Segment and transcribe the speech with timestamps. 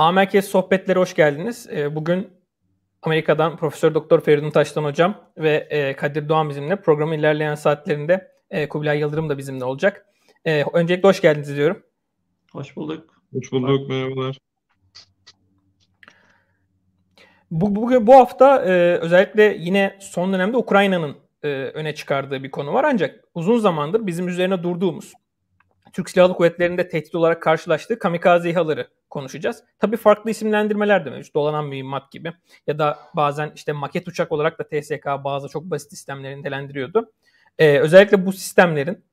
[0.00, 1.68] A sohbetleri hoş geldiniz.
[1.72, 2.28] Ee, bugün
[3.02, 6.76] Amerika'dan Profesör Doktor Feridun Taştan hocam ve e, Kadir Doğan bizimle.
[6.76, 10.06] Programın ilerleyen saatlerinde e, Kubilay Yıldırım da bizimle olacak.
[10.44, 11.82] E, öncelikle hoş geldiniz diyorum.
[12.52, 13.22] Hoş bulduk.
[13.32, 14.38] Hoş bulduk, merhabalar.
[17.50, 22.72] Bu, bugün bu hafta e, özellikle yine son dönemde Ukrayna'nın e, öne çıkardığı bir konu
[22.72, 22.84] var.
[22.84, 25.12] Ancak uzun zamandır bizim üzerine durduğumuz
[25.92, 29.64] Türk Silahlı Kuvvetleri'nde tehdit olarak karşılaştığı kamikaze İHA'ları konuşacağız.
[29.78, 31.34] Tabii farklı isimlendirmeler de mevcut.
[31.34, 32.32] Dolanan mühimmat gibi
[32.66, 37.12] ya da bazen işte maket uçak olarak da TSK bazı çok basit sistemleri nitelendiriyordu.
[37.58, 39.04] Ee, özellikle bu sistemlerin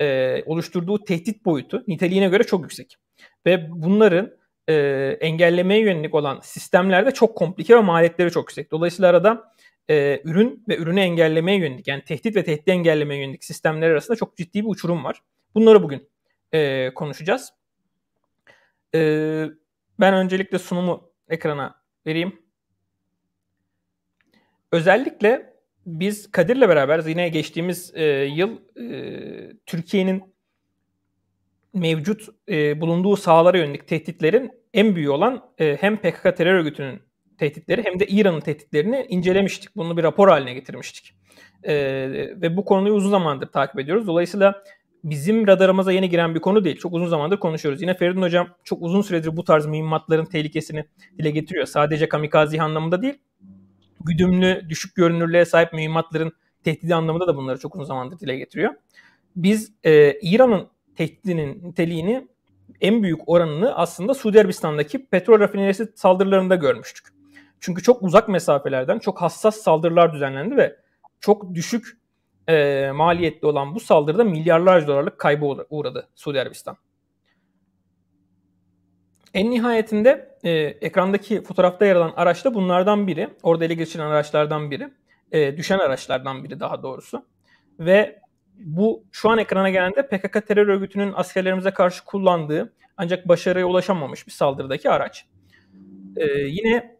[0.00, 2.96] e, oluşturduğu tehdit boyutu niteliğine göre çok yüksek.
[3.46, 4.30] Ve bunların
[4.68, 4.74] e,
[5.20, 8.70] engellemeye yönelik olan sistemlerde çok komplike ve maliyetleri çok yüksek.
[8.70, 9.52] Dolayısıyla arada
[9.90, 14.36] e, ürün ve ürünü engellemeye yönelik yani tehdit ve tehdit engellemeye yönelik sistemler arasında çok
[14.36, 15.22] ciddi bir uçurum var.
[15.54, 16.08] Bunları bugün
[16.56, 17.52] e, konuşacağız.
[18.94, 19.00] E,
[20.00, 21.74] ben öncelikle sunumu ekrana
[22.06, 22.42] vereyim.
[24.72, 30.34] Özellikle biz Kadir'le beraber yine geçtiğimiz e, yıl e, Türkiye'nin
[31.74, 37.02] mevcut e, bulunduğu sahalara yönelik tehditlerin en büyüğü olan e, hem PKK terör örgütünün
[37.38, 39.76] tehditleri hem de İran'ın tehditlerini incelemiştik.
[39.76, 41.14] Bunu bir rapor haline getirmiştik.
[41.62, 41.74] E,
[42.42, 44.06] ve bu konuyu uzun zamandır takip ediyoruz.
[44.06, 44.62] Dolayısıyla
[45.10, 46.76] bizim radarımıza yeni giren bir konu değil.
[46.76, 47.82] Çok uzun zamandır konuşuyoruz.
[47.82, 50.84] Yine Feridun Hocam çok uzun süredir bu tarz mühimmatların tehlikesini
[51.18, 51.66] dile getiriyor.
[51.66, 53.14] Sadece kamikaze anlamında değil,
[54.04, 56.32] güdümlü, düşük görünürlüğe sahip mühimmatların
[56.64, 58.74] tehdidi anlamında da bunları çok uzun zamandır dile getiriyor.
[59.36, 62.28] Biz e, İran'ın tehdidinin niteliğini
[62.80, 67.06] en büyük oranını aslında Suudi Arabistan'daki petrol rafinerisi saldırılarında görmüştük.
[67.60, 70.76] Çünkü çok uzak mesafelerden çok hassas saldırılar düzenlendi ve
[71.20, 71.98] çok düşük
[72.48, 76.76] e, maliyetli olan bu saldırıda milyarlarca dolarlık kaybı uğradı Suudi Arabistan.
[79.34, 83.28] En nihayetinde e, ekrandaki fotoğrafta yer alan araç da bunlardan biri.
[83.42, 84.88] Orada ele geçirilen araçlardan biri.
[85.32, 87.26] E, düşen araçlardan biri daha doğrusu.
[87.80, 88.20] Ve
[88.54, 94.26] bu şu an ekrana gelen de PKK terör örgütünün askerlerimize karşı kullandığı ancak başarıya ulaşamamış
[94.26, 95.26] bir saldırıdaki araç.
[96.16, 96.95] E, yine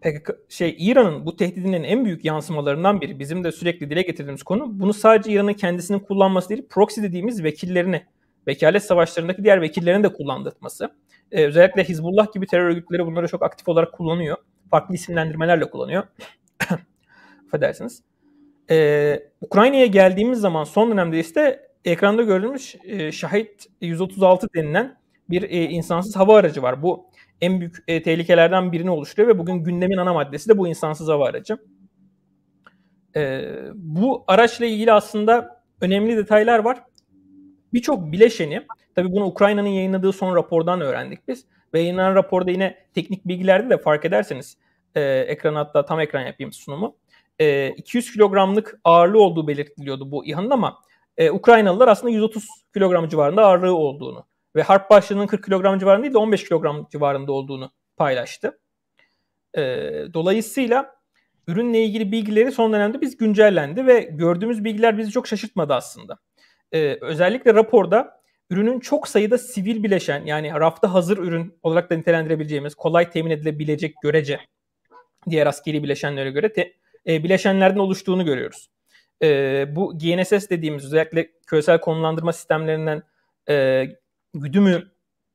[0.00, 4.80] PKK, şey İran'ın bu tehdidinin en büyük yansımalarından biri bizim de sürekli dile getirdiğimiz konu
[4.80, 8.02] bunu sadece İran'ın kendisinin kullanması değil proxy dediğimiz vekillerini
[8.46, 10.90] vekalet savaşlarındaki diğer vekillerini de kullandırması.
[11.32, 14.36] Ee, özellikle Hizbullah gibi terör örgütleri bunları çok aktif olarak kullanıyor.
[14.70, 16.02] Farklı isimlendirmelerle kullanıyor.
[17.46, 18.02] Affedersiniz.
[18.70, 24.96] Ee, Ukrayna'ya geldiğimiz zaman son dönemde ise ekranda gördüğümüz e, Şahit 136 denilen
[25.30, 26.82] bir e, insansız hava aracı var.
[26.82, 27.10] Bu
[27.40, 31.28] en büyük e, tehlikelerden birini oluşturuyor ve bugün gündemin ana maddesi de bu insansız hava
[31.28, 31.58] aracı.
[33.16, 36.82] E, bu araçla ilgili aslında önemli detaylar var.
[37.72, 41.44] Birçok bileşeni, tabii bunu Ukrayna'nın yayınladığı son rapordan öğrendik biz.
[41.74, 44.56] Ve yayınlanan raporda yine teknik bilgilerde de fark ederseniz,
[44.94, 46.96] e, ekranı hatta tam ekran yapayım sunumu.
[47.38, 50.78] E, 200 kilogramlık ağırlığı olduğu belirtiliyordu bu İHA'nın ama
[51.16, 56.14] e, Ukraynalılar aslında 130 kilogram civarında ağırlığı olduğunu ve harp başlığının 40 kilogram civarında değil
[56.14, 58.58] de 15 kilogram civarında olduğunu paylaştı.
[59.54, 59.62] E,
[60.14, 60.96] dolayısıyla
[61.46, 66.18] ürünle ilgili bilgileri son dönemde biz güncellendi ve gördüğümüz bilgiler bizi çok şaşırtmadı aslında.
[66.72, 72.74] E, özellikle raporda ürünün çok sayıda sivil bileşen yani rafta hazır ürün olarak da nitelendirebileceğimiz
[72.74, 74.40] kolay temin edilebilecek görece
[75.30, 76.72] diğer askeri bileşenlere göre te,
[77.06, 78.70] e, bileşenlerden oluştuğunu görüyoruz.
[79.22, 83.02] E, bu GNSS dediğimiz özellikle küresel konumlandırma sistemlerinden
[83.48, 83.86] e,
[84.40, 84.90] güdümü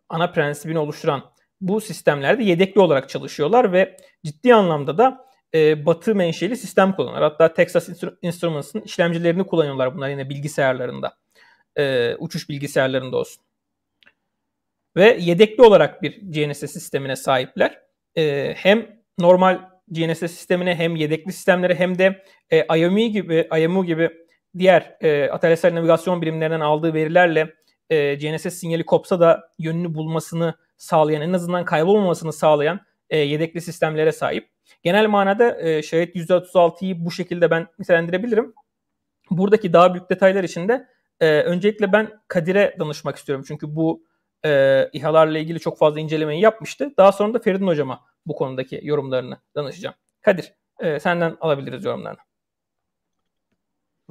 [0.09, 1.31] ana prensibini oluşturan
[1.61, 7.31] bu sistemlerde yedekli olarak çalışıyorlar ve ciddi anlamda da e, batı menşeli sistem kullanıyorlar.
[7.31, 7.89] Hatta Texas
[8.21, 11.17] Instruments'ın işlemcilerini kullanıyorlar bunlar yine bilgisayarlarında.
[11.75, 13.43] E, uçuş bilgisayarlarında olsun.
[14.95, 17.81] Ve yedekli olarak bir GNSS sistemine sahipler.
[18.17, 24.09] E, hem normal GNSS sistemine hem yedekli sistemlere hem de e, IMU gibi IMU gibi
[24.57, 27.53] diğer e, ataletsel navigasyon birimlerinden aldığı verilerle
[27.91, 32.79] e, GNSS sinyali kopsa da yönünü bulmasını sağlayan, en azından kaybolmamasını sağlayan
[33.09, 34.49] e, yedekli sistemlere sahip.
[34.83, 38.53] Genel manada e, Şahit 136'yı bu şekilde ben nitelendirebilirim.
[39.31, 40.87] Buradaki daha büyük detaylar için de
[41.19, 43.45] e, öncelikle ben Kadir'e danışmak istiyorum.
[43.47, 44.05] Çünkü bu
[44.45, 46.93] e, İHA'larla ilgili çok fazla incelemeyi yapmıştı.
[46.97, 49.95] Daha sonra da Feridun Hocam'a bu konudaki yorumlarını danışacağım.
[50.21, 52.19] Kadir, e, senden alabiliriz yorumlarını.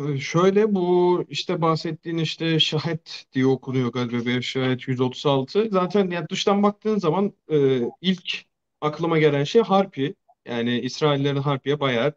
[0.00, 5.68] Ee, şöyle bu işte bahsettiğin işte şahit diye okunuyor galiba bir şahit 136.
[5.70, 8.44] Zaten yani dıştan baktığın zaman e, ilk
[8.80, 10.14] aklıma gelen şey Harpi.
[10.46, 12.14] Yani İsraillerin Harpi'ye bayağı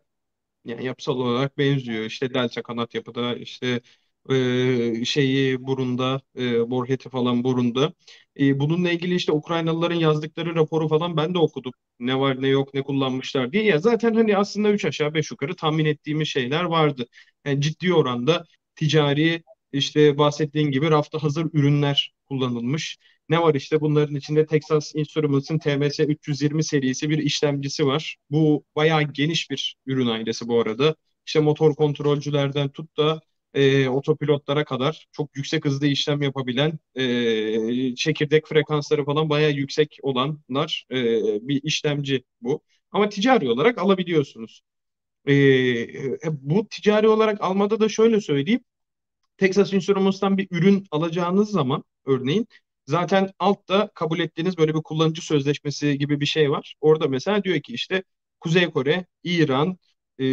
[0.66, 2.06] yani yapısal olarak benziyor.
[2.06, 3.82] İşte delta kanat yapıda işte
[4.30, 7.94] e, şeyi burunda, e, Borhet'i falan burunda.
[8.40, 11.72] E, bununla ilgili işte Ukraynalıların yazdıkları raporu falan ben de okudum.
[12.00, 13.64] Ne var ne yok ne kullanmışlar diye.
[13.64, 17.06] Ya zaten hani aslında üç aşağı beş yukarı tahmin ettiğimiz şeyler vardı.
[17.46, 22.98] Yani ciddi oranda ticari işte bahsettiğin gibi rafta hazır ürünler kullanılmış.
[23.30, 28.18] Ne var işte bunların içinde Texas Instruments'ın TMS 320 serisi bir işlemcisi var.
[28.32, 30.96] Bu bayağı geniş bir ürün ailesi bu arada.
[31.28, 33.22] İşte motor kontrolcülerden tut da
[33.54, 40.86] e, otopilotlara kadar çok yüksek hızlı işlem yapabilen e, çekirdek frekansları falan bayağı yüksek olanlar
[40.92, 40.96] e,
[41.48, 42.62] bir işlemci bu.
[42.92, 44.62] Ama ticari olarak alabiliyorsunuz.
[45.26, 48.62] E, e, bu ticari olarak almada da şöyle söyleyeyim.
[49.38, 52.48] Texas Instruments'tan bir ürün alacağınız zaman örneğin
[52.88, 56.76] zaten altta kabul ettiğiniz böyle bir kullanıcı sözleşmesi gibi bir şey var.
[56.82, 58.04] Orada mesela diyor ki işte
[58.40, 59.78] Kuzey Kore, İran,
[60.20, 60.26] e,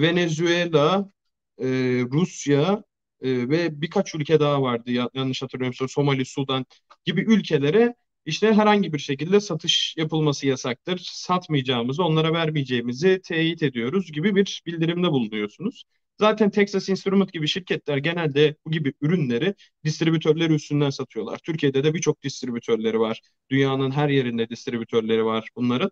[0.00, 1.10] Venezuela,
[1.58, 1.66] e,
[2.12, 2.84] Rusya
[3.20, 6.66] e, ve birkaç ülke daha vardı ya, yanlış hatırlamıyorsam Somali, Sudan
[7.04, 7.94] gibi ülkelere
[8.26, 10.98] işte herhangi bir şekilde satış yapılması yasaktır.
[11.12, 15.84] Satmayacağımızı, onlara vermeyeceğimizi teyit ediyoruz gibi bir bildirimde bulunuyorsunuz.
[16.20, 19.54] Zaten Texas Instrument gibi şirketler genelde bu gibi ürünleri
[19.84, 21.38] distribütörleri üstünden satıyorlar.
[21.38, 23.20] Türkiye'de de birçok distribütörleri var.
[23.50, 25.90] Dünyanın her yerinde distribütörleri var bunların.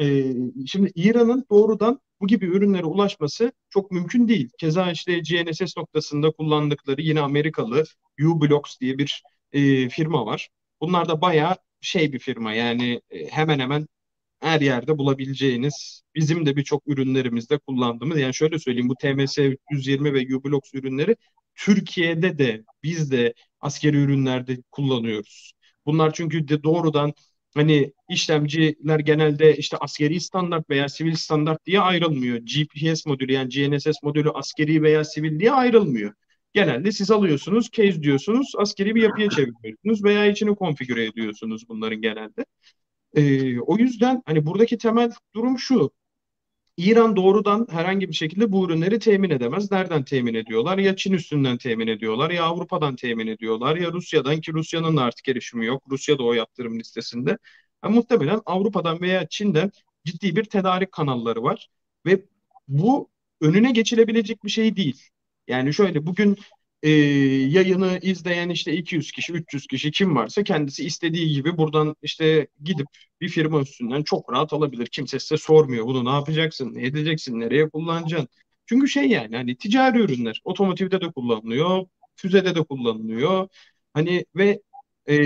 [0.00, 0.32] Ee,
[0.66, 4.50] şimdi İran'ın doğrudan bu gibi ürünlere ulaşması çok mümkün değil.
[4.58, 7.84] Keza işte GNSS noktasında kullandıkları yine Amerikalı
[8.24, 9.22] U-Blocks diye bir
[9.52, 10.48] e, firma var.
[10.80, 13.86] Bunlar da bayağı şey bir firma yani e, hemen hemen
[14.40, 20.36] her yerde bulabileceğiniz bizim de birçok ürünlerimizde kullandığımız yani şöyle söyleyeyim bu TMS 320 ve
[20.36, 21.16] U-Blocks ürünleri
[21.54, 25.52] Türkiye'de de biz de askeri ürünlerde kullanıyoruz.
[25.86, 27.14] Bunlar çünkü de doğrudan
[27.54, 32.38] hani işlemciler genelde işte askeri standart veya sivil standart diye ayrılmıyor.
[32.38, 36.14] GPS modülü yani GNSS modülü askeri veya sivil diye ayrılmıyor.
[36.54, 42.44] Genelde siz alıyorsunuz, case diyorsunuz, askeri bir yapıya çeviriyorsunuz veya içini konfigüre ediyorsunuz bunların genelde.
[43.14, 45.90] Ee, o yüzden hani buradaki temel durum şu.
[46.76, 49.70] İran doğrudan herhangi bir şekilde bu ürünleri temin edemez.
[49.72, 50.78] Nereden temin ediyorlar?
[50.78, 55.66] Ya Çin üstünden temin ediyorlar, ya Avrupa'dan temin ediyorlar, ya Rusya'dan ki Rusya'nın artık erişimi
[55.66, 55.82] yok.
[55.90, 57.38] Rusya da o yaptırım listesinde.
[57.84, 59.70] Yani muhtemelen Avrupa'dan veya Çin'den
[60.04, 61.68] ciddi bir tedarik kanalları var
[62.06, 62.22] ve
[62.68, 63.10] bu
[63.40, 65.02] önüne geçilebilecek bir şey değil.
[65.48, 66.36] Yani şöyle bugün
[66.82, 66.90] e,
[67.48, 72.86] yayını izleyen işte 200 kişi, 300 kişi kim varsa kendisi istediği gibi buradan işte gidip
[73.20, 74.86] bir firma üstünden çok rahat alabilir.
[74.86, 78.28] Kimse size sormuyor bunu ne yapacaksın, ne edeceksin, nereye kullanacaksın.
[78.66, 81.86] Çünkü şey yani hani ticari ürünler otomotivde de kullanılıyor,
[82.16, 83.48] füzede de kullanılıyor.
[83.94, 84.60] Hani ve
[85.08, 85.16] e,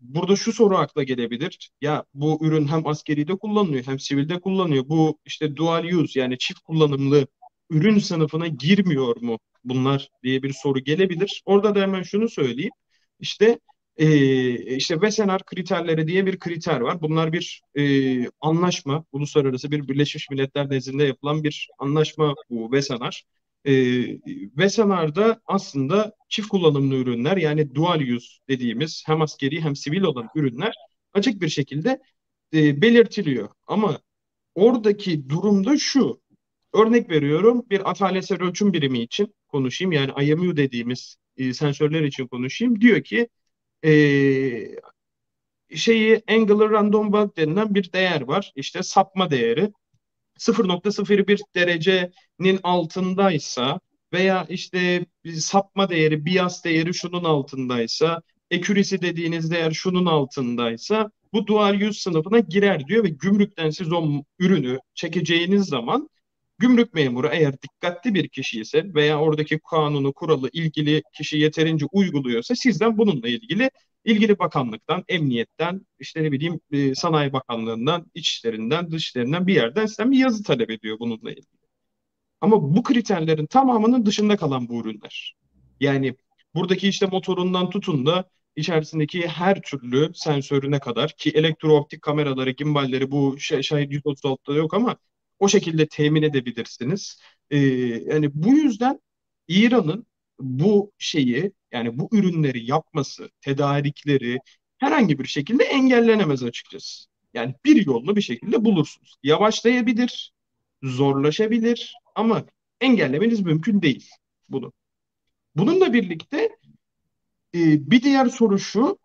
[0.00, 1.70] burada şu soru akla gelebilir.
[1.80, 4.88] Ya bu ürün hem askeri de kullanılıyor hem sivilde kullanılıyor.
[4.88, 7.26] Bu işte dual use yani çift kullanımlı
[7.70, 11.42] ürün sınıfına girmiyor mu bunlar diye bir soru gelebilir.
[11.46, 12.72] Orada da hemen şunu söyleyeyim.
[13.20, 13.58] İşte
[13.96, 17.00] e, işte Wesenar kriterleri diye bir kriter var.
[17.02, 17.82] Bunlar bir e,
[18.40, 23.24] anlaşma, uluslararası bir Birleşmiş Milletler nezdinde yapılan bir anlaşma bu Wesenar.
[23.64, 23.72] E,
[24.56, 30.74] Wesenar'da aslında çift kullanımlı ürünler yani dual use dediğimiz hem askeri hem sivil olan ürünler
[31.14, 32.00] açık bir şekilde
[32.54, 33.48] e, belirtiliyor.
[33.66, 34.00] Ama
[34.54, 36.20] oradaki durumda şu.
[36.74, 39.92] Örnek veriyorum bir atalesel ölçüm birimi için konuşayım.
[39.92, 42.80] Yani IMU dediğimiz e, sensörler için konuşayım.
[42.80, 43.28] Diyor ki
[43.84, 43.90] e,
[45.74, 48.52] şeyi angular random walk denilen bir değer var.
[48.56, 49.72] İşte sapma değeri.
[50.38, 53.80] 0.01 derecenin altındaysa
[54.12, 58.22] veya işte sapma değeri, bias değeri şunun altındaysa,
[58.54, 64.22] accuracy dediğiniz değer şunun altındaysa bu dual use sınıfına girer diyor ve gümrükten siz o
[64.38, 66.08] ürünü çekeceğiniz zaman
[66.58, 72.54] Gümrük memuru eğer dikkatli bir kişi ise veya oradaki kanunu, kuralı ilgili kişi yeterince uyguluyorsa
[72.54, 73.70] sizden bununla ilgili
[74.04, 80.18] ilgili bakanlıktan, emniyetten, işte ne bileyim e, Sanayi Bakanlığından, İçişlerinden, Dışişlerinden bir yerden sizden bir
[80.18, 81.66] yazı talep ediyor bununla ilgili.
[82.40, 85.36] Ama bu kriterlerin tamamının dışında kalan bu ürünler.
[85.80, 86.16] Yani
[86.54, 93.38] buradaki işte motorundan tutun da içerisindeki her türlü sensörüne kadar ki elektrooptik kameraları, gimballeri bu
[93.38, 94.96] şey, şahit 136'da yok ama
[95.38, 97.20] o şekilde temin edebilirsiniz.
[97.50, 97.58] E,
[98.06, 99.00] yani bu yüzden
[99.48, 100.06] İran'ın
[100.40, 104.38] bu şeyi yani bu ürünleri yapması, tedarikleri
[104.78, 107.06] herhangi bir şekilde engellenemez açıkçası.
[107.34, 109.14] Yani bir yolunu bir şekilde bulursunuz.
[109.22, 110.32] Yavaşlayabilir,
[110.82, 112.44] zorlaşabilir ama
[112.80, 114.10] engellemeniz mümkün değil
[114.48, 114.72] bunu.
[115.56, 116.36] Bununla birlikte
[117.54, 118.98] e, bir diğer soru şu,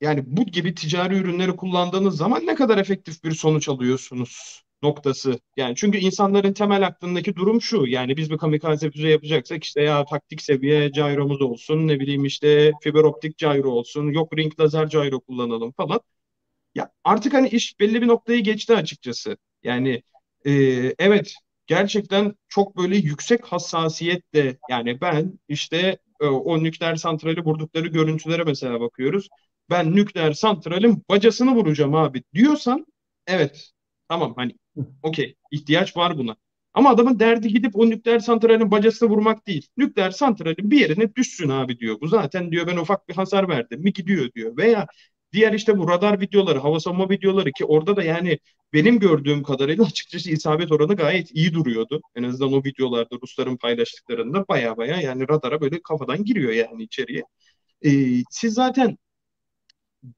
[0.00, 5.38] yani bu gibi ticari ürünleri kullandığınız zaman ne kadar efektif bir sonuç alıyorsunuz noktası.
[5.56, 7.86] Yani çünkü insanların temel aklındaki durum şu.
[7.86, 12.72] Yani biz bir kamikaze füze yapacaksak işte ya taktik seviye gyromuz olsun, ne bileyim işte
[12.82, 16.00] fiber optik gyro olsun, yok ring lazer gyro kullanalım falan.
[16.74, 19.36] Ya artık hani iş belli bir noktayı geçti açıkçası.
[19.62, 20.02] Yani
[20.46, 20.52] e,
[20.98, 21.34] evet
[21.66, 28.80] gerçekten çok böyle yüksek hassasiyetle yani ben işte e, o nükleer santrali vurdukları görüntülere mesela
[28.80, 29.28] bakıyoruz.
[29.70, 32.86] Ben nükleer santralin bacasını vuracağım abi diyorsan
[33.26, 33.70] evet
[34.08, 34.52] tamam hani
[35.02, 36.36] okey ihtiyaç var buna.
[36.74, 39.68] Ama adamın derdi gidip o nükleer santralin bacasını vurmak değil.
[39.76, 42.00] Nükleer santralin bir yerine düşsün abi diyor.
[42.00, 44.56] Bu zaten diyor ben ufak bir hasar verdim mi gidiyor diyor.
[44.56, 44.86] Veya
[45.32, 48.38] Diğer işte bu radar videoları, hava savunma videoları ki orada da yani
[48.72, 52.00] benim gördüğüm kadarıyla açıkçası isabet oranı gayet iyi duruyordu.
[52.14, 57.22] En azından o videolarda Rusların paylaştıklarında baya baya yani radara böyle kafadan giriyor yani içeriye.
[57.86, 58.98] Ee, siz zaten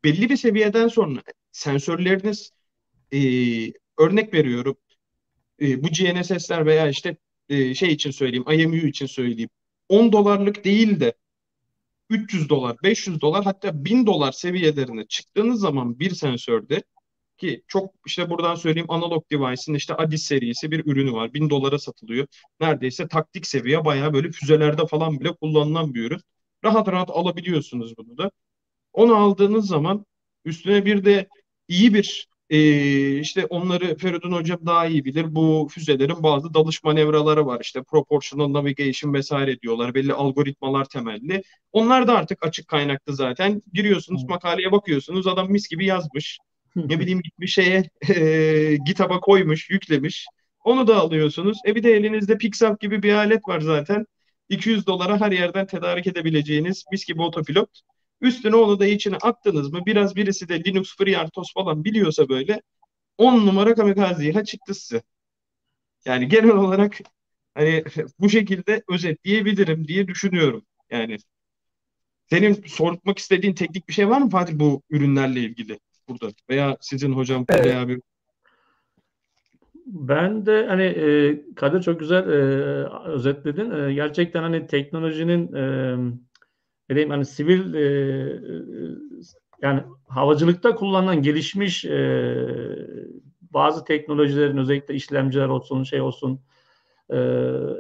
[0.05, 1.23] belli bir seviyeden sonra
[1.53, 2.51] sensörleriniz
[3.13, 3.19] e,
[3.99, 4.77] örnek veriyorum
[5.61, 7.17] e, bu GNSS'ler veya işte
[7.49, 9.51] e, şey için söyleyeyim IMU için söyleyeyim
[9.89, 11.15] 10 dolarlık değil de
[12.11, 16.83] 300 dolar, 500 dolar hatta 1000 dolar seviyelerine çıktığınız zaman bir sensörde
[17.39, 21.35] ki çok işte buradan söyleyeyim analog device'in işte Adis serisi bir ürünü var.
[21.35, 22.27] 1000 dolara satılıyor.
[22.61, 26.21] Neredeyse taktik seviye bayağı böyle füzelerde falan bile kullanılan bir ürün.
[26.65, 28.31] Rahat rahat alabiliyorsunuz bunu da.
[28.93, 30.07] Onu aldığınız zaman
[30.45, 31.29] üstüne bir de
[31.69, 35.35] iyi bir e, işte onları Feridun Hocam daha iyi bilir.
[35.35, 37.61] Bu füzelerin bazı dalış manevraları var.
[37.61, 39.95] İşte proportional navigation vesaire diyorlar.
[39.95, 41.43] Belli algoritmalar temelli.
[41.73, 43.63] Onlar da artık açık kaynaklı zaten.
[43.73, 45.27] Giriyorsunuz makaleye bakıyorsunuz.
[45.27, 46.39] Adam mis gibi yazmış.
[46.77, 50.27] ne bileyim bir şeye e, GitHub'a koymuş, yüklemiş.
[50.65, 51.59] Onu da alıyorsunuz.
[51.67, 54.07] E bir de elinizde Pixel gibi bir alet var zaten.
[54.49, 57.71] 200 dolara her yerden tedarik edebileceğiniz mis gibi otopilot.
[58.21, 62.63] Üstüne onu da içine attınız mı biraz birisi de Linux FreeRTOS falan biliyorsa böyle
[63.19, 65.03] 10 numara kamikaze ha çıktı size.
[66.05, 66.99] Yani genel olarak
[67.55, 67.85] hani
[68.21, 70.67] bu şekilde özetleyebilirim diye düşünüyorum.
[70.91, 71.17] Yani
[72.31, 77.13] senin sormak istediğin teknik bir şey var mı Fatih bu ürünlerle ilgili burada veya sizin
[77.13, 77.65] hocam evet.
[77.65, 78.01] veya bir
[79.87, 82.33] ben de hani e, Kadir çok güzel e,
[83.09, 83.71] özetledin.
[83.71, 85.97] E, gerçekten hani teknolojinin e,
[86.95, 88.63] diyeyim hani sivil e, e,
[89.63, 92.35] yani havacılıkta kullanılan gelişmiş e,
[93.41, 96.41] bazı teknolojilerin özellikle işlemciler olsun şey olsun
[97.11, 97.17] e,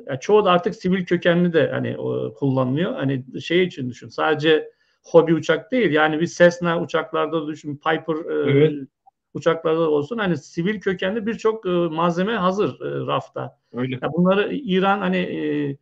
[0.06, 2.94] yani çoğu da artık sivil kökenli de hani o, kullanılıyor.
[2.94, 4.70] Hani şey için düşün sadece
[5.02, 8.88] hobi uçak değil yani bir Cessna uçaklarda düşün Piper e, evet.
[9.34, 13.58] uçaklarda olsun hani sivil kökenli birçok e, malzeme hazır e, rafta.
[13.72, 13.98] Öyle.
[14.02, 15.76] Yani bunları İran hani e,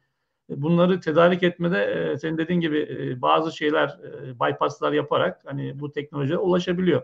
[0.48, 5.92] bunları tedarik etmede e, senin dediğin gibi e, bazı şeyler e, bypasslar yaparak hani bu
[5.92, 7.02] teknolojiye ulaşabiliyor.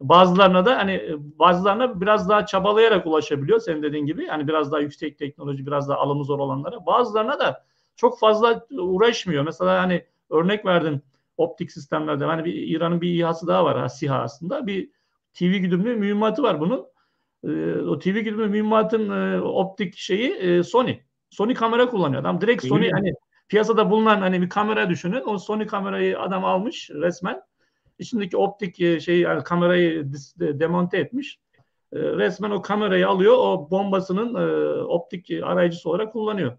[0.00, 4.24] Bazılarına da hani bazılarına biraz daha çabalayarak ulaşabiliyor senin dediğin gibi.
[4.24, 6.86] Yani biraz daha yüksek teknoloji, biraz daha alımı zor olanlara.
[6.86, 7.64] Bazılarına da
[7.96, 9.44] çok fazla uğraşmıyor.
[9.44, 11.02] Mesela hani örnek verdim
[11.36, 12.24] optik sistemlerde.
[12.24, 14.66] Hani bir İran'ın bir İHA'sı daha var ha, SİHA aslında.
[14.66, 14.90] Bir
[15.34, 16.86] TV güdümlü mühimmatı var bunun.
[17.44, 20.98] E, o TV güdümlü mühimmatın e, optik şeyi e, Sony.
[21.34, 22.40] Sony kamera kullanıyor adam.
[22.40, 23.14] Direkt Sony hani
[23.48, 25.22] piyasada bulunan hani bir kamera düşünün.
[25.26, 27.40] O Sony kamerayı adam almış resmen.
[27.98, 31.38] İçindeki optik şeyi yani kamerayı demonte etmiş.
[31.92, 33.34] E, resmen o kamerayı alıyor.
[33.38, 36.58] O bombasının e, optik arayıcısı olarak kullanıyor.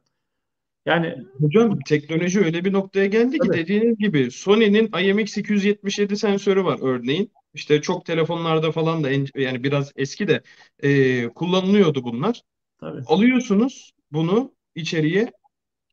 [0.86, 7.32] Yani hocam teknoloji öyle bir noktaya geldi ki dediğiniz gibi Sony'nin IMX277 sensörü var örneğin.
[7.54, 10.42] İşte çok telefonlarda falan da yani biraz eski de
[10.84, 12.42] e, kullanılıyordu bunlar.
[12.80, 13.02] Tabii.
[13.08, 15.32] Alıyorsunuz bunu içeriye.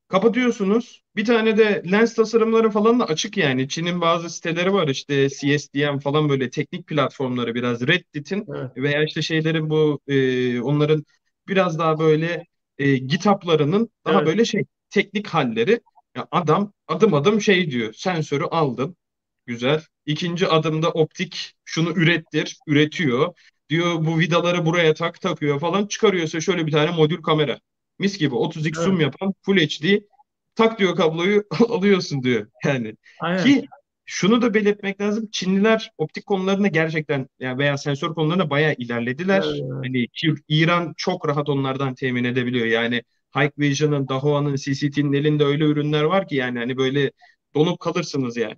[0.09, 1.03] Kapatıyorsunuz.
[1.17, 3.69] Bir tane de lens tasarımları falan da açık yani.
[3.69, 8.77] Çin'in bazı siteleri var işte CSDM falan böyle teknik platformları biraz Reddit'in evet.
[8.77, 11.05] veya işte şeylerin bu e, onların
[11.49, 12.47] biraz daha böyle
[12.79, 14.27] e, GitHub'larının daha evet.
[14.27, 15.81] böyle şey teknik halleri.
[16.17, 17.93] Ya adam adım adım şey diyor.
[17.93, 18.97] Sensörü aldım.
[19.47, 19.83] Güzel.
[20.07, 22.59] İkinci adımda optik şunu ürettir.
[22.67, 23.35] Üretiyor.
[23.69, 25.87] Diyor bu vidaları buraya tak takıyor falan.
[25.87, 27.59] Çıkarıyorsa şöyle bir tane modül kamera.
[27.99, 28.77] Mis gibi 30x evet.
[28.77, 30.01] zoom yapan Full HD
[30.55, 32.95] tak diyor kabloyu alıyorsun diyor yani.
[33.21, 33.45] Aynen.
[33.45, 33.67] Ki
[34.05, 35.29] şunu da belirtmek lazım.
[35.33, 39.45] Çinliler optik konularında gerçekten yani veya sensör konularında bayağı ilerlediler.
[39.47, 39.63] Evet.
[39.83, 40.07] Hani
[40.49, 42.67] İran çok rahat onlardan temin edebiliyor.
[42.67, 43.03] Yani
[43.37, 47.11] Hikvision'ın, Dahua'nın, CCT'nin elinde öyle ürünler var ki yani hani böyle
[47.55, 48.57] donup kalırsınız yani.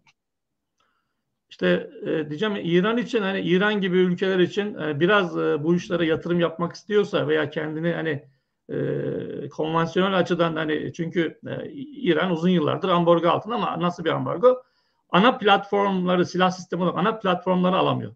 [1.51, 6.07] İşte e, diyeceğim İran için hani İran gibi ülkeler için e, biraz e, bu işlere
[6.07, 8.25] yatırım yapmak istiyorsa veya kendini hani
[8.69, 14.63] e, konvansiyonel açıdan hani çünkü e, İran uzun yıllardır ambargo altında ama nasıl bir ambargo?
[15.11, 18.15] Ana platformları silah sistemi olarak ana platformları alamıyor.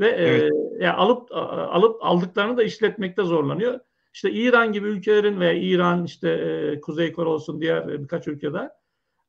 [0.00, 0.52] Ve e, evet.
[0.80, 3.80] yani alıp alıp aldıklarını da işletmekte zorlanıyor.
[4.14, 8.70] İşte İran gibi ülkelerin ve İran işte e, Kuzey Kore olsun diğer e, birkaç ülkede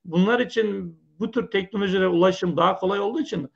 [0.06, 3.50] bunlar için bu tür teknolojilere ulaşım daha kolay olduğu için e,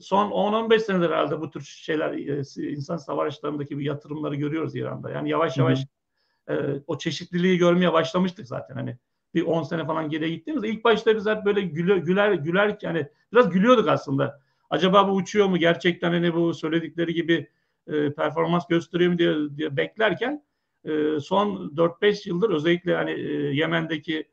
[0.00, 5.10] son 10-15 senedir herhalde bu tür şeyler e, insan savaşlarındaki bir yatırımları görüyoruz İran'da.
[5.10, 5.86] Yani yavaş yavaş
[6.48, 6.54] e,
[6.86, 8.96] o çeşitliliği görmeye başlamıştık zaten hani
[9.34, 13.06] bir 10 sene falan geriye gittiğimizde ilk başta biz hep böyle güler güler, güler yani
[13.32, 14.40] biraz gülüyorduk aslında.
[14.70, 17.48] Acaba bu uçuyor mu gerçekten hani bu söyledikleri gibi
[17.86, 20.44] e, performans gösteriyor mu diye, diye beklerken
[20.84, 24.28] e, son 4-5 yıldır özellikle hani e, Yemen'deki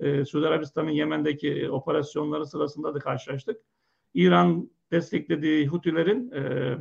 [0.00, 3.60] e, Suudi Arabistan'ın Yemen'deki operasyonları sırasında da karşılaştık.
[4.16, 6.74] İran desteklediği Hutilerin e,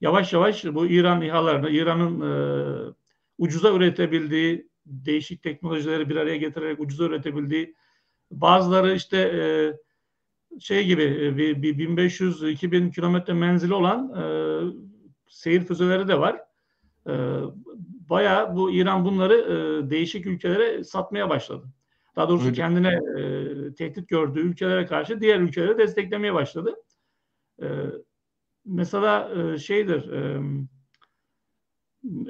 [0.00, 2.94] yavaş yavaş bu İran İHA'larını, İran'ın e,
[3.38, 7.74] ucuza üretebildiği değişik teknolojileri bir araya getirerek ucuza üretebildiği
[8.30, 9.44] bazıları işte e,
[10.60, 14.24] şey gibi e, bir, bir 1500-2000 kilometre menzili olan e,
[15.28, 16.40] seyir füzeleri de var.
[17.06, 17.14] E,
[18.08, 21.66] bayağı bu İran bunları e, değişik ülkelere satmaya başladı.
[22.16, 22.56] Daha doğrusu Öyle.
[22.56, 26.76] kendine e, tehdit gördüğü ülkelere karşı diğer ülkeleri desteklemeye başladı.
[27.62, 27.66] E,
[28.64, 30.40] mesela e, şeydir e,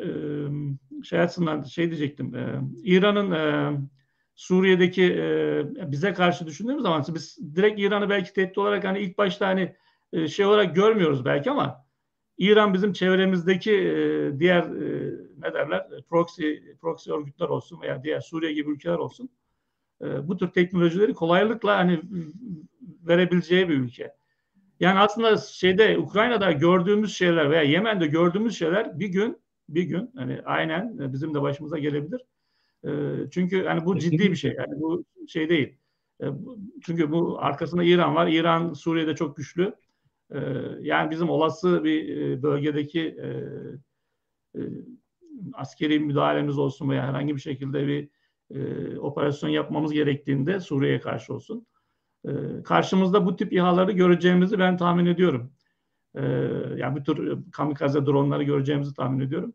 [0.03, 0.11] e,
[1.05, 2.35] şey açısından şey diyecektim.
[2.35, 3.73] E, İran'ın e,
[4.35, 9.47] Suriye'deki e, bize karşı düşündüğümüz zaman biz direkt İran'ı belki tehdit olarak hani ilk başta
[9.47, 9.77] hani
[10.13, 11.87] e, şey olarak görmüyoruz belki ama
[12.39, 18.53] İran bizim çevremizdeki e, diğer e, ne derler proxy proxy örgütler olsun veya diğer Suriye
[18.53, 19.31] gibi ülkeler olsun
[20.03, 22.01] e, bu tür teknolojileri kolaylıkla hani
[23.09, 24.13] verebileceği bir ülke.
[24.81, 29.39] Yani aslında şeyde Ukrayna'da gördüğümüz şeyler veya Yemen'de gördüğümüz şeyler bir gün
[29.69, 32.21] bir gün hani aynen bizim de başımıza gelebilir.
[32.85, 32.91] E,
[33.31, 34.53] çünkü hani bu ciddi bir şey.
[34.53, 35.79] Yani bu şey değil.
[36.23, 36.27] E,
[36.83, 38.29] çünkü bu arkasında İran var.
[38.29, 39.75] İran Suriye'de çok güçlü.
[40.31, 40.39] E,
[40.81, 43.29] yani bizim olası bir e, bölgedeki e,
[44.61, 44.63] e,
[45.53, 48.09] askeri müdahalemiz olsun veya herhangi bir şekilde bir
[48.55, 51.67] e, operasyon yapmamız gerektiğinde Suriye'ye karşı olsun.
[52.25, 52.31] E,
[52.65, 55.53] karşımızda bu tip İHA'ları göreceğimizi ben tahmin ediyorum.
[56.15, 56.23] E,
[56.77, 59.53] yani bu tür kamikaze dronları göreceğimizi tahmin ediyorum.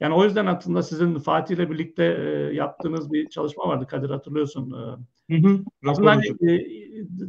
[0.00, 4.70] Yani o yüzden aslında sizin Fatih ile birlikte e, yaptığınız bir çalışma vardı Kadir hatırlıyorsun.
[4.70, 6.66] E, hı hı, aslında hani, e,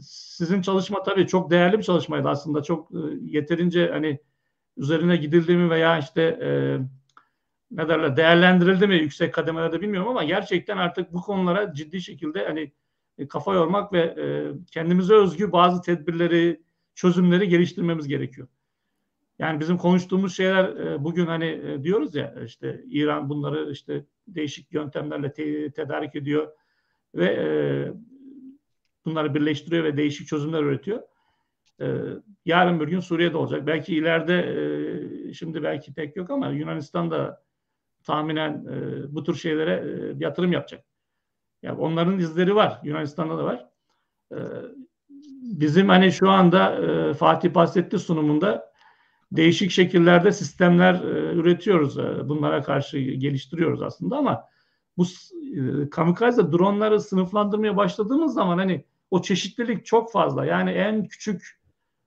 [0.01, 2.63] sizin çalışma tabii çok değerli bir çalışmaydı aslında.
[2.63, 4.19] Çok e, yeterince hani
[4.77, 6.79] üzerine gidildi mi veya işte e,
[7.71, 12.71] ne derler değerlendirildi mi yüksek kademelerde bilmiyorum ama gerçekten artık bu konulara ciddi şekilde hani
[13.17, 16.61] e, kafa yormak ve e, kendimize özgü bazı tedbirleri,
[16.95, 18.47] çözümleri geliştirmemiz gerekiyor.
[19.39, 24.73] Yani bizim konuştuğumuz şeyler e, bugün hani e, diyoruz ya işte İran bunları işte değişik
[24.73, 26.51] yöntemlerle te- tedarik ediyor
[27.15, 27.47] ve e,
[29.05, 31.01] bunları birleştiriyor ve değişik çözümler üretiyor.
[31.81, 31.85] E,
[32.45, 33.67] yarın bir gün Suriye'de olacak.
[33.67, 34.39] Belki ileride
[35.29, 37.44] e, şimdi belki pek yok ama Yunanistan'da
[38.05, 40.85] tahminen e, bu tür şeylere e, yatırım yapacak.
[41.63, 42.79] Yani onların izleri var.
[42.83, 43.65] Yunanistan'da da var.
[44.31, 44.37] E,
[45.41, 48.71] bizim hani şu anda e, Fatih bahsetti sunumunda
[49.31, 51.97] değişik şekillerde sistemler e, üretiyoruz.
[51.97, 54.43] E, bunlara karşı geliştiriyoruz aslında ama
[54.97, 60.45] bu e, kamikaze dronları sınıflandırmaya başladığımız zaman hani o çeşitlilik çok fazla.
[60.45, 61.59] Yani en küçük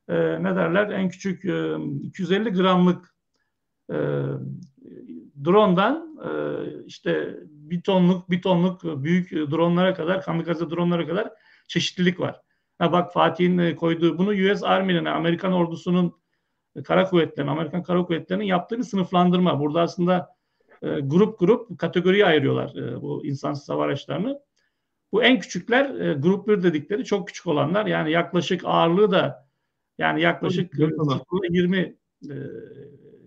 [0.09, 3.15] e, ne derler en küçük e, 250 gramlık
[3.93, 3.97] e,
[5.44, 6.31] drone'dan e,
[6.87, 11.31] işte bir tonluk bir tonluk büyük dronlara kadar kamikaze dronlara kadar
[11.68, 12.40] çeşitlilik var.
[12.79, 16.14] Ha bak Fatih'in e, koyduğu bunu US Army'nin Amerikan ordusunun
[16.85, 19.61] kara kuvvetlerinin Amerikan kara kuvvetlerinin yaptığı bir sınıflandırma.
[19.61, 20.29] Burada aslında
[20.83, 24.40] e, grup grup kategoriye ayırıyorlar e, bu insansız hava araçlarını.
[25.12, 29.48] Bu en küçükler e, grup 1 dedikleri çok küçük olanlar yani yaklaşık ağırlığı da
[29.98, 30.74] yani yaklaşık
[31.51, 31.96] 20 e,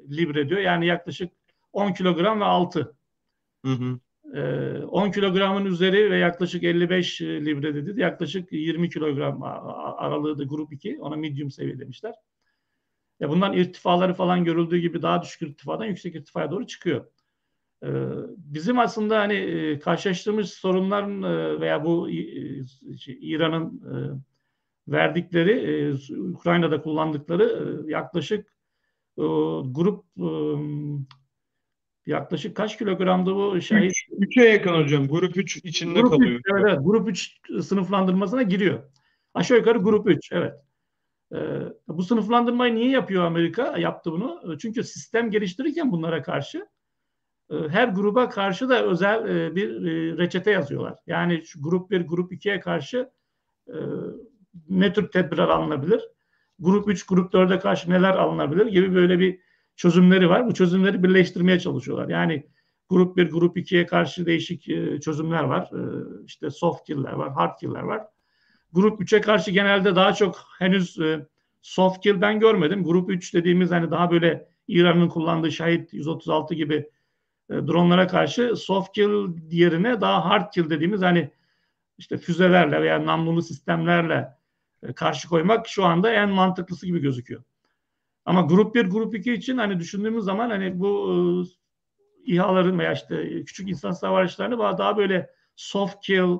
[0.09, 0.61] libre diyor.
[0.61, 1.31] Yani yaklaşık
[1.73, 2.95] 10 kilogram ve altı.
[3.65, 3.99] Hı hı.
[4.37, 8.01] E, 10 kilogramın üzeri ve yaklaşık 55 libre dedi.
[8.01, 9.43] Yaklaşık 20 kilogram
[9.97, 10.97] aralığı da grup 2.
[11.01, 12.13] Ona medium seviye demişler.
[13.19, 17.05] Ya bundan irtifaları falan görüldüğü gibi daha düşük irtifadan yüksek irtifaya doğru çıkıyor.
[17.83, 17.87] Ee,
[18.37, 22.15] bizim aslında hani e, karşılaştığımız sorunların e, veya bu e,
[22.97, 23.81] şey, İran'ın
[24.87, 28.55] verdikleri Ukrayna'da kullandıkları yaklaşık
[29.65, 30.05] grup
[32.05, 33.93] yaklaşık kaç kilogramdı bu şahit?
[34.19, 35.07] 3'e yakın hocam.
[35.07, 36.39] Grup 3 içinde grup kalıyor.
[36.39, 36.79] 3, evet, evet.
[36.83, 38.83] Grup 3 sınıflandırmasına giriyor.
[39.33, 40.31] Aşağı yukarı grup 3.
[40.31, 40.53] Evet.
[41.33, 41.37] Ee,
[41.87, 43.77] bu sınıflandırmayı niye yapıyor Amerika?
[43.77, 44.57] Yaptı bunu.
[44.61, 46.67] Çünkü sistem geliştirirken bunlara karşı
[47.49, 50.99] e, her gruba karşı da özel e, bir e, reçete yazıyorlar.
[51.07, 53.09] Yani şu grup 1, grup 2'ye karşı
[54.69, 56.01] ne tür tedbirler alınabilir?
[56.61, 59.39] grup 3, grup 4'e karşı neler alınabilir gibi böyle bir
[59.75, 60.47] çözümleri var.
[60.47, 62.09] Bu çözümleri birleştirmeye çalışıyorlar.
[62.09, 62.47] Yani
[62.89, 65.69] grup 1, grup 2'ye karşı değişik e, çözümler var.
[65.73, 65.81] E,
[66.25, 68.01] işte soft kill'ler var, hard kill'ler var.
[68.73, 71.27] Grup 3'e karşı genelde daha çok henüz e,
[71.61, 72.83] soft kill ben görmedim.
[72.83, 76.89] Grup 3 dediğimiz hani daha böyle İran'ın kullandığı Şahit 136 gibi
[77.49, 81.31] e, dronlara karşı soft kill yerine daha hard kill dediğimiz hani
[81.97, 84.27] işte füzelerle veya namlulu sistemlerle
[84.95, 87.43] karşı koymak şu anda en mantıklısı gibi gözüküyor.
[88.25, 91.13] Ama grup 1, grup 2 için hani düşündüğümüz zaman hani bu
[92.27, 96.37] e, İHA'ların veya işte küçük insan savaşlarını daha böyle soft kill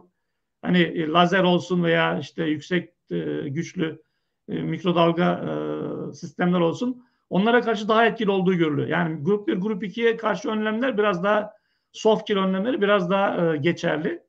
[0.61, 4.01] hani e, lazer olsun veya işte yüksek e, güçlü
[4.49, 8.87] e, mikrodalga e, sistemler olsun onlara karşı daha etkili olduğu görülüyor.
[8.87, 11.53] Yani grup 1, grup 2'ye karşı önlemler biraz daha
[11.91, 14.23] soft kill önlemleri biraz daha e, geçerli.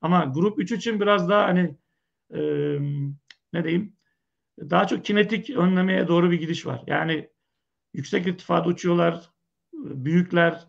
[0.00, 1.76] Ama grup 3 için biraz daha hani
[2.34, 2.40] e,
[3.52, 3.95] ne diyeyim
[4.60, 6.82] daha çok kinetik önlemeye doğru bir gidiş var.
[6.86, 7.30] Yani
[7.94, 9.30] yüksek irtifada uçuyorlar,
[9.72, 10.66] büyükler.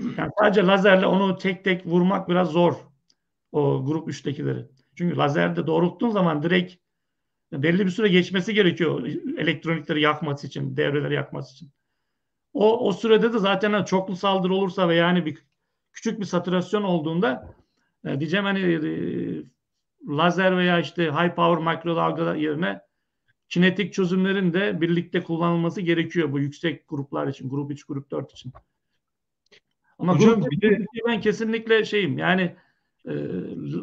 [0.00, 2.74] Yani sadece lazerle onu tek tek vurmak biraz zor.
[3.52, 4.66] O grup 3'tekileri.
[4.96, 6.74] Çünkü lazerde doğrulttuğun zaman direkt
[7.52, 9.06] belli bir süre geçmesi gerekiyor
[9.38, 11.70] elektronikleri yakması için, devreleri yakması için.
[12.52, 15.38] O, o sürede de zaten çoklu saldırı olursa ve yani bir
[15.92, 17.54] küçük bir saturasyon olduğunda
[18.04, 18.80] e, diyeceğim hani e,
[20.08, 22.80] lazer veya işte high power mikrodalga yerine
[23.48, 27.48] kinetik çözümlerin de birlikte kullanılması gerekiyor bu yüksek gruplar için.
[27.48, 28.52] Grup 3, grup 4 için.
[29.98, 30.86] Ama Hocam, grup bir de...
[31.08, 32.56] ben kesinlikle şeyim yani
[33.04, 33.12] e,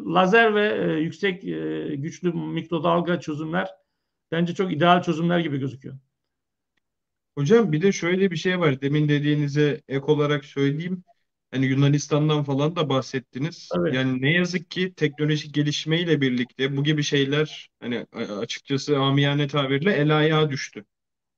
[0.06, 3.68] lazer ve e, yüksek e, güçlü mikrodalga çözümler
[4.32, 5.96] bence çok ideal çözümler gibi gözüküyor.
[7.34, 8.80] Hocam bir de şöyle bir şey var.
[8.80, 11.04] Demin dediğinize ek olarak söyleyeyim.
[11.50, 13.68] Hani Yunanistan'dan falan da bahsettiniz.
[13.78, 13.94] Evet.
[13.94, 18.06] Yani ne yazık ki teknolojik gelişmeyle birlikte bu gibi şeyler hani
[18.40, 20.84] açıkçası amiyane tabirle el ayağa düştü.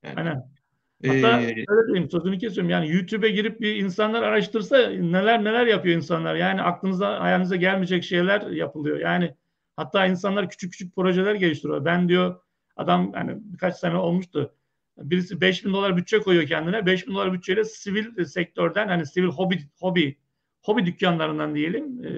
[0.02, 0.58] Yani, Aynen.
[1.06, 2.70] Hatta ee, öyle diyeyim sözünü kesiyorum.
[2.70, 6.34] Yani YouTube'e girip bir insanlar araştırsa neler neler yapıyor insanlar.
[6.34, 8.98] Yani aklınıza hayalinize gelmeyecek şeyler yapılıyor.
[8.98, 9.34] Yani
[9.76, 11.84] hatta insanlar küçük küçük projeler geliştiriyor.
[11.84, 12.40] Ben diyor
[12.76, 14.54] adam hani birkaç sene olmuştu.
[14.98, 16.86] Birisi 5 bin dolar bütçe koyuyor kendine.
[16.86, 20.18] 5 bin dolar bütçeyle sivil sektörden hani sivil hobi hobi
[20.62, 22.10] hobi dükkanlarından diyelim e,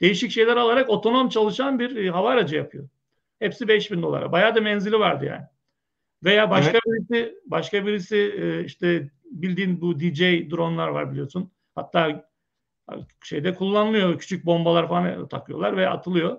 [0.00, 2.88] değişik şeyler alarak otonom çalışan bir e, hava aracı yapıyor.
[3.38, 4.32] Hepsi 5 bin dolara.
[4.32, 5.44] Bayağı da menzili vardı yani.
[6.24, 6.82] Veya başka evet.
[6.86, 11.50] birisi başka birisi e, işte bildiğin bu DJ dronlar var biliyorsun.
[11.74, 12.28] Hatta
[13.24, 14.18] şeyde kullanılıyor.
[14.18, 16.38] Küçük bombalar falan takıyorlar ve atılıyor.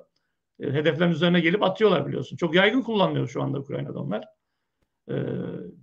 [0.62, 2.38] Hedeflerin üzerine gelip atıyorlar biliyorsun.
[2.38, 4.26] Çok yaygın kullanılıyor şu anda Ukrayna'da onlar
[5.10, 5.14] e,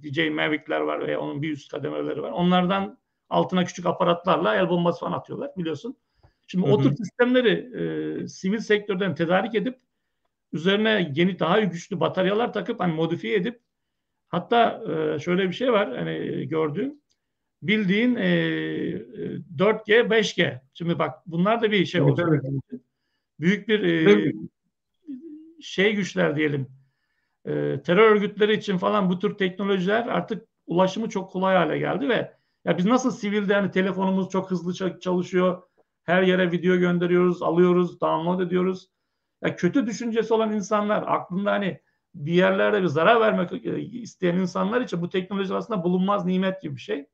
[0.03, 2.31] DJ Mavic'ler var veya onun bir üst kademeleri var.
[2.31, 5.97] Onlardan altına küçük aparatlarla el bombası falan atıyorlar biliyorsun.
[6.47, 6.75] Şimdi hı hı.
[6.75, 9.79] o tür sistemleri e, sivil sektörden tedarik edip
[10.53, 13.61] üzerine yeni daha güçlü bataryalar takıp hani modifiye edip
[14.29, 17.01] hatta e, şöyle bir şey var hani gördüğüm
[17.63, 18.29] bildiğin e,
[19.59, 20.61] 4G 5G.
[20.75, 22.43] Şimdi bak bunlar da bir şey olacak.
[23.41, 24.33] Büyük bir e,
[25.61, 26.80] şey güçler diyelim
[27.45, 32.35] e, terör örgütleri için falan bu tür teknolojiler artık ulaşımı çok kolay hale geldi ve
[32.65, 35.63] ya biz nasıl sivilde hani telefonumuz çok hızlı çalışıyor.
[36.05, 38.91] Her yere video gönderiyoruz, alıyoruz, download ediyoruz.
[39.45, 41.81] Ya kötü düşüncesi olan insanlar aklında hani
[42.15, 46.77] bir yerlerde bir zarar vermek e, isteyen insanlar için bu teknoloji aslında bulunmaz nimet gibi
[46.77, 47.07] bir şey.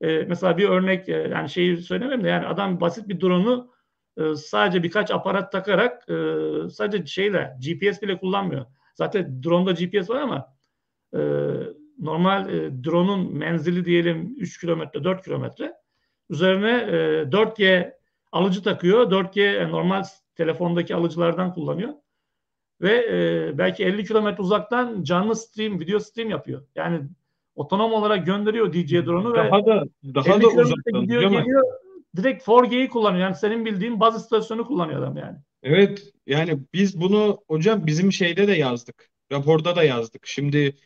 [0.00, 3.72] Ee, mesela bir örnek e, yani şeyi söylemem de yani adam basit bir drone'u
[4.16, 6.04] e, sadece birkaç aparat takarak
[6.72, 8.66] sadece şeyle GPS bile kullanmıyor.
[8.98, 10.54] Zaten drone'da GPS var ama
[11.14, 11.20] e,
[11.98, 15.74] normal e, drone'un menzili diyelim 3 kilometre 4 kilometre.
[16.30, 16.96] Üzerine e,
[17.30, 17.92] 4G
[18.32, 19.10] alıcı takıyor.
[19.10, 21.92] 4G normal telefondaki alıcılardan kullanıyor.
[22.80, 26.62] Ve e, belki 50 kilometre uzaktan canlı stream, video stream yapıyor.
[26.74, 27.00] Yani
[27.54, 29.84] otonom olarak gönderiyor DJ drone'u ve daha da
[30.14, 31.62] daha da uzaktan gidiyor, geliyor,
[32.16, 33.22] direkt 4G'yi kullanıyor.
[33.22, 35.38] Yani senin bildiğin baz istasyonu kullanıyor adam yani.
[35.62, 39.10] Evet yani biz bunu hocam bizim şeyde de yazdık.
[39.32, 40.26] Raporda da yazdık.
[40.26, 40.76] Şimdi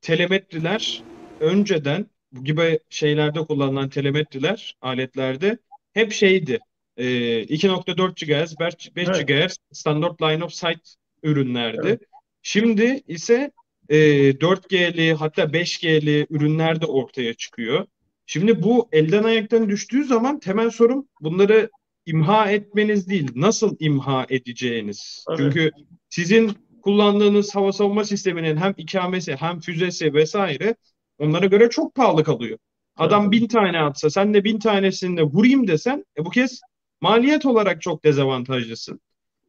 [0.00, 1.02] telemetriler
[1.40, 5.58] önceden bu gibi şeylerde kullanılan telemetriler aletlerde
[5.92, 6.58] hep şeydi.
[6.96, 7.04] E,
[7.44, 9.28] 2.4 GHz, 5 evet.
[9.28, 11.88] GHz standart line of sight ürünlerdi.
[11.88, 12.00] Evet.
[12.42, 13.52] Şimdi ise
[13.88, 13.96] e,
[14.30, 17.86] 4G'li hatta 5G'li ürünler de ortaya çıkıyor.
[18.26, 21.70] Şimdi bu elden ayaktan düştüğü zaman temel sorun bunları
[22.06, 25.24] imha etmeniz değil, nasıl imha edeceğiniz.
[25.28, 25.38] Evet.
[25.38, 25.70] Çünkü
[26.08, 30.76] sizin kullandığınız hava savunma sisteminin hem ikamesi hem füzesi vesaire
[31.18, 32.58] onlara göre çok pahalı kalıyor.
[32.96, 33.32] Adam evet.
[33.32, 36.60] bin tane atsa sen de bin tanesini de vurayım desen e bu kez
[37.00, 39.00] maliyet olarak çok dezavantajlısın.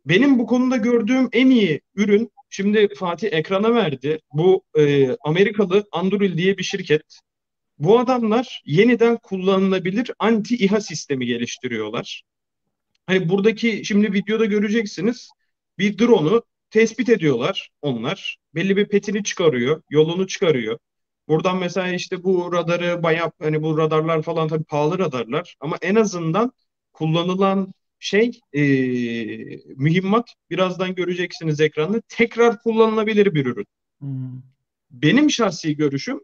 [0.05, 4.19] benim bu konuda gördüğüm en iyi ürün şimdi Fatih ekrana verdi.
[4.33, 7.19] Bu e, Amerikalı Anduril diye bir şirket.
[7.79, 12.23] Bu adamlar yeniden kullanılabilir anti İHA sistemi geliştiriyorlar.
[13.05, 15.29] Hani buradaki şimdi videoda göreceksiniz
[15.77, 18.37] bir drone'u tespit ediyorlar onlar.
[18.55, 20.79] Belli bir petini çıkarıyor, yolunu çıkarıyor.
[21.27, 25.95] Buradan mesela işte bu radarı bayağı hani bu radarlar falan tabii pahalı radarlar ama en
[25.95, 26.51] azından
[26.93, 28.61] kullanılan şey e,
[29.75, 33.65] mühimmat birazdan göreceksiniz ekranda tekrar kullanılabilir bir ürün.
[33.99, 34.41] Hmm.
[34.91, 36.19] Benim şahsi görüşüm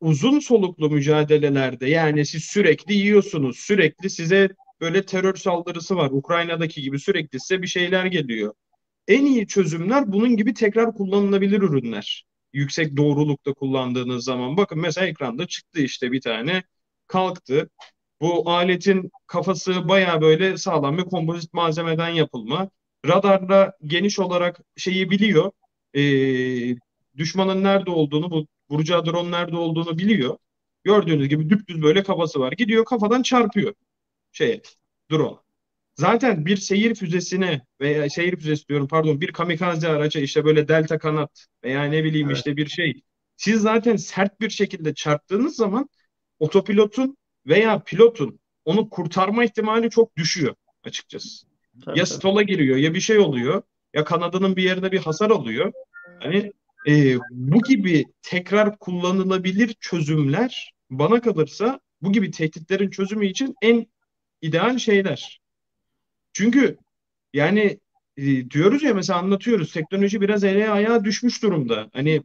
[0.00, 4.48] uzun soluklu mücadelelerde yani siz sürekli yiyorsunuz sürekli size
[4.82, 8.54] böyle terör saldırısı var Ukrayna'daki gibi sürekli size bir şeyler geliyor.
[9.08, 12.26] En iyi çözümler bunun gibi tekrar kullanılabilir ürünler.
[12.52, 16.62] Yüksek doğrulukta kullandığınız zaman bakın mesela ekranda çıktı işte bir tane
[17.06, 17.70] kalktı
[18.20, 22.70] bu aletin kafası baya böyle sağlam bir kompozit malzemeden yapılma.
[23.06, 25.52] Radarla geniş olarak şeyi biliyor.
[25.94, 26.02] E,
[27.16, 30.38] düşmanın nerede olduğunu, bu vuracağı drone nerede olduğunu biliyor.
[30.84, 32.52] Gördüğünüz gibi düpdüz böyle kafası var.
[32.52, 33.74] Gidiyor kafadan çarpıyor
[34.32, 34.62] şeye,
[35.10, 35.36] drone.
[35.94, 40.98] Zaten bir seyir füzesine veya seyir füzesi diyorum pardon bir kamikaze araca işte böyle delta
[40.98, 42.36] kanat veya ne bileyim evet.
[42.36, 43.02] işte bir şey.
[43.36, 45.88] Siz zaten sert bir şekilde çarptığınız zaman
[46.38, 47.16] otopilotun
[47.46, 51.46] veya pilotun onu kurtarma ihtimali çok düşüyor açıkçası.
[51.84, 53.62] Tabii, ya stola giriyor ya bir şey oluyor
[53.94, 55.72] ya kanadının bir yerinde bir hasar oluyor.
[56.20, 56.52] Hani
[56.88, 63.86] e, bu gibi tekrar kullanılabilir çözümler bana kalırsa bu gibi tehditlerin çözümü için en
[64.42, 65.40] ideal şeyler.
[66.32, 66.78] Çünkü
[67.34, 67.80] yani
[68.16, 71.90] e, diyoruz ya mesela anlatıyoruz teknoloji biraz ele ayağa düşmüş durumda.
[71.92, 72.22] Hani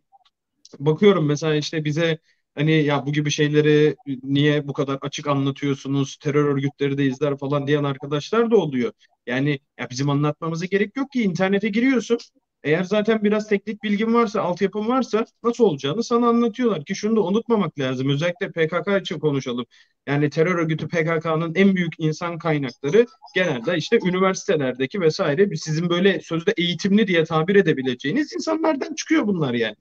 [0.80, 2.20] bakıyorum mesela işte bize
[2.56, 7.68] Hani ya bu gibi şeyleri niye bu kadar açık anlatıyorsunuz, terör örgütleri de izler falan
[7.68, 8.94] diyen arkadaşlar da oluyor.
[9.28, 12.18] Yani ya bizim anlatmamıza gerek yok ki internete giriyorsun.
[12.64, 17.22] Eğer zaten biraz teknik bilgin varsa, altyapın varsa nasıl olacağını sana anlatıyorlar ki şunu da
[17.22, 18.10] unutmamak lazım.
[18.10, 19.66] Özellikle PKK için konuşalım.
[20.08, 26.54] Yani terör örgütü PKK'nın en büyük insan kaynakları genelde işte üniversitelerdeki vesaire sizin böyle sözde
[26.58, 29.76] eğitimli diye tabir edebileceğiniz insanlardan çıkıyor bunlar yani.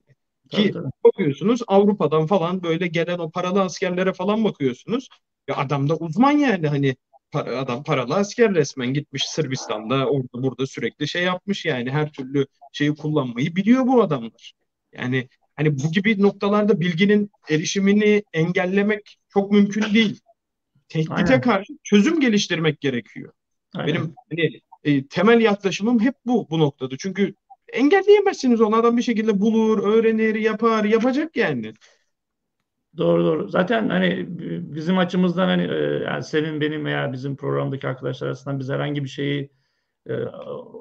[0.50, 5.08] Ki tabii, bakıyorsunuz Avrupa'dan falan böyle gelen o paralı askerlere falan bakıyorsunuz.
[5.48, 6.96] Ya adam da uzman yani hani
[7.36, 12.46] para, adam paralı asker resmen gitmiş Sırbistan'da orada burada sürekli şey yapmış yani her türlü
[12.72, 14.52] şeyi kullanmayı biliyor bu adamlar.
[14.92, 20.20] Yani hani bu gibi noktalarda bilginin erişimini engellemek çok mümkün değil.
[20.88, 21.40] Tehdite Aynen.
[21.40, 23.32] karşı çözüm geliştirmek gerekiyor.
[23.74, 23.94] Aynen.
[23.94, 26.96] Benim hani e, temel yaklaşımım hep bu bu noktada.
[26.98, 27.34] Çünkü
[27.72, 28.76] engelleyemezsiniz onu.
[28.76, 31.72] Adam bir şekilde bulur, öğrenir, yapar, yapacak yani.
[32.96, 33.48] Doğru doğru.
[33.48, 34.26] Zaten hani
[34.74, 39.08] bizim açımızdan hani e, yani senin benim veya bizim programdaki arkadaşlar arasında biz herhangi bir
[39.08, 39.50] şeyi
[40.06, 40.14] e,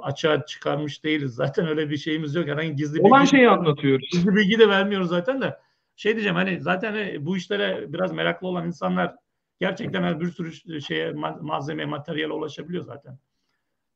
[0.01, 1.35] açığa çıkarmış değiliz.
[1.35, 2.47] Zaten öyle bir şeyimiz yok.
[2.47, 4.09] Herhangi gizli Olan bilgi, şeyi anlatıyoruz.
[4.11, 5.57] Gizli bilgi de vermiyoruz zaten de.
[5.95, 9.15] Şey diyeceğim hani zaten hani bu işlere biraz meraklı olan insanlar
[9.59, 13.19] gerçekten hani bir sürü şeye malzeme, materyale ulaşabiliyor zaten.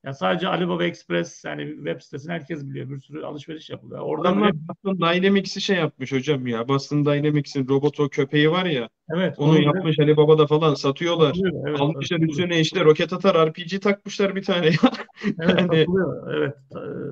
[0.05, 2.89] Ya sadece Alibaba Express yani web sitesini herkes biliyor.
[2.89, 4.01] Bir sürü alışveriş yapılıyor.
[4.01, 4.61] Oradan Adamlar bile...
[4.67, 6.67] Boston Dynamics'i şey yapmış hocam ya.
[6.67, 8.89] Boston Dynamics'in robot o köpeği var ya.
[9.15, 9.39] Evet.
[9.39, 9.99] Onu, onu yapmış.
[9.99, 11.35] Alibaba'da falan satıyorlar.
[11.67, 14.91] Evet, Almışlar evet, üstüne işte roket atar RPG takmışlar bir tane ya.
[15.39, 15.85] Evet, yani...
[16.33, 16.55] evet.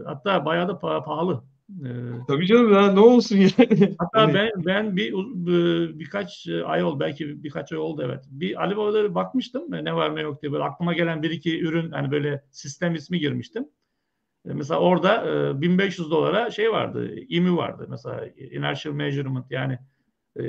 [0.06, 1.44] Hatta bayağı da pahalı.
[1.70, 1.88] Ee,
[2.28, 3.96] Tabii canım ya ne olsun yani.
[4.00, 4.34] Hatta hani...
[4.34, 8.26] ben ben bir, bir birkaç ay oldu belki birkaç ay oldu evet.
[8.32, 12.12] Bir Alibaba'da bakmıştım ne var ne yok diye böyle aklıma gelen bir iki ürün hani
[12.12, 13.68] böyle sistem ismi girmiştim.
[14.46, 19.80] Ee, mesela orada 1500 dolara şey vardı, IMU vardı mesela inertial measurement yani
[20.40, 20.44] e,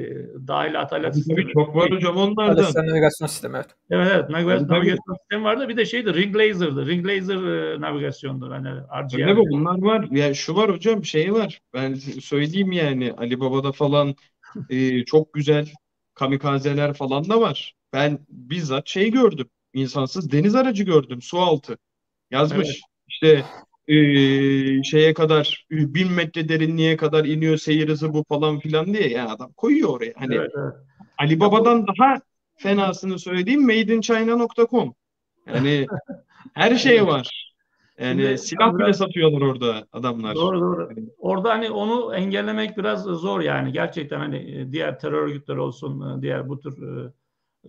[0.48, 1.52] dahil atalet sistemi.
[1.52, 2.64] Çok var hocam onlardan.
[2.64, 3.66] Atalet navigasyon sistemi evet.
[3.90, 5.68] Evet evet navigasyon, navigasyon sistemi vardı.
[5.68, 6.86] Bir de şeydi ring laser'dı.
[6.86, 7.36] Ring laser
[7.74, 8.50] e, navigasyondu.
[8.50, 9.26] Hani RGB.
[9.26, 10.08] Ne bu bunlar var.
[10.10, 11.60] Yani şu var hocam şey var.
[11.74, 14.14] Ben söyleyeyim yani Ali Baba'da falan
[14.70, 15.68] e, çok güzel
[16.14, 17.74] kamikazeler falan da var.
[17.92, 19.48] Ben bizzat şey gördüm.
[19.74, 21.22] İnsansız deniz aracı gördüm.
[21.22, 21.78] Su altı.
[22.30, 22.68] Yazmış.
[22.68, 22.80] Evet.
[23.08, 23.44] İşte
[23.88, 29.30] e, şeye kadar bin metre derinliğe kadar iniyor seyir hızı bu falan filan diye yani
[29.30, 30.12] adam koyuyor oraya.
[30.16, 30.74] Hani evet, evet.
[31.18, 32.20] Ali Baba'dan daha
[32.56, 34.94] fenasını söyleyeyim madeinchina.com.
[35.46, 35.86] Yani
[36.54, 37.54] her şey var.
[37.98, 40.34] Yani Şimdi, silah bile satıyorlar orada adamlar.
[40.34, 40.88] Doğru doğru.
[41.18, 46.60] Orada hani onu engellemek biraz zor yani gerçekten hani diğer terör örgütleri olsun diğer bu
[46.60, 46.74] tür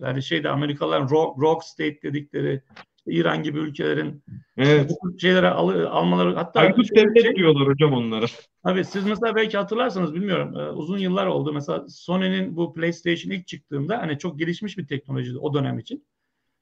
[0.00, 2.62] yani şeyde Amerikalıların rogue, rogue state dedikleri
[3.06, 4.22] İran gibi ülkelerin
[4.56, 4.90] evet.
[4.90, 8.26] bu şeylere al, almaları hatta Aykut devlet şey, diyorlar hocam onlara.
[8.62, 13.46] Tabii siz mesela belki hatırlarsınız bilmiyorum e, uzun yıllar oldu mesela Sony'nin bu PlayStation ilk
[13.46, 16.04] çıktığında hani çok gelişmiş bir teknolojiydi o dönem için.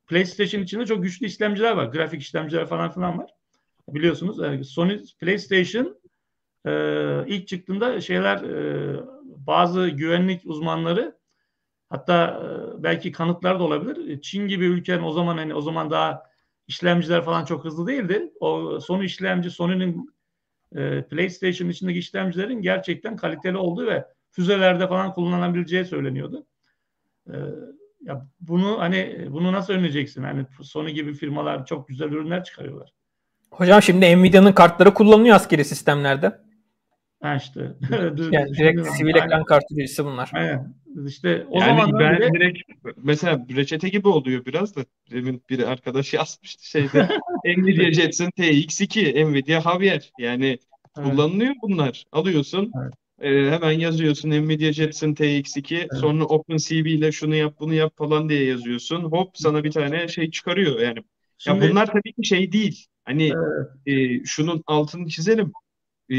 [0.06, 1.86] PlayStation içinde çok güçlü işlemciler var.
[1.86, 3.30] Grafik işlemciler falan filan var.
[3.88, 4.38] biliyorsunuz.
[4.38, 5.98] Yani Sony PlayStation
[6.66, 6.72] e,
[7.26, 11.17] ilk çıktığında şeyler e, bazı güvenlik uzmanları
[11.90, 14.22] hatta e, belki kanıtlar da olabilir.
[14.22, 16.22] Çin gibi ülkenin o zaman hani o zaman daha
[16.66, 18.32] işlemciler falan çok hızlı değildi.
[18.40, 20.10] O Sony işlemci Sony'nin
[20.76, 26.46] e, PlayStation içindeki işlemcilerin gerçekten kaliteli olduğu ve füzelerde falan kullanılabileceği söyleniyordu.
[27.26, 27.34] E,
[28.02, 30.22] ya bunu hani bunu nasıl önleyeceksin?
[30.22, 32.92] Hani Sony gibi firmalar çok güzel ürünler çıkarıyorlar.
[33.50, 36.47] Hocam şimdi Nvidia'nın kartları kullanılıyor askeri sistemlerde.
[37.20, 37.60] Ha işte.
[38.32, 40.30] yani direkt sivil ekran kartı birisi bunlar.
[40.32, 40.74] Aynen.
[41.06, 42.32] İşte o yani zaman ben bile...
[42.32, 42.58] direkt
[42.96, 44.84] mesela reçete gibi oluyor biraz da.
[45.10, 47.08] Demin bir arkadaş yazmıştı şeyde.
[47.44, 50.12] Nvidia Jetson TX2, Nvidia Javier.
[50.18, 50.46] Yani
[50.98, 51.10] evet.
[51.10, 52.04] kullanılıyor bunlar.
[52.12, 52.72] Alıyorsun.
[52.82, 52.92] Evet.
[53.20, 55.88] E, hemen yazıyorsun Nvidia Jetson TX2 evet.
[56.00, 59.04] sonra OpenCV ile şunu yap bunu yap falan diye yazıyorsun.
[59.04, 60.98] Hop sana bir tane şey çıkarıyor yani.
[61.38, 62.86] Şimdi, ya bunlar tabii ki şey değil.
[63.04, 63.32] Hani
[63.86, 64.20] evet.
[64.20, 65.52] e, şunun altını çizelim.
[66.10, 66.16] E,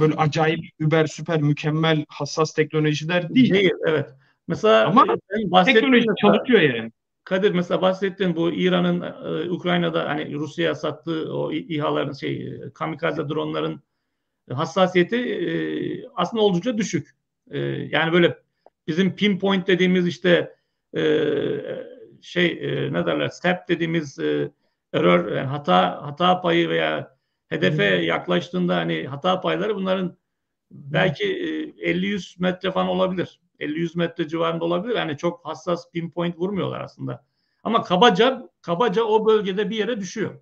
[0.00, 3.54] böyle acayip über süper mükemmel hassas teknolojiler değil.
[3.54, 4.10] Değil evet.
[4.48, 5.16] Mesela ama
[5.64, 6.92] teknoloji çalışıyor yani.
[7.24, 13.80] Kadir mesela bahsettin bu İran'ın e, Ukrayna'da hani Rusya'ya sattığı o İHA'ların şey kamikaze dronların
[14.52, 15.50] hassasiyeti e,
[16.14, 17.10] aslında oldukça düşük.
[17.50, 17.58] E,
[17.90, 18.38] yani böyle
[18.86, 20.54] bizim pinpoint dediğimiz işte
[20.96, 21.02] e,
[22.22, 24.50] şey e, ne derler step dediğimiz e,
[24.92, 27.16] error yani hata hata payı veya
[27.48, 30.16] hedefe yaklaştığında hani hata payları bunların
[30.70, 33.40] belki e, 50-100 metre falan olabilir.
[33.60, 34.96] 50-100 metre civarında olabilir.
[34.96, 37.24] Yani çok hassas pinpoint vurmuyorlar aslında.
[37.64, 40.40] Ama kabaca kabaca o bölgede bir yere düşüyor.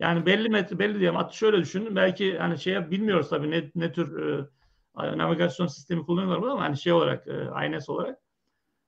[0.00, 1.16] Yani belli metre belli diyelim.
[1.16, 1.96] Hatta şöyle düşünün.
[1.96, 6.92] Belki hani şeye bilmiyoruz tabii ne, ne tür e, navigasyon sistemi kullanıyorlar ama hani şey
[6.92, 8.18] olarak e, INS olarak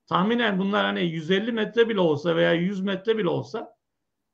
[0.07, 3.77] tahminen bunlar hani 150 metre bile olsa veya 100 metre bile olsa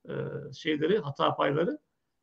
[0.09, 0.13] e,
[0.59, 1.79] şeyleri hata payları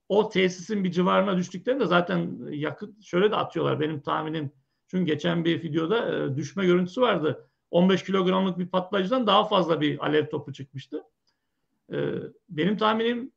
[0.10, 4.52] o tesisin bir civarına düştüklerinde zaten yakıt şöyle de atıyorlar benim tahminim.
[4.88, 7.50] Çünkü geçen bir videoda e, düşme görüntüsü vardı.
[7.72, 11.04] 15 kilogramlık bir patlayıcıdan daha fazla bir alev topu çıkmıştı.
[11.94, 11.96] E,
[12.50, 13.32] benim tahminim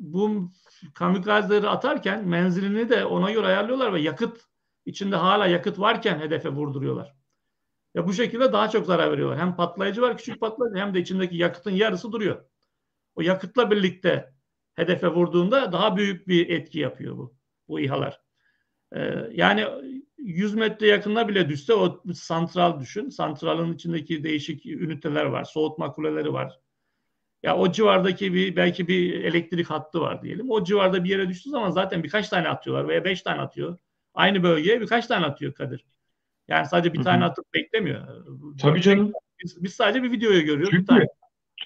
[0.00, 0.50] bu
[0.94, 4.40] kamikazeleri atarken menzilini de ona göre ayarlıyorlar ve yakıt
[4.86, 7.14] içinde hala yakıt varken hedefe vurduruyorlar.
[7.94, 9.38] Ya bu şekilde daha çok zarar veriyorlar.
[9.38, 12.44] Hem patlayıcı var küçük patlayıcı hem de içindeki yakıtın yarısı duruyor.
[13.14, 14.34] O yakıtla birlikte
[14.78, 17.34] hedefe vurduğunda daha büyük bir etki yapıyor bu
[17.68, 18.20] bu İHA'lar.
[18.96, 19.64] Ee, yani
[20.18, 23.08] 100 metre yakınına bile düşse o santral düşün.
[23.08, 25.44] Santralın içindeki değişik üniteler var.
[25.44, 26.60] Soğutma kuleleri var.
[27.42, 30.50] Ya o civardaki bir belki bir elektrik hattı var diyelim.
[30.50, 33.78] O civarda bir yere düştüğü zaman zaten birkaç tane atıyorlar veya beş tane atıyor.
[34.14, 35.84] Aynı bölgeye birkaç tane atıyor Kadir.
[36.48, 37.04] Yani sadece bir Hı-hı.
[37.04, 38.24] tane atıp beklemiyor.
[38.60, 39.12] Tabii canım.
[39.44, 40.70] Biz, biz sadece bir videoyu görüyoruz.
[40.70, 41.06] Çünkü bir tane.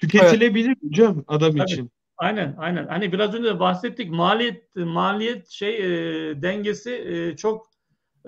[0.00, 0.78] tüketilebilir evet.
[0.82, 1.62] hocam adam Tabii.
[1.62, 1.90] için.
[2.22, 2.86] Aynen aynen.
[2.86, 7.66] Hani biraz önce de bahsettik maliyet maliyet şey e, dengesi e, çok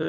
[0.00, 0.06] e,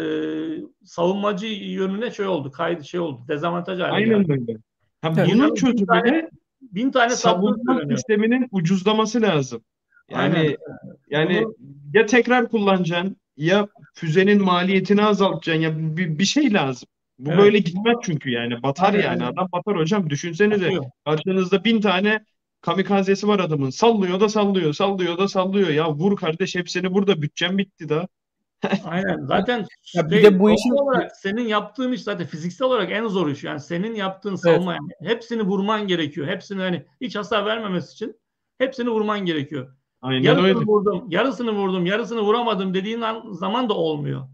[0.83, 2.51] savunmacı yönüne şey oldu.
[2.51, 3.21] Kaydı şey oldu.
[3.27, 4.57] Dezavantaj haline Aynen öyle.
[5.01, 6.29] Ha, bunun çözümü
[6.61, 9.61] bin tane savunma sisteminin ucuzlaması lazım.
[10.09, 10.55] Yani Aynen.
[11.09, 11.55] yani Bunu...
[11.93, 16.87] ya tekrar kullanacaksın ya füzenin maliyetini azaltacaksın ya bir, bir şey lazım.
[17.19, 17.39] Bu evet.
[17.39, 19.03] böyle gitmez çünkü yani batar Aynen.
[19.03, 20.85] yani adam batar hocam düşünsenize Batıyor.
[21.05, 22.25] karşınızda bin tane
[22.65, 27.57] kamikazesi var adamın sallıyor da sallıyor sallıyor da sallıyor ya vur kardeş hepsini burada bütçem
[27.57, 28.07] bitti da.
[28.85, 32.91] Aynen zaten ya bir şey, de bu işin olarak senin yaptığın iş zaten fiziksel olarak
[32.91, 34.81] en zor iş yani senin yaptığın savunma evet.
[35.01, 38.15] yani hepsini vurman gerekiyor hepsini hani hiç hasar vermemesi için
[38.57, 39.75] hepsini vurman gerekiyor.
[40.01, 40.59] Aynen yarısını öyle.
[40.59, 44.27] vurdum, yarısını vurdum, yarısını vuramadım dediğin zaman da olmuyor.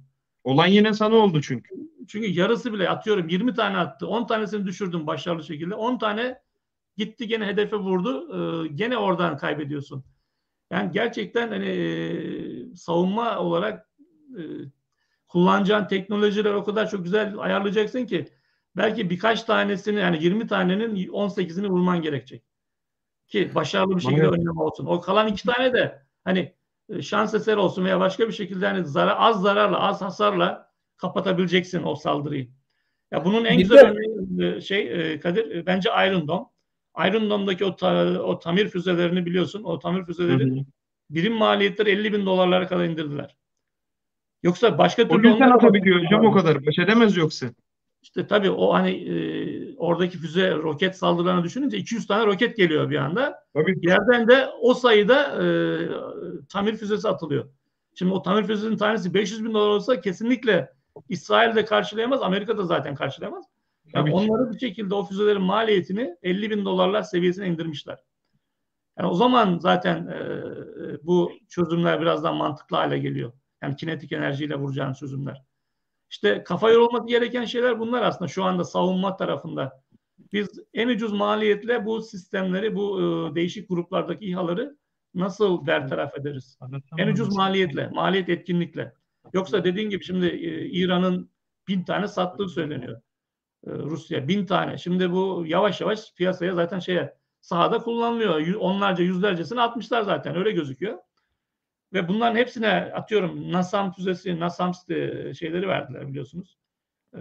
[0.43, 1.75] Olan yine sana oldu çünkü.
[2.07, 4.07] Çünkü yarısı bile atıyorum 20 tane attı.
[4.07, 5.75] 10 tanesini düşürdüm başarılı şekilde.
[5.75, 6.41] 10 tane
[6.97, 8.27] gitti gene hedefe vurdu.
[8.33, 10.03] Ee, gene oradan kaybediyorsun.
[10.71, 13.89] Yani gerçekten hani e, savunma olarak
[14.37, 14.41] e,
[15.27, 18.27] kullanacağın teknolojiler o kadar çok güzel ayarlayacaksın ki
[18.77, 22.43] belki birkaç tanesini yani 20 tanenin 18'ini vurman gerekecek.
[23.27, 24.85] Ki başarılı bir şekilde önlem olsun.
[24.85, 26.53] O kalan iki tane de hani
[26.89, 31.83] e, şans eseri olsun veya başka bir şekilde hani zarar, az zararla, az hasarla kapatabileceksin
[31.83, 32.49] o saldırıyı.
[33.11, 36.45] Ya bunun en bir güzel örneği e, şey Kadir bence Iron Dome.
[37.07, 39.63] Iron Dome'daki o, ta, o tamir füzelerini biliyorsun.
[39.63, 40.65] O tamir füzeleri
[41.09, 43.35] birim maliyetleri 50 bin dolarlara kadar indirdiler.
[44.43, 45.27] Yoksa başka türlü...
[45.27, 46.65] O yüzden atabiliyor hocam o kadar.
[46.65, 47.47] Baş edemez yoksa.
[48.01, 52.95] İşte tabii o hani e, oradaki füze roket saldırılarını düşününce 200 tane roket geliyor bir
[52.95, 53.43] anda.
[53.53, 53.75] Tabii.
[53.81, 55.47] Yerden de o sayıda e,
[56.49, 57.49] tamir füzesi atılıyor.
[57.95, 60.69] Şimdi o tamir füzesinin tanesi 500 bin dolar olsa kesinlikle
[61.09, 63.45] İsrail de karşılayamaz, Amerika da zaten karşılayamaz.
[63.93, 67.99] Yani onları bir şekilde o füzelerin maliyetini 50 bin dolarlar seviyesine indirmişler.
[68.99, 70.17] Yani o zaman zaten e,
[71.03, 73.33] bu çözümler biraz daha mantıklı hale geliyor.
[73.61, 75.43] Yani kinetik enerjiyle vuracağın çözümler.
[76.09, 79.83] İşte kafa yorulması gereken şeyler bunlar aslında şu anda savunma tarafında.
[80.33, 84.77] Biz en ucuz maliyetle bu sistemleri, bu e, değişik gruplardaki İHA'ları
[85.13, 86.59] nasıl bertaraf ederiz?
[86.97, 88.93] En ucuz maliyetle, maliyet etkinlikle.
[89.33, 91.31] Yoksa dediğin gibi şimdi e, İran'ın
[91.67, 93.01] bin tane sattığı söyleniyor.
[93.67, 94.77] E, Rusya bin tane.
[94.77, 98.55] Şimdi bu yavaş yavaş piyasaya zaten şeye sahada kullanılıyor.
[98.55, 100.97] Onlarca yüzlercesini atmışlar zaten öyle gözüküyor.
[101.93, 104.73] Ve bunların hepsine atıyorum NASAM füzesi, NASAM
[105.33, 106.57] şeyleri verdiler biliyorsunuz.
[107.15, 107.19] Ee,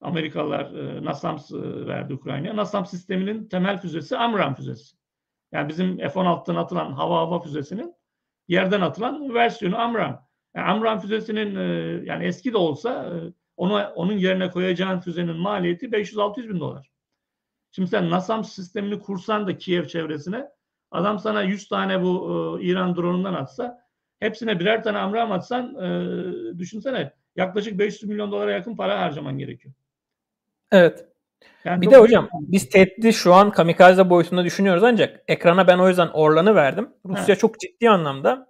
[0.00, 1.52] Amerikalılar e, NASAMS
[1.86, 2.56] verdi Ukrayna'ya.
[2.56, 4.96] NASAM sisteminin temel füzesi AMRAAM füzesi.
[5.52, 7.94] Yani bizim F-16'dan atılan hava hava füzesinin
[8.48, 10.26] yerden atılan versiyonu AMRAAM.
[10.54, 11.62] Yani AMRAAM füzesinin e,
[12.04, 16.90] yani eski de olsa e, onu onun yerine koyacağın füzenin maliyeti 500-600 bin dolar.
[17.70, 20.48] Şimdi sen NASAM sistemini kursan da Kiev çevresine
[20.90, 22.12] adam sana 100 tane bu
[22.60, 23.86] e, İran drone'undan atsa
[24.20, 29.74] hepsine birer tane amram atsan e, düşünsene yaklaşık 500 milyon dolara yakın para harcaman gerekiyor.
[30.72, 31.06] Evet.
[31.64, 35.88] Yani bir de hocam biz tehdidi şu an kamikaze boyutunda düşünüyoruz ancak ekrana ben o
[35.88, 36.88] yüzden Orlan'ı verdim.
[37.06, 37.40] Rusya evet.
[37.40, 38.46] çok ciddi anlamda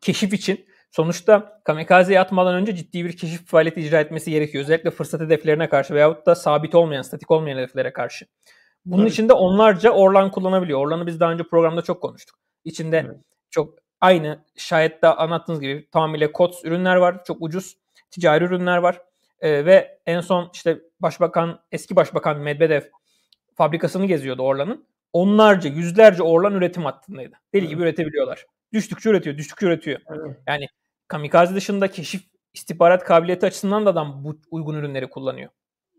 [0.00, 4.64] keşif için sonuçta kamikazeye atmadan önce ciddi bir keşif faaliyeti icra etmesi gerekiyor.
[4.64, 8.26] Özellikle fırsat hedeflerine karşı veyahut da sabit olmayan, statik olmayan hedeflere karşı.
[8.84, 9.12] Bunun evet.
[9.12, 10.80] içinde onlarca Orlan kullanabiliyor.
[10.80, 12.36] Orlan'ı biz daha önce programda çok konuştuk.
[12.64, 13.16] İçinde evet.
[13.50, 17.24] çok aynı şayet de anlattığınız gibi tamamıyla COTS ürünler var.
[17.24, 17.76] Çok ucuz
[18.10, 19.00] ticari ürünler var.
[19.40, 22.82] Ee, ve en son işte başbakan, eski başbakan Medvedev
[23.54, 24.86] fabrikasını geziyordu Orlan'ın.
[25.12, 27.36] Onlarca, yüzlerce Orlan üretim hattındaydı.
[27.54, 27.70] Deli evet.
[27.70, 28.46] gibi üretebiliyorlar.
[28.72, 30.00] Düştükçe üretiyor, düştükçe üretiyor.
[30.10, 30.36] Evet.
[30.48, 30.66] Yani
[31.08, 32.22] kamikaze dışında keşif
[32.54, 35.50] istihbarat kabiliyeti açısından da adam bu uygun ürünleri kullanıyor.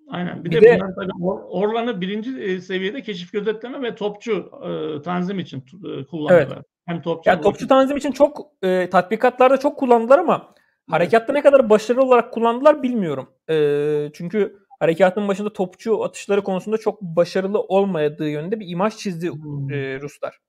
[0.09, 0.45] Aynen.
[0.45, 5.01] Bir, bir de, de bunlar tabii Orlan'ı birinci e, seviyede keşif gözetleme ve topçu e,
[5.01, 6.55] tanzim için e, kullanıyorlar.
[6.55, 6.65] Evet.
[6.85, 10.91] Hem topçu, yani topçu tanzim için çok e, tatbikatlarda çok kullandılar ama evet.
[10.91, 13.29] harekatta ne kadar başarılı olarak kullandılar bilmiyorum.
[13.49, 13.55] E,
[14.13, 19.73] çünkü harekatın başında topçu atışları konusunda çok başarılı olmadığı yönünde bir imaj çizdi hmm.
[19.73, 20.39] e, Ruslar.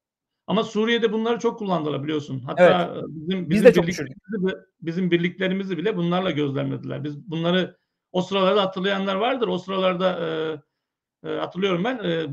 [0.46, 2.40] Ama Suriye'de bunları çok kullandılar biliyorsun.
[2.40, 3.04] Hatta evet.
[3.08, 7.04] bizim, bizim, Biz de birliklerimizi, bizim birliklerimizi bile bunlarla gözlemlediler.
[7.04, 7.76] Biz bunları
[8.12, 9.48] o sıralarda hatırlayanlar vardır.
[9.48, 11.98] O sıralarda e, e, hatırlıyorum ben.
[11.98, 12.26] E,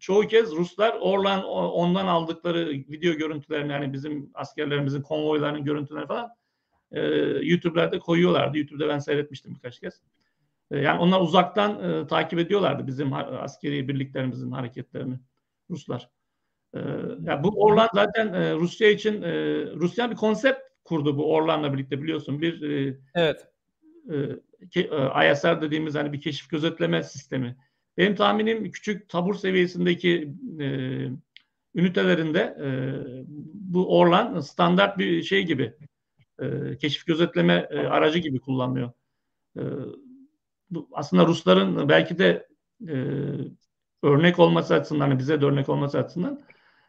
[0.00, 6.30] çoğu kez Ruslar Orlan ondan aldıkları video görüntülerini yani bizim askerlerimizin konvoylarının görüntüleri falan
[6.92, 7.00] e,
[7.42, 8.58] YouTube'larda koyuyorlardı.
[8.58, 10.00] YouTube'da ben seyretmiştim birkaç kez.
[10.70, 15.18] E, yani onlar uzaktan e, takip ediyorlardı bizim askeri birliklerimizin hareketlerini
[15.70, 16.10] Ruslar.
[16.76, 16.78] E,
[17.22, 19.32] yani bu Orlan zaten e, Rusya için e,
[19.74, 22.40] Rusya bir konsept kurdu bu Orlan'la birlikte biliyorsun.
[22.40, 23.48] Bir e, evet.
[24.74, 27.56] E, e, ISR dediğimiz hani bir keşif gözetleme sistemi.
[27.98, 30.66] Benim tahminim küçük tabur seviyesindeki e,
[31.74, 32.68] ünitelerinde e,
[33.54, 35.74] bu Orlan standart bir şey gibi
[36.40, 38.92] e, keşif gözetleme e, aracı gibi kullanılıyor.
[39.56, 39.62] E,
[40.70, 42.48] bu aslında Rusların belki de
[42.88, 42.94] e,
[44.02, 46.40] örnek olması açısından hani bize de örnek olması açısından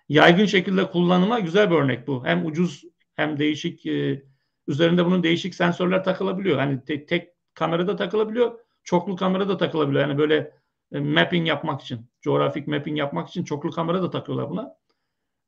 [0.09, 2.25] yaygın şekilde kullanıma güzel bir örnek bu.
[2.25, 2.83] Hem ucuz
[3.15, 4.23] hem değişik e,
[4.67, 6.57] üzerinde bunun değişik sensörler takılabiliyor.
[6.57, 8.59] Hani tek, tek kamerada takılabiliyor.
[8.83, 10.07] Çoklu kamera da takılabiliyor.
[10.07, 10.51] Yani böyle
[10.91, 14.77] e, mapping yapmak için, coğrafik mapping yapmak için çoklu kamera da takıyorlar buna.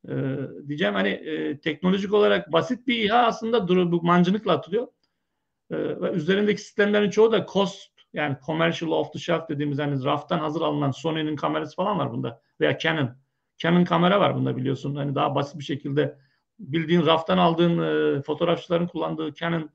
[0.10, 0.14] E,
[0.68, 4.88] diyeceğim hani e, teknolojik olarak basit bir İHA aslında duru, bu mancınıkla atılıyor.
[5.72, 10.40] E, ve üzerindeki sistemlerin çoğu da cost yani commercial off the shelf dediğimiz hani raftan
[10.40, 13.16] hazır alınan Sony'nin kamerası falan var bunda veya Canon.
[13.60, 14.96] Canon kamera var bunda biliyorsun.
[14.96, 16.18] Hani daha basit bir şekilde
[16.60, 19.70] bildiğin raftan aldığın e, fotoğrafçıların kullandığı Canon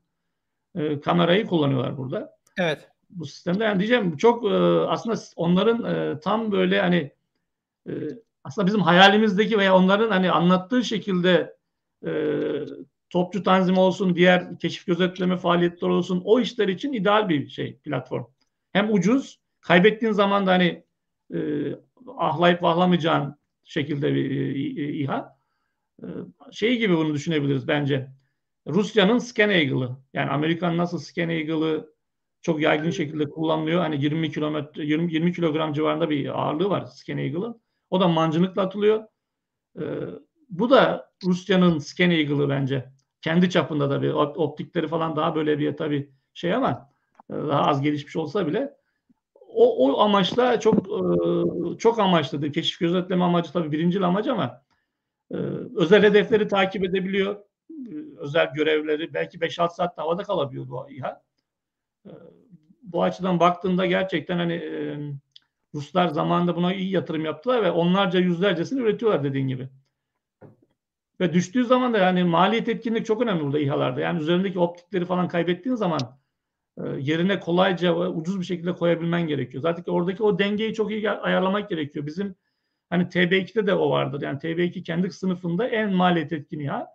[0.75, 2.37] e, kamerayı kullanıyorlar burada.
[2.57, 2.89] Evet.
[3.09, 4.55] Bu sistemde yani diyeceğim çok e,
[4.87, 7.11] aslında onların e, tam böyle hani
[7.89, 7.93] e,
[8.43, 11.55] aslında bizim hayalimizdeki veya onların hani anlattığı şekilde
[12.05, 12.11] e,
[13.09, 18.23] topçu tanzim olsun, diğer keşif gözetleme faaliyetleri olsun o işler için ideal bir şey platform.
[18.71, 20.83] Hem ucuz, kaybettiğin zaman da hani
[21.33, 21.39] e,
[22.17, 23.35] ahlayıp vahlamayacağın
[23.65, 25.39] şekilde bir e, İHA.
[26.03, 26.07] E,
[26.51, 28.09] şey gibi bunu düşünebiliriz bence.
[28.67, 29.97] Rusya'nın Scan Eagle'ı.
[30.13, 31.95] Yani Amerikan nasıl Scan Eagle'ı
[32.41, 33.81] çok yaygın şekilde kullanılıyor.
[33.81, 37.61] Hani 20 kilometre 20, 20 kilogram civarında bir ağırlığı var Scan Eagle'ın.
[37.89, 39.03] O da mancınıkla atılıyor.
[39.79, 39.83] Ee,
[40.49, 42.91] bu da Rusya'nın Scan Eagle'ı bence.
[43.21, 46.89] Kendi çapında da bir optikleri falan daha böyle bir tabii şey ama
[47.29, 48.73] e, daha az gelişmiş olsa bile
[49.55, 52.53] o, o amaçla çok e, çok amaçlıdır.
[52.53, 54.61] Keşif gözetleme amacı tabii birinci amacı ama
[55.31, 55.35] e,
[55.75, 57.45] özel hedefleri takip edebiliyor
[58.17, 61.23] özel görevleri belki 5-6 saat havada kalabiliyor bu İHA.
[62.05, 62.09] Ee,
[62.83, 64.61] bu açıdan baktığında gerçekten hani
[65.73, 69.69] Ruslar zamanında buna iyi yatırım yaptılar ve onlarca yüzlercesini üretiyorlar dediğin gibi.
[71.19, 74.01] Ve düştüğü zaman da yani maliyet etkinlik çok önemli burada İHA'larda.
[74.01, 76.24] Yani üzerindeki optikleri falan kaybettiğin zaman e,
[76.77, 79.63] yerine kolayca ve ucuz bir şekilde koyabilmen gerekiyor.
[79.63, 82.05] Zaten oradaki o dengeyi çok iyi ayarlamak gerekiyor.
[82.05, 82.35] Bizim
[82.89, 84.21] hani TB2'de de o vardır.
[84.21, 86.87] Yani TB2 kendi sınıfında en maliyet etkin İHA.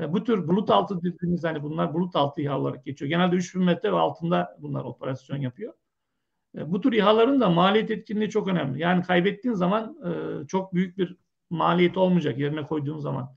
[0.00, 3.08] E, bu tür bulut altı dediğimiz hani bunlar bulut altı İHA olarak geçiyor.
[3.08, 5.72] Genelde 3000 metre ve altında bunlar operasyon yapıyor.
[6.58, 8.80] E, bu tür İHA'ların da maliyet etkinliği çok önemli.
[8.80, 11.16] Yani kaybettiğin zaman e, çok büyük bir
[11.50, 13.36] maliyet olmayacak yerine koyduğun zaman.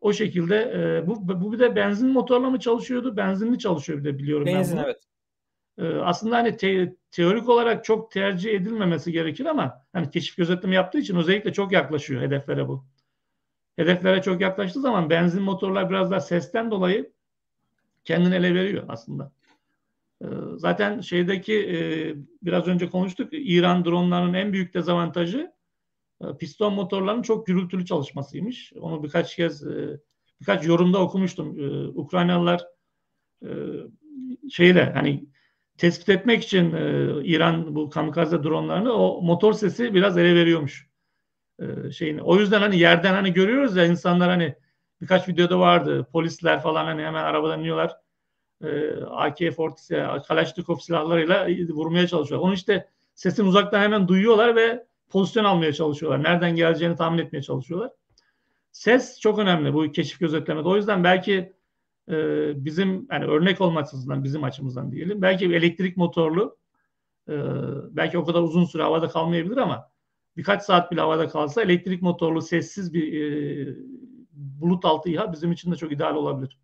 [0.00, 3.16] O şekilde e, bu, bu bir de benzin motorla mı çalışıyordu?
[3.16, 5.02] Benzinli çalışıyor bir de biliyorum Benzin ben evet.
[5.78, 10.98] E, aslında hani te, teorik olarak çok tercih edilmemesi gerekir ama hani keşif gözetleme yaptığı
[10.98, 12.84] için özellikle çok yaklaşıyor hedeflere bu.
[13.76, 17.12] Hedeflere çok yaklaştığı zaman benzin motorlar biraz daha sesten dolayı
[18.04, 19.32] kendini ele veriyor aslında.
[20.22, 20.26] E,
[20.56, 21.78] zaten şeydeki e,
[22.42, 25.52] biraz önce konuştuk İran dronlarının en büyük dezavantajı
[26.38, 28.72] piston motorlarının çok gürültülü çalışmasıymış.
[28.80, 30.00] Onu birkaç kez e,
[30.40, 31.60] birkaç yorumda okumuştum.
[31.60, 32.66] E, Ukraynalılar
[34.50, 35.24] şeyle hani
[35.78, 36.70] tespit etmek için
[37.24, 40.90] İran bu kamikaze dronlarını o motor sesi biraz ele veriyormuş.
[41.92, 42.22] şeyini.
[42.22, 44.54] O yüzden hani yerden hani görüyoruz ya insanlar hani
[45.00, 46.06] birkaç videoda vardı.
[46.12, 47.96] Polisler falan hani hemen arabadan iniyorlar.
[49.10, 52.46] AK-47 Kalashnikov silahlarıyla vurmaya çalışıyorlar.
[52.46, 56.22] Onu işte sesin uzaktan hemen duyuyorlar ve pozisyon almaya çalışıyorlar.
[56.22, 57.90] Nereden geleceğini tahmin etmeye çalışıyorlar.
[58.72, 60.68] Ses çok önemli bu keşif gözetlemede.
[60.68, 61.52] O yüzden belki
[62.08, 62.14] e,
[62.64, 65.22] bizim yani örnek olmak açısından bizim açımızdan diyelim.
[65.22, 66.58] Belki elektrik motorlu
[67.28, 67.34] e,
[67.90, 69.90] belki o kadar uzun süre havada kalmayabilir ama
[70.36, 73.74] birkaç saat bile havada kalsa elektrik motorlu sessiz bir e,
[74.32, 76.58] bulut altı İHA bizim için de çok ideal olabilir.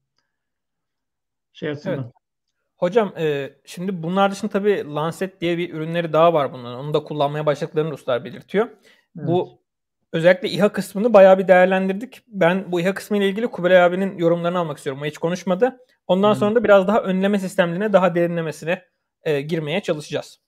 [1.53, 1.99] Şey açısından.
[2.05, 2.16] Evet.
[2.77, 6.79] Hocam e, şimdi bunlar dışında tabii Lancet diye bir ürünleri daha var bunların.
[6.79, 8.66] Onu da kullanmaya başladıklarını Ruslar belirtiyor.
[8.66, 9.29] Evet.
[9.29, 9.62] Bu
[10.12, 12.22] özellikle İHA kısmını bayağı bir değerlendirdik.
[12.29, 15.03] Ben bu İHA kısmı ile ilgili Kubilay abinin yorumlarını almak istiyorum.
[15.03, 15.79] O hiç konuşmadı.
[16.07, 16.41] Ondan hmm.
[16.41, 18.85] sonra da biraz daha önleme sistemlerine, daha derinlemesine
[19.22, 20.41] e, girmeye çalışacağız.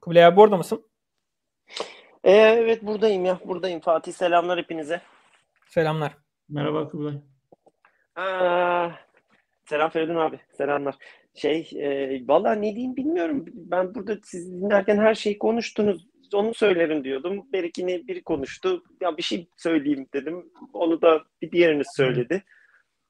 [0.00, 0.86] Kubilay abi orada mısın?
[2.24, 3.38] E, evet buradayım ya.
[3.44, 3.80] Buradayım.
[3.80, 5.00] Fatih selamlar hepinize.
[5.66, 6.12] Selamlar.
[6.48, 7.14] Merhaba Kubilay.
[8.16, 8.90] Aa,
[9.70, 10.40] selam Feridun abi.
[10.52, 10.94] Selamlar.
[11.34, 13.44] Şey, e, valla ne diyeyim bilmiyorum.
[13.54, 16.06] Ben burada siz dinlerken her şeyi konuştunuz.
[16.34, 17.46] Onu söylerim diyordum.
[17.52, 18.82] Berikini biri konuştu.
[19.00, 20.44] Ya bir şey söyleyeyim dedim.
[20.72, 22.42] Onu da bir diğeriniz söyledi.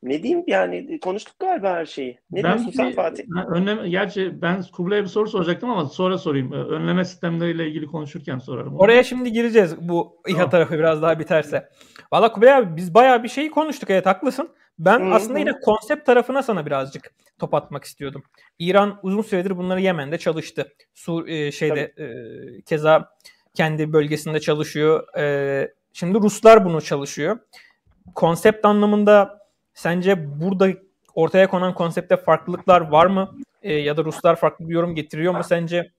[0.02, 2.18] Ne diyeyim yani konuştuk galiba her şeyi.
[2.30, 3.24] Ne ben diyorsun sen Fatih?
[3.48, 6.52] Önleme, gerçi ben Kubilay'a bir soru soracaktım ama sonra sorayım.
[6.52, 8.76] Önleme sistemleriyle ilgili konuşurken sorarım.
[8.78, 10.50] Oraya şimdi gireceğiz bu İHA tamam.
[10.50, 11.68] tarafı biraz daha biterse.
[12.12, 14.50] Valla Kubilay abi biz bayağı bir şeyi konuştuk evet haklısın.
[14.80, 15.14] Ben Hı-hı.
[15.14, 18.22] aslında yine konsept tarafına sana birazcık top atmak istiyordum.
[18.58, 20.72] İran uzun süredir bunları Yemen'de çalıştı.
[20.94, 22.06] Sur e, şeyde e,
[22.62, 23.16] keza
[23.54, 25.16] kendi bölgesinde çalışıyor.
[25.18, 27.38] E, şimdi Ruslar bunu çalışıyor.
[28.14, 29.38] Konsept anlamında
[29.74, 30.68] sence burada
[31.14, 33.36] ortaya konan konsepte farklılıklar var mı?
[33.62, 35.90] E, ya da Ruslar farklı bir yorum getiriyor mu sence?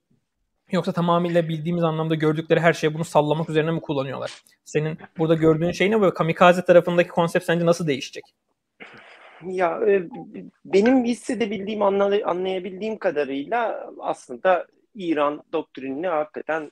[0.72, 4.42] Yoksa tamamıyla bildiğimiz anlamda gördükleri her şeyi bunu sallamak üzerine mi kullanıyorlar?
[4.64, 6.00] Senin burada gördüğün şey ne?
[6.00, 8.24] Böyle kamikaze tarafındaki konsept sence nasıl değişecek?
[9.46, 10.08] Ya e,
[10.64, 16.70] benim hissedebildiğim, anlayabildiğim kadarıyla aslında İran doktrinini hakikaten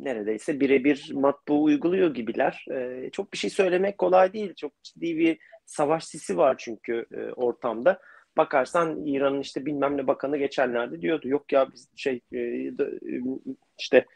[0.00, 2.66] neredeyse birebir matbu uyguluyor gibiler.
[2.70, 4.54] E, çok bir şey söylemek kolay değil.
[4.54, 8.00] Çok ciddi bir savaş sisi var çünkü e, ortamda.
[8.36, 11.28] Bakarsan İran'ın işte bilmem ne bakanı geçenlerde diyordu.
[11.28, 12.20] Yok ya biz şey
[13.78, 14.06] işte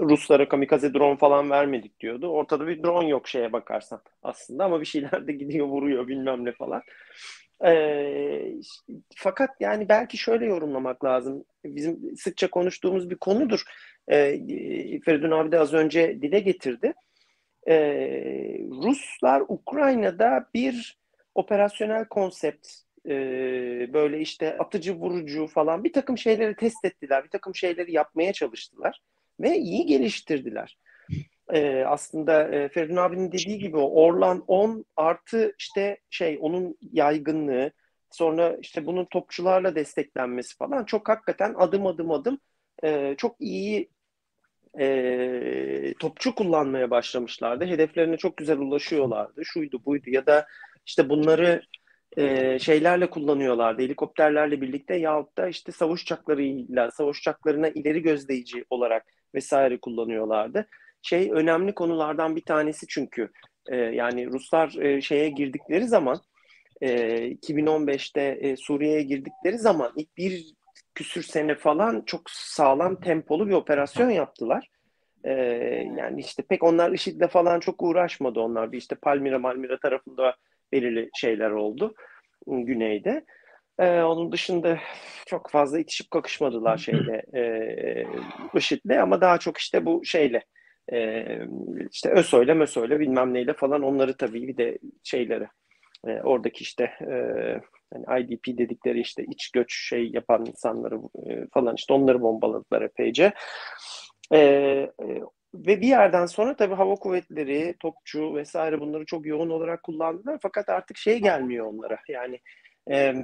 [0.00, 2.28] Ruslara kamikaze drone falan vermedik diyordu.
[2.28, 6.52] Ortada bir drone yok şeye bakarsan aslında ama bir şeyler de gidiyor vuruyor bilmem ne
[6.52, 6.82] falan.
[7.64, 8.54] Ee,
[9.16, 11.44] fakat yani belki şöyle yorumlamak lazım.
[11.64, 13.62] Bizim sıkça konuştuğumuz bir konudur.
[14.08, 14.40] Ee,
[15.04, 16.94] Feridun abi de az önce dile getirdi.
[17.68, 20.98] Ee, Ruslar Ukrayna'da bir
[21.34, 22.68] operasyonel konsept
[23.06, 23.12] e,
[23.92, 27.24] böyle işte atıcı vurucu falan bir takım şeyleri test ettiler.
[27.24, 29.00] Bir takım şeyleri yapmaya çalıştılar
[29.40, 30.78] ve iyi geliştirdiler.
[31.52, 37.70] Ee, aslında e, Feridun abinin dediği gibi Orlan 10 artı işte şey onun yaygınlığı
[38.10, 42.38] sonra işte bunun topçularla desteklenmesi falan çok hakikaten adım adım adım
[42.84, 43.90] e, çok iyi
[44.78, 47.66] e, topçu kullanmaya başlamışlardı.
[47.66, 49.44] Hedeflerine çok güzel ulaşıyorlardı.
[49.44, 50.46] Şuydu buydu ya da
[50.86, 51.62] işte bunları
[52.16, 53.82] e, şeylerle kullanıyorlardı.
[53.82, 59.06] Helikopterlerle birlikte yahut da işte savaş uçaklarıyla, savaş uçaklarına ileri gözleyici olarak
[59.36, 60.68] vesaire kullanıyorlardı.
[61.02, 63.30] Şey önemli konulardan bir tanesi çünkü
[63.68, 66.20] e, yani Ruslar e, şeye girdikleri zaman
[66.80, 66.88] e,
[67.30, 70.54] 2015'te e, Suriye'ye girdikleri zaman ilk bir
[70.94, 74.70] küsür sene falan çok sağlam tempolu bir operasyon yaptılar.
[75.24, 75.32] Ee,
[75.98, 78.72] yani işte pek onlar IŞİD'le falan çok uğraşmadı onlar.
[78.72, 80.36] Bir işte Palmira Malmira tarafında
[80.72, 81.94] belirli şeyler oldu
[82.46, 83.24] güneyde.
[83.78, 84.78] Ee, onun dışında
[85.26, 87.42] çok fazla itişip kakışmadılar şeyle e,
[88.54, 90.44] IŞİD'le ama daha çok işte bu şeyle
[90.92, 91.24] e,
[91.92, 95.48] işte ÖSO'yla MÖSO'yla bilmem neyle falan onları tabii bir de şeyleri
[96.06, 97.14] e, oradaki işte e,
[97.94, 100.96] yani IDP dedikleri işte iç göç şey yapan insanları
[101.26, 103.32] e, falan işte onları bombaladılar epeyce.
[104.32, 104.90] E, e,
[105.54, 110.38] ve bir yerden sonra tabii hava kuvvetleri, topçu vesaire bunları çok yoğun olarak kullandılar.
[110.42, 111.98] Fakat artık şey gelmiyor onlara.
[112.08, 112.40] Yani
[112.90, 113.14] e,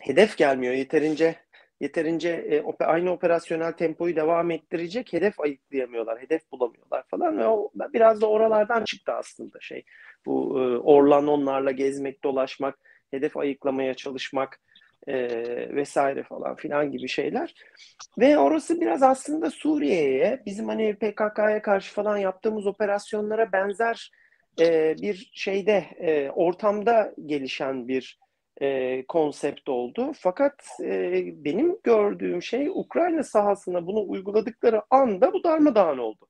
[0.00, 0.74] hedef gelmiyor.
[0.74, 1.36] Yeterince
[1.80, 2.28] yeterince
[2.80, 8.26] e, aynı operasyonel tempoyu devam ettirecek hedef ayıklayamıyorlar, hedef bulamıyorlar falan ve o biraz da
[8.26, 9.84] oralardan çıktı aslında şey.
[10.26, 12.78] Bu e, Orlan onlarla gezmek, dolaşmak,
[13.10, 14.60] hedef ayıklamaya çalışmak
[15.06, 15.28] e,
[15.74, 17.54] vesaire falan filan gibi şeyler.
[18.18, 24.10] Ve orası biraz aslında Suriye'ye, bizim hani PKK'ya karşı falan yaptığımız operasyonlara benzer
[24.60, 28.18] e, bir şeyde, e, ortamda gelişen bir
[28.60, 30.12] e, konsept oldu.
[30.18, 30.54] Fakat
[30.84, 36.28] e, benim gördüğüm şey Ukrayna sahasına bunu uyguladıkları anda bu darmadağın oldu.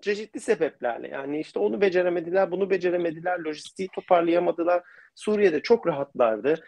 [0.00, 4.82] Çeşitli sebeplerle yani işte onu beceremediler, bunu beceremediler, lojistiği toparlayamadılar.
[5.14, 6.64] Suriye'de çok rahatlardı.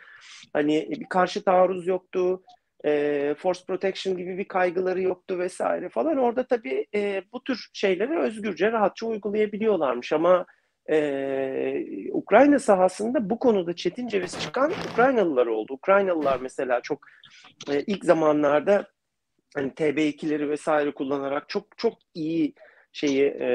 [0.52, 2.42] Hani bir karşı taarruz yoktu,
[2.84, 6.16] e, force protection gibi bir kaygıları yoktu vesaire falan.
[6.16, 10.46] Orada tabii e, bu tür şeyleri özgürce, rahatça uygulayabiliyorlarmış ama
[10.90, 15.72] ee, Ukrayna sahasında bu konuda çetin ceviz çıkan Ukraynalılar oldu.
[15.72, 16.98] Ukraynalılar mesela çok
[17.70, 18.86] e, ilk zamanlarda
[19.54, 22.54] hani TB2'leri vesaire kullanarak çok çok iyi
[22.92, 23.48] şeyi e,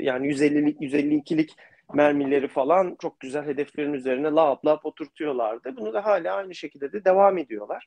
[0.00, 1.56] yani 150'lik 152'lik
[1.94, 5.76] mermileri falan çok güzel hedeflerin üzerine lap lap oturtuyorlardı.
[5.76, 7.86] Bunu da hala aynı şekilde de devam ediyorlar.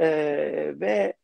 [0.00, 0.06] E,
[0.80, 1.14] ve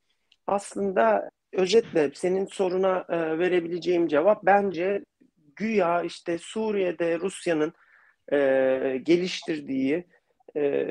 [0.47, 5.05] aslında özetle senin soruna e, verebileceğim cevap bence
[5.57, 7.73] güya işte Suriye'de Rusya'nın
[8.33, 8.39] e,
[9.03, 10.05] geliştirdiği
[10.57, 10.87] e,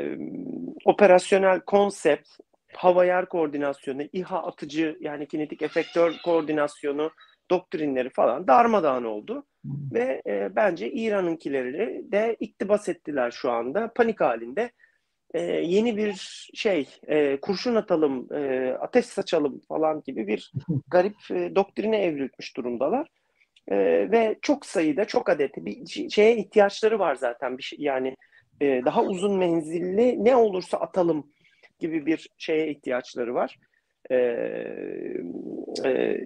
[0.85, 2.29] operasyonel konsept,
[2.73, 7.11] hava yer koordinasyonu, İHA atıcı yani kinetik efektör koordinasyonu,
[7.51, 9.45] doktrinleri falan darmadağın oldu.
[9.93, 13.91] Ve e, bence İran'ınkileri de iktibas ettiler şu anda.
[13.95, 14.71] Panik halinde.
[15.33, 16.13] E, yeni bir
[16.53, 20.51] şey, e, kurşun atalım, e, ateş saçalım falan gibi bir
[20.87, 23.07] garip e, doktrine evrilmiş durumdalar.
[23.67, 23.77] E,
[24.11, 27.57] ve çok sayıda, çok adet bir şeye ihtiyaçları var zaten.
[27.57, 28.15] Bir şey, yani
[28.61, 31.31] e, daha uzun menzilli ne olursa atalım
[31.79, 33.57] gibi bir şeye ihtiyaçları var.
[34.11, 34.15] E,
[35.85, 36.17] e,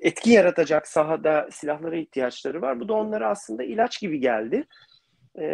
[0.00, 2.80] etki yaratacak sahada silahlara ihtiyaçları var.
[2.80, 4.64] Bu da onlara aslında ilaç gibi geldi.
[5.38, 5.46] E,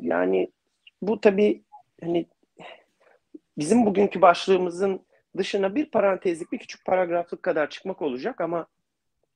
[0.00, 0.50] yani
[1.02, 1.62] bu tabii
[2.02, 2.26] hani
[3.58, 5.06] bizim bugünkü başlığımızın
[5.36, 8.66] dışına bir parantezlik, bir küçük paragraflık kadar çıkmak olacak ama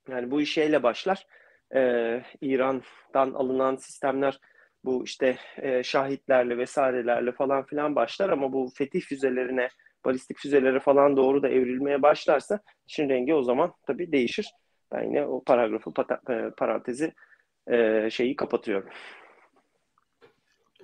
[0.08, 1.26] yani bu iş şeyle başlar.
[1.74, 4.40] Ee, İran'dan alınan sistemler
[4.84, 9.68] bu işte e, şahitlerle vesairelerle falan filan başlar ama bu fetih füzelerine,
[10.04, 14.50] balistik füzelere falan doğru da evrilmeye başlarsa işin rengi o zaman tabii değişir.
[14.92, 16.20] Ben yine o paragrafı, pata,
[16.56, 17.12] parantezi
[17.70, 18.88] e, şeyi kapatıyorum.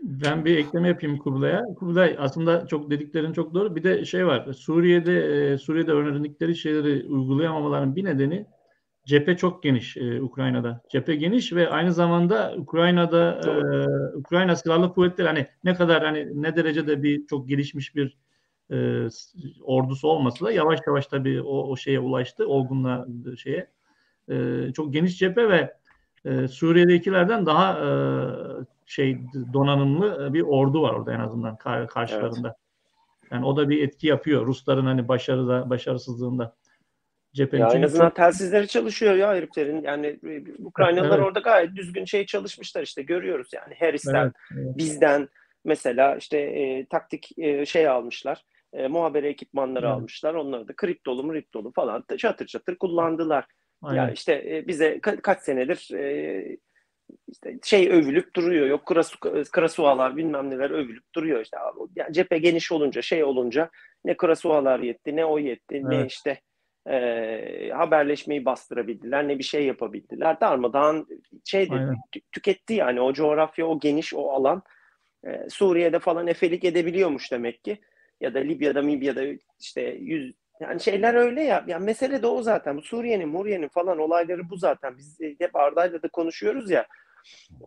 [0.03, 1.65] Ben bir ekleme yapayım Kubilay'a.
[1.79, 3.77] Kubilay aslında çok dediklerin çok doğru.
[3.77, 4.53] Bir de şey var.
[4.53, 5.19] Suriye'de
[5.53, 8.47] e, Suriye'de öğrendikleri şeyleri uygulayamamaların bir nedeni
[9.07, 10.83] cephe çok geniş e, Ukrayna'da.
[10.89, 13.51] Cephe geniş ve aynı zamanda Ukrayna'da e,
[14.19, 18.19] Ukrayna Silahlı Kuvvetleri hani ne kadar hani ne derecede bir çok gelişmiş bir
[18.71, 19.09] e,
[19.63, 23.71] ordusu olmasa da yavaş yavaş tabii o, o şeye ulaştı olgunla şeye.
[24.31, 25.75] E, çok geniş cephe ve
[26.25, 27.89] e, Suriye'dekilerden daha e,
[28.87, 29.19] şey
[29.53, 32.49] donanımlı bir ordu var orada en azından karşılarında.
[32.49, 33.33] Evet.
[33.33, 36.57] Yani o da bir etki yapıyor Rusların hani başarıda başarısızlığında.
[37.37, 38.17] Cephenin ya en azından çok...
[38.17, 39.83] telsizleri çalışıyor ya heriflerin.
[39.83, 41.27] Yani e, Ukraynalılar evet.
[41.27, 43.75] orada gayet düzgün şey çalışmışlar işte görüyoruz yani.
[43.81, 44.79] Harris'ten, evet, evet.
[44.79, 45.29] bizden
[45.65, 48.45] mesela işte e, taktik e, şey almışlar.
[48.73, 49.95] E, muhabere ekipmanları evet.
[49.95, 50.35] almışlar.
[50.35, 53.47] Onları da kriptolu mriptolu falan çatır çatır kullandılar.
[53.83, 54.03] Aynen.
[54.03, 56.57] Ya işte e, bize ka- kaç senedir e,
[57.29, 58.67] işte şey övülüp duruyor.
[58.67, 59.19] Yok krasu,
[59.53, 61.57] krasualar bilmem neler övülüp duruyor işte.
[61.97, 63.71] Yani cephe geniş olunca şey olunca
[64.05, 65.85] ne krasualar yetti ne o yetti evet.
[65.85, 66.41] ne işte
[66.91, 70.41] e, haberleşmeyi bastırabildiler ne bir şey yapabildiler.
[70.41, 71.09] Darmadağın
[71.45, 71.69] şey
[72.33, 74.63] tüketti yani o coğrafya o geniş o alan
[75.25, 77.81] e, Suriye'de falan efelik edebiliyormuş demek ki
[78.21, 79.23] ya da Libya'da Libya'da
[79.61, 81.65] işte yüz yani şeyler öyle ya.
[81.67, 82.77] Yani mesele de o zaten.
[82.77, 84.99] Bu Suriye'nin, Muriye'nin falan olayları bu zaten.
[84.99, 86.87] Biz hep Arda'yla da konuşuyoruz ya.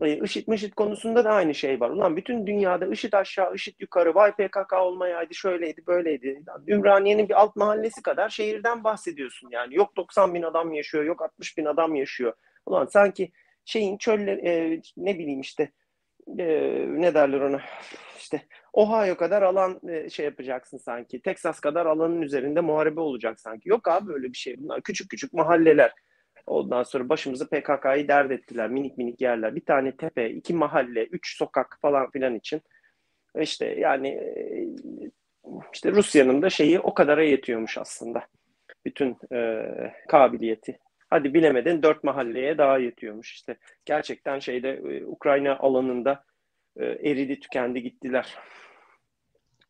[0.02, 1.90] E, IŞİD mışit konusunda da aynı şey var.
[1.90, 6.42] Ulan bütün dünyada IŞİD aşağı, IŞİD yukarı, vay PKK olmayaydı, şöyleydi, böyleydi.
[6.68, 9.74] Ümraniye'nin bir alt mahallesi kadar şehirden bahsediyorsun yani.
[9.74, 12.32] Yok 90 bin adam yaşıyor, yok 60 bin adam yaşıyor.
[12.66, 13.32] Ulan sanki
[13.64, 15.72] şeyin çöller, e, ne bileyim işte
[16.38, 16.46] e,
[16.88, 17.60] ne derler ona
[18.18, 18.42] işte
[18.72, 21.22] Ohio kadar alan e, şey yapacaksın sanki.
[21.22, 23.68] Texas kadar alanın üzerinde muharebe olacak sanki.
[23.68, 24.58] Yok abi öyle bir şey.
[24.58, 25.92] Bunlar küçük küçük mahalleler.
[26.46, 28.70] Ondan sonra başımızı PKK'yı dert ettiler.
[28.70, 29.56] Minik minik yerler.
[29.56, 32.62] Bir tane tepe, iki mahalle, üç sokak falan filan için.
[33.40, 34.66] İşte yani e,
[35.72, 38.26] işte Rusya'nın da şeyi o kadara yetiyormuş aslında.
[38.84, 39.64] Bütün e,
[40.08, 40.78] kabiliyeti.
[41.10, 43.32] Hadi bilemedin dört mahalleye daha yetiyormuş.
[43.32, 46.24] İşte gerçekten şeyde e, Ukrayna alanında
[46.76, 48.38] e, eridi tükendi gittiler.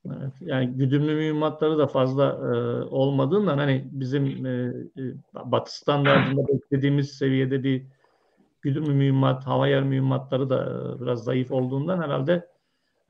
[0.07, 2.49] Evet, yani güdümlü mühimmatları da fazla e,
[2.85, 5.03] olmadığından hani bizim e, e,
[5.45, 7.83] Batı standartında beklediğimiz seviyede bir
[8.63, 12.49] güdümlü mühimmat, hava yer mühimmatları da e, biraz zayıf olduğundan herhalde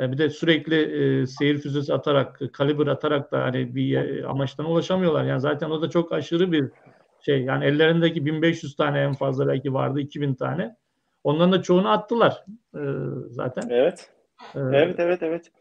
[0.00, 4.66] e, bir de sürekli e, seyir füzesi atarak, kaliber atarak da hani bir e, amaçtan
[4.66, 5.24] ulaşamıyorlar.
[5.24, 6.70] Yani zaten o da çok aşırı bir
[7.20, 7.42] şey.
[7.42, 10.76] Yani ellerindeki 1500 tane en fazla belki vardı 2000 tane.
[11.24, 12.82] Onların da çoğunu attılar e,
[13.28, 13.62] zaten.
[13.70, 14.10] Evet.
[14.54, 15.52] Ee, evet, evet,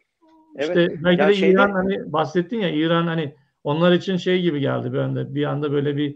[0.55, 0.69] evet.
[0.69, 0.99] İşte evet.
[1.03, 1.53] belki ya de şeyde...
[1.53, 5.71] İran hani bahsettin ya İran hani onlar için şey gibi geldi bir anda bir anda
[5.71, 6.15] böyle bir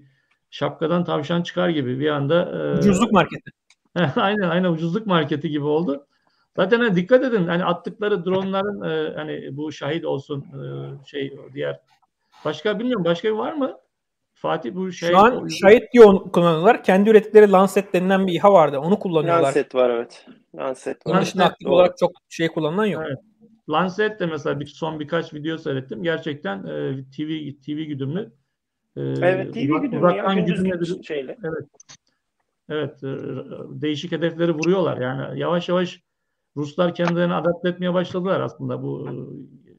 [0.50, 2.78] şapkadan tavşan çıkar gibi bir anda e...
[2.78, 3.52] ucuzluk marketi.
[4.16, 6.08] aynen aynen ucuzluk marketi gibi oldu.
[6.56, 10.64] Zaten hani dikkat edin hani attıkları dronların e, hani bu şahit olsun e,
[11.06, 11.80] şey diğer
[12.46, 13.78] başka bilmiyorum başka bir var mı?
[14.34, 15.10] Fatih bu şey...
[15.10, 16.84] Şu an şahit diye kullanıyorlar.
[16.84, 18.80] Kendi ürettikleri Lancet denilen bir İHA vardı.
[18.80, 19.44] Onu kullanıyorlar.
[19.44, 20.26] Lancet var evet.
[20.56, 21.12] Lancet var.
[21.14, 23.04] Onun dışında aktif olarak çok şey kullanılan yok.
[23.08, 23.20] Evet.
[23.70, 26.04] Lancet de mesela bir, son birkaç video seyrettim.
[26.04, 28.32] Gerçekten e, TV TV güdümlü.
[28.96, 29.98] E, evet TV güdümlü.
[29.98, 31.04] Uzaktan ya, güdümlü.
[31.04, 31.38] Şeyle.
[31.44, 31.68] Evet.
[32.70, 33.04] Evet.
[33.04, 33.18] E,
[33.82, 34.98] değişik hedefleri vuruyorlar.
[34.98, 36.02] Yani yavaş yavaş
[36.58, 39.14] Ruslar kendilerini adapte etmeye başladılar aslında bu e,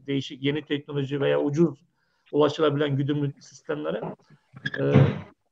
[0.07, 1.85] değişik yeni teknoloji veya ucuz
[2.33, 4.01] ulaşılabilen güdümlü sistemlere.
[4.81, 4.93] Ee,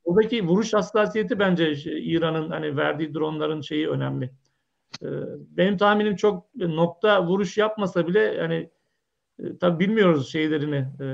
[0.05, 4.31] buradaki vuruş hassasiyeti bence İran'ın hani verdiği dronların şeyi önemli.
[5.01, 5.07] Ee,
[5.49, 8.69] benim tahminim çok nokta vuruş yapmasa bile hani
[9.39, 11.07] e, tabi bilmiyoruz şeylerini e,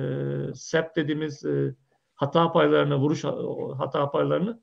[0.56, 1.76] SEP dediğimiz e,
[2.16, 3.24] hata paylarını, vuruş
[3.78, 4.60] hata paylarını.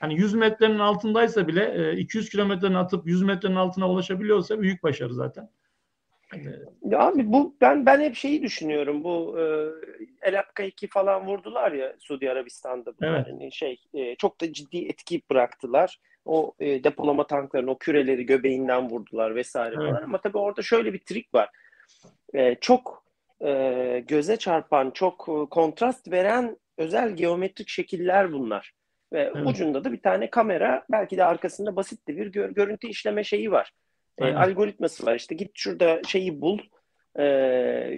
[0.00, 5.14] Hani 100 metrenin altındaysa bile 200 e, kilometrenin atıp 100 metrenin altına ulaşabiliyorsa büyük başarı
[5.14, 5.50] zaten.
[6.82, 9.04] Ya abi bu ben ben hep şeyi düşünüyorum.
[9.04, 9.44] Bu e,
[10.22, 13.14] El Akka 2 falan vurdular ya Suudi Arabistan'da bunlar.
[13.14, 13.26] Evet.
[13.28, 16.00] Yani şey e, çok da ciddi etki bıraktılar.
[16.24, 19.90] O e, depolama tanklarının o küreleri göbeğinden vurdular vesaire evet.
[19.90, 20.02] falan.
[20.02, 21.48] Ama tabii orada şöyle bir trik var.
[22.34, 23.04] E, çok
[23.44, 28.72] e, göze çarpan, çok e, kontrast veren özel geometrik şekiller bunlar.
[29.12, 29.46] Ve evet.
[29.46, 33.72] ucunda da bir tane kamera, belki de arkasında basit bir gör, görüntü işleme şeyi var
[34.20, 35.14] e, algoritması var.
[35.14, 36.58] İşte git şurada şeyi bul,
[37.18, 37.22] e,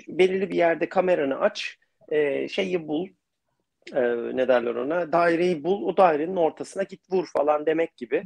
[0.09, 3.09] belirli bir yerde kameranı aç, e, şeyi bul,
[3.93, 4.03] e,
[4.37, 8.23] ne derler ona, daireyi bul, o dairenin ortasına git vur falan demek gibi.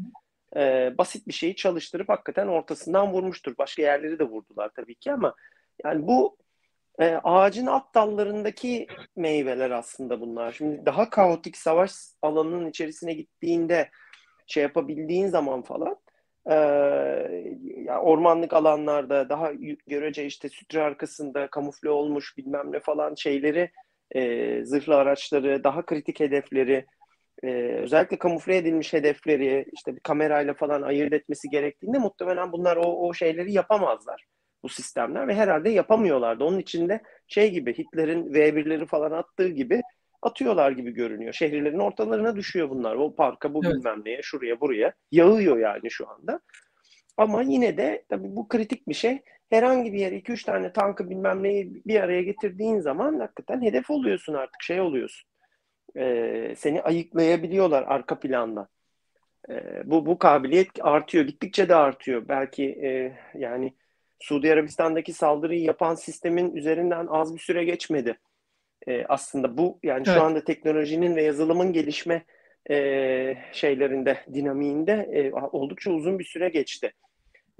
[0.56, 3.54] E, basit bir şeyi çalıştırıp hakikaten ortasından vurmuştur.
[3.58, 5.34] Başka yerleri de vurdular tabii ki ama
[5.84, 6.36] yani bu
[7.00, 8.86] e, ağacın alt dallarındaki
[9.16, 10.52] meyveler aslında bunlar.
[10.52, 11.92] Şimdi daha kaotik savaş
[12.22, 13.90] alanının içerisine gittiğinde
[14.46, 15.96] şey yapabildiğin zaman falan
[16.50, 16.54] e,
[17.84, 19.52] ya ormanlık alanlarda daha
[19.86, 23.70] görece işte sütre arkasında kamufle olmuş bilmem ne falan şeyleri
[24.14, 26.86] e, zırhlı araçları daha kritik hedefleri
[27.42, 33.08] e, özellikle kamufle edilmiş hedefleri işte bir kamerayla falan ayırt etmesi gerektiğinde muhtemelen bunlar o,
[33.08, 34.24] o şeyleri yapamazlar
[34.62, 36.44] bu sistemler ve herhalde yapamıyorlardı.
[36.44, 39.82] Onun içinde şey gibi Hitler'in V1'leri falan attığı gibi
[40.22, 41.32] atıyorlar gibi görünüyor.
[41.32, 42.94] Şehirlerin ortalarına düşüyor bunlar.
[42.94, 43.74] O parka bu evet.
[43.74, 44.92] bilmem neye, şuraya buraya.
[45.12, 46.40] Yağıyor yani şu anda.
[47.16, 49.22] Ama yine de tabii bu kritik bir şey.
[49.50, 54.34] Herhangi bir yere 2-3 tane tankı bilmem neyi bir araya getirdiğin zaman hakikaten hedef oluyorsun
[54.34, 55.28] artık şey oluyorsun.
[55.96, 58.68] Ee, seni ayıklayabiliyorlar arka planda.
[59.50, 61.24] Ee, bu, bu kabiliyet artıyor.
[61.24, 62.28] Gittikçe de artıyor.
[62.28, 63.74] Belki e, yani
[64.20, 68.18] Suudi Arabistan'daki saldırıyı yapan sistemin üzerinden az bir süre geçmedi
[68.86, 70.16] e, aslında bu yani evet.
[70.18, 72.24] şu anda teknolojinin ve yazılımın gelişme
[72.70, 76.92] e, şeylerinde dinamiğinde e, oldukça uzun bir süre geçti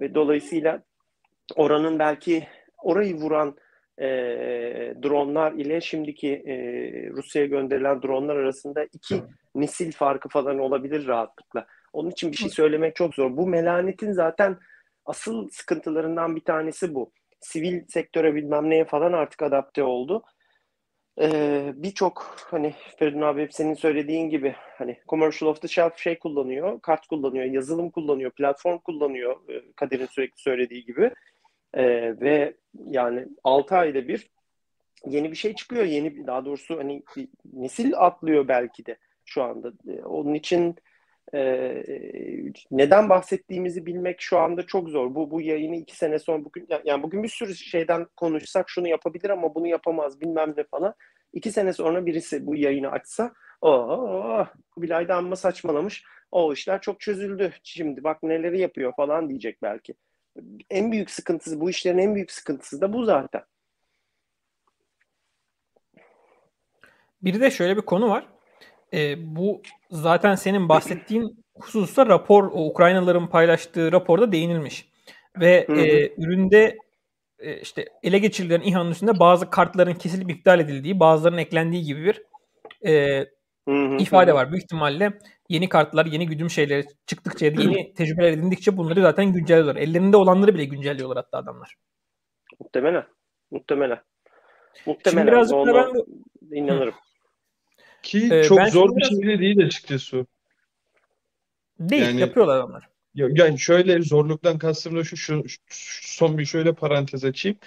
[0.01, 0.83] ve dolayısıyla
[1.55, 2.49] oranın belki
[2.83, 3.57] orayı vuran
[3.99, 4.07] e,
[5.03, 6.55] dronlar ile şimdiki e,
[7.11, 9.23] Rusya'ya gönderilen dronlar arasında iki
[9.55, 11.67] nesil farkı falan olabilir rahatlıkla.
[11.93, 13.37] Onun için bir şey söylemek çok zor.
[13.37, 14.59] Bu melanetin zaten
[15.05, 17.13] asıl sıkıntılarından bir tanesi bu.
[17.41, 20.23] Sivil sektöre bilmem neye falan artık adapte oldu
[21.21, 26.19] Ee, birçok hani Feridun abi hep senin söylediğin gibi hani commercial of the shelf şey
[26.19, 31.11] kullanıyor, kart kullanıyor, yazılım kullanıyor, platform kullanıyor e, Kadir'in sürekli söylediği gibi.
[31.75, 34.31] Ee, ve yani 6 ayda bir
[35.07, 35.85] yeni bir şey çıkıyor.
[35.85, 37.03] Yeni daha doğrusu hani
[37.53, 39.73] nesil atlıyor belki de şu anda.
[39.89, 40.77] Ee, onun için
[41.35, 41.83] e,
[42.71, 45.15] neden bahsettiğimizi bilmek şu anda çok zor.
[45.15, 49.31] Bu bu yayını iki sene sonra bugün yani bugün bir sürü şeyden konuşsak şunu yapabilir
[49.31, 50.95] ama bunu yapamaz bilmem ne falan.
[51.33, 56.05] İki sene sonra birisi bu yayını açsa o Kubilay da amma saçmalamış.
[56.31, 57.53] O işler çok çözüldü.
[57.63, 59.95] Şimdi bak neleri yapıyor falan diyecek belki.
[60.71, 63.43] En büyük sıkıntısı bu işlerin en büyük sıkıntısı da bu zaten.
[67.23, 68.27] Bir de şöyle bir konu var.
[68.93, 74.89] E, bu zaten senin bahsettiğin hususta rapor, o Ukraynalıların paylaştığı raporda değinilmiş.
[75.41, 76.79] Ve e, üründe
[77.39, 82.23] e, işte ele geçirilen İHA'nın üstünde bazı kartların kesilip iptal edildiği, bazılarının eklendiği gibi bir
[82.91, 83.25] e,
[83.99, 84.51] ifade var.
[84.51, 89.77] Büyük ihtimalle yeni kartlar, yeni güdüm şeyleri çıktıkça, yeni tecrübeler edindikçe bunları zaten güncelliyorlar.
[89.77, 91.75] Ellerinde olanları bile güncelliyorlar hatta adamlar.
[92.61, 93.05] Muhtemelen.
[93.51, 94.03] Muhtemelen.
[94.87, 95.21] Muhtemelen.
[95.21, 96.95] Şimdi birazcık da ben inanırım.
[98.03, 99.11] Ki ee, çok zor bir biraz...
[99.11, 100.27] şey de değil açıkçası.
[101.81, 102.89] Değil, yani, yapıyorlar onlar.
[103.15, 107.59] Yani şöyle zorluktan kastım da şu, şu, şu son bir şöyle parantez açayım.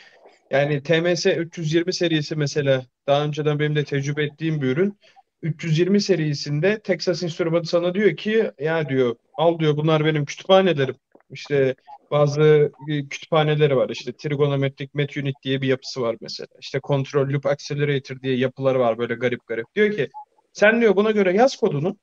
[0.51, 4.97] Yani TMS 320 serisi mesela daha önceden benim de tecrübe ettiğim bir ürün.
[5.41, 10.95] 320 serisinde Texas Instruments sana diyor ki ya diyor al diyor bunlar benim kütüphanelerim.
[11.31, 11.75] İşte
[12.11, 12.71] bazı
[13.09, 13.89] kütüphaneleri var.
[13.89, 16.47] İşte trigonometrik met unit diye bir yapısı var mesela.
[16.59, 19.75] İşte control loop accelerator diye yapıları var böyle garip garip.
[19.75, 20.09] Diyor ki
[20.53, 21.97] sen diyor buna göre yaz kodunu.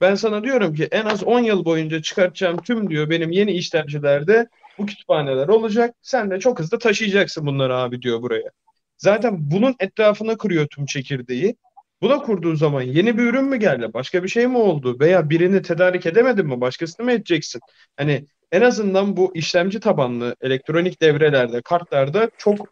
[0.00, 4.48] Ben sana diyorum ki en az 10 yıl boyunca çıkartacağım tüm diyor benim yeni işlemcilerde
[4.78, 5.94] bu kütüphaneler olacak.
[6.02, 8.50] Sen de çok hızlı taşıyacaksın bunları abi diyor buraya.
[8.96, 11.56] Zaten bunun etrafına kırıyor tüm çekirdeği.
[12.02, 13.90] Buna kurduğu zaman yeni bir ürün mü geldi?
[13.94, 15.00] Başka bir şey mi oldu?
[15.00, 16.60] Veya birini tedarik edemedin mi?
[16.60, 17.60] Başkasını mı edeceksin?
[17.96, 22.68] Hani en azından bu işlemci tabanlı elektronik devrelerde, kartlarda çok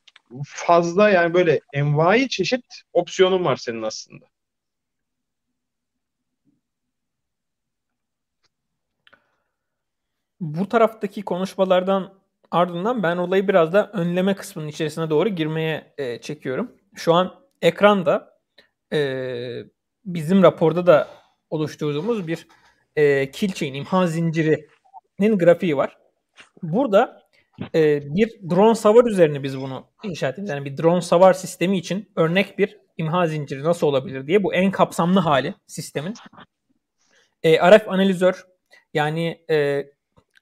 [0.46, 4.26] fazla yani böyle envai çeşit opsiyonun var senin aslında.
[10.40, 12.14] bu taraftaki konuşmalardan
[12.50, 16.72] ardından ben olayı biraz da önleme kısmının içerisine doğru girmeye e, çekiyorum.
[16.94, 18.35] Şu an ekranda
[18.92, 19.00] e,
[20.04, 21.08] bizim raporda da
[21.50, 22.46] oluşturduğumuz bir
[22.96, 25.98] e, kill chain, imha zincirinin grafiği var.
[26.62, 27.22] Burada
[27.74, 30.48] e, bir drone savar üzerine biz bunu inşa ettik.
[30.48, 34.70] Yani bir drone savar sistemi için örnek bir imha zinciri nasıl olabilir diye bu en
[34.70, 36.14] kapsamlı hali sistemin.
[37.42, 38.44] E, RF analizör
[38.94, 39.86] yani e,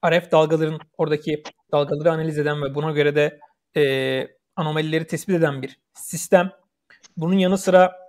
[0.05, 3.39] RF dalgaların oradaki dalgaları analiz eden ve buna göre de
[3.77, 6.51] e, anomalileri tespit eden bir sistem.
[7.17, 8.04] Bunun yanı sıra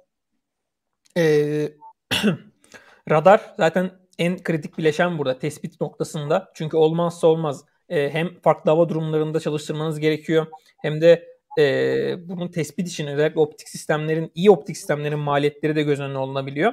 [1.16, 1.68] e,
[3.10, 6.50] radar zaten en kritik bileşen burada tespit noktasında.
[6.54, 7.64] Çünkü olmazsa olmaz.
[7.88, 10.46] E, hem farklı hava durumlarında çalıştırmanız gerekiyor
[10.82, 16.00] hem de e, bunun tespit için özellikle optik sistemlerin, iyi optik sistemlerin maliyetleri de göz
[16.00, 16.72] önüne alınabiliyor.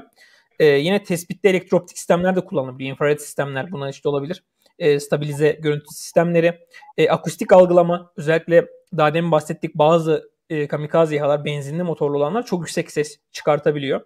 [0.59, 2.89] E, yine tespitte elektrooptik sistemler de kullanılabilir.
[2.89, 4.43] Infrared sistemler buna işte olabilir
[4.79, 6.59] e, stabilize görüntü sistemleri,
[6.97, 8.67] e, akustik algılama özellikle
[8.97, 14.01] daha demin bahsettik bazı e, kamikaze İHA'lar benzinli motorlu olanlar çok yüksek ses çıkartabiliyor.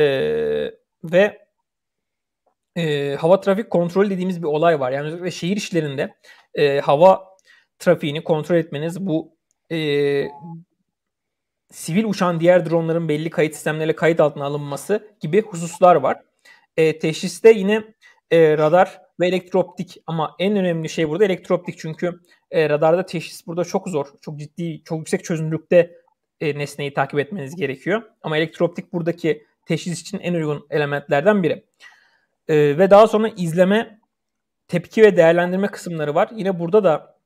[0.00, 0.04] E,
[1.04, 1.38] ve
[2.76, 4.92] e, hava trafik kontrolü dediğimiz bir olay var.
[4.92, 6.14] Yani özellikle şehir işlerinde
[6.54, 7.30] e, hava
[7.78, 9.36] trafiğini kontrol etmeniz bu
[9.72, 9.78] e,
[11.70, 16.22] sivil uçan diğer dronların belli kayıt sistemleriyle kayıt altına alınması gibi hususlar var.
[16.76, 17.84] E, teşhiste yine
[18.30, 22.20] e, radar ve elektrooptik ama en önemli şey burada elektrooptik çünkü
[22.50, 24.06] e, radarda teşhis burada çok zor.
[24.20, 25.94] Çok ciddi, çok yüksek çözünürlükte
[26.40, 28.02] e, nesneyi takip etmeniz gerekiyor.
[28.22, 31.64] Ama elektrooptik buradaki teşhis için en uygun elementlerden biri.
[32.48, 34.00] E, ve daha sonra izleme,
[34.68, 36.28] tepki ve değerlendirme kısımları var.
[36.34, 37.18] Yine burada da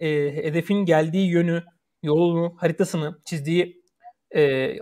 [0.00, 1.64] e, hedefin geldiği yönü,
[2.02, 3.82] yolunu, haritasını çizdiği
[4.34, 4.74] e,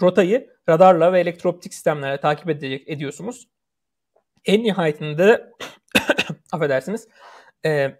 [0.00, 3.48] rotayı radarla ve elektrooptik sistemlerle takip edecek, ediyorsunuz.
[4.44, 5.52] En nihayetinde
[6.52, 7.08] affedersiniz
[7.66, 7.98] e,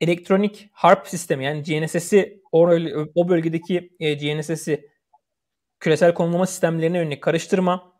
[0.00, 2.70] elektronik harp sistemi yani GNSS'i o,
[3.14, 4.91] o bölgedeki e, GNSS'i
[5.82, 7.92] küresel konumlama sistemlerine yönelik karıştırma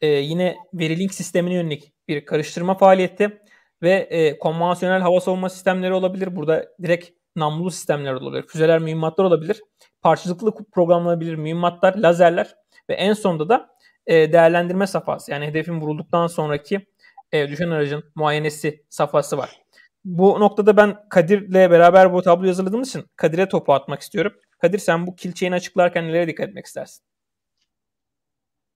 [0.00, 3.40] e, yine verilink sistemine yönelik bir karıştırma faaliyeti
[3.82, 6.36] ve e, konvansiyonel hava savunma sistemleri olabilir.
[6.36, 8.44] Burada direkt namlulu sistemler olabilir.
[8.48, 9.62] Füzeler, mühimmatlar olabilir.
[10.02, 12.54] Parçacıklı programlanabilir mühimmatlar, lazerler
[12.90, 13.68] ve en sonunda da
[14.06, 15.30] e, değerlendirme safhası.
[15.30, 16.86] Yani hedefin vurulduktan sonraki
[17.32, 19.62] e, düşen aracın muayenesi safhası var.
[20.04, 24.32] Bu noktada ben Kadir'le beraber bu tablo hazırladığımız için Kadir'e topu atmak istiyorum.
[24.58, 27.09] Kadir sen bu kill chain'i açıklarken nelere dikkat etmek istersin?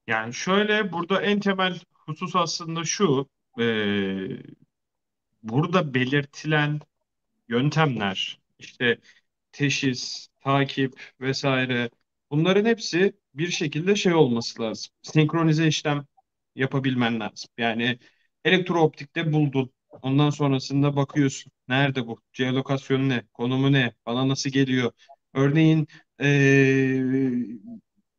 [0.07, 3.29] Yani şöyle burada en temel husus aslında şu.
[3.59, 3.63] e,
[5.43, 6.79] burada belirtilen
[7.49, 8.99] yöntemler, işte
[9.51, 11.89] teşhis, takip vesaire
[12.31, 14.93] bunların hepsi bir şekilde şey olması lazım.
[15.01, 16.07] Senkronize işlem
[16.55, 17.49] yapabilmen lazım.
[17.57, 17.99] Yani
[18.45, 19.73] elektrooptikte buldun.
[20.03, 21.51] Ondan sonrasında bakıyorsun.
[21.67, 22.21] Nerede bu?
[22.33, 23.23] Geolokasyonu ne?
[23.33, 23.93] Konumu ne?
[24.05, 24.91] Bana nasıl geliyor?
[25.33, 25.87] Örneğin
[26.21, 27.59] eee,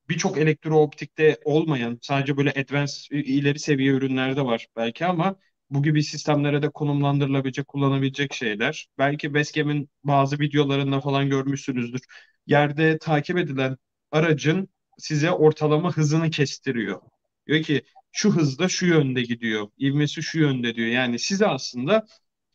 [0.09, 5.36] birçok elektrooptikte olmayan sadece böyle advanced ileri seviye ürünlerde var belki ama
[5.70, 8.86] bu gibi sistemlere de konumlandırılabilecek, kullanabilecek şeyler.
[8.98, 12.00] Belki Basecam'in bazı videolarında falan görmüşsünüzdür.
[12.46, 13.76] Yerde takip edilen
[14.11, 17.00] aracın size ortalama hızını kestiriyor.
[17.46, 17.82] Diyor ki
[18.12, 20.88] şu hızda şu yönde gidiyor, ivmesi şu yönde diyor.
[20.88, 22.07] Yani size aslında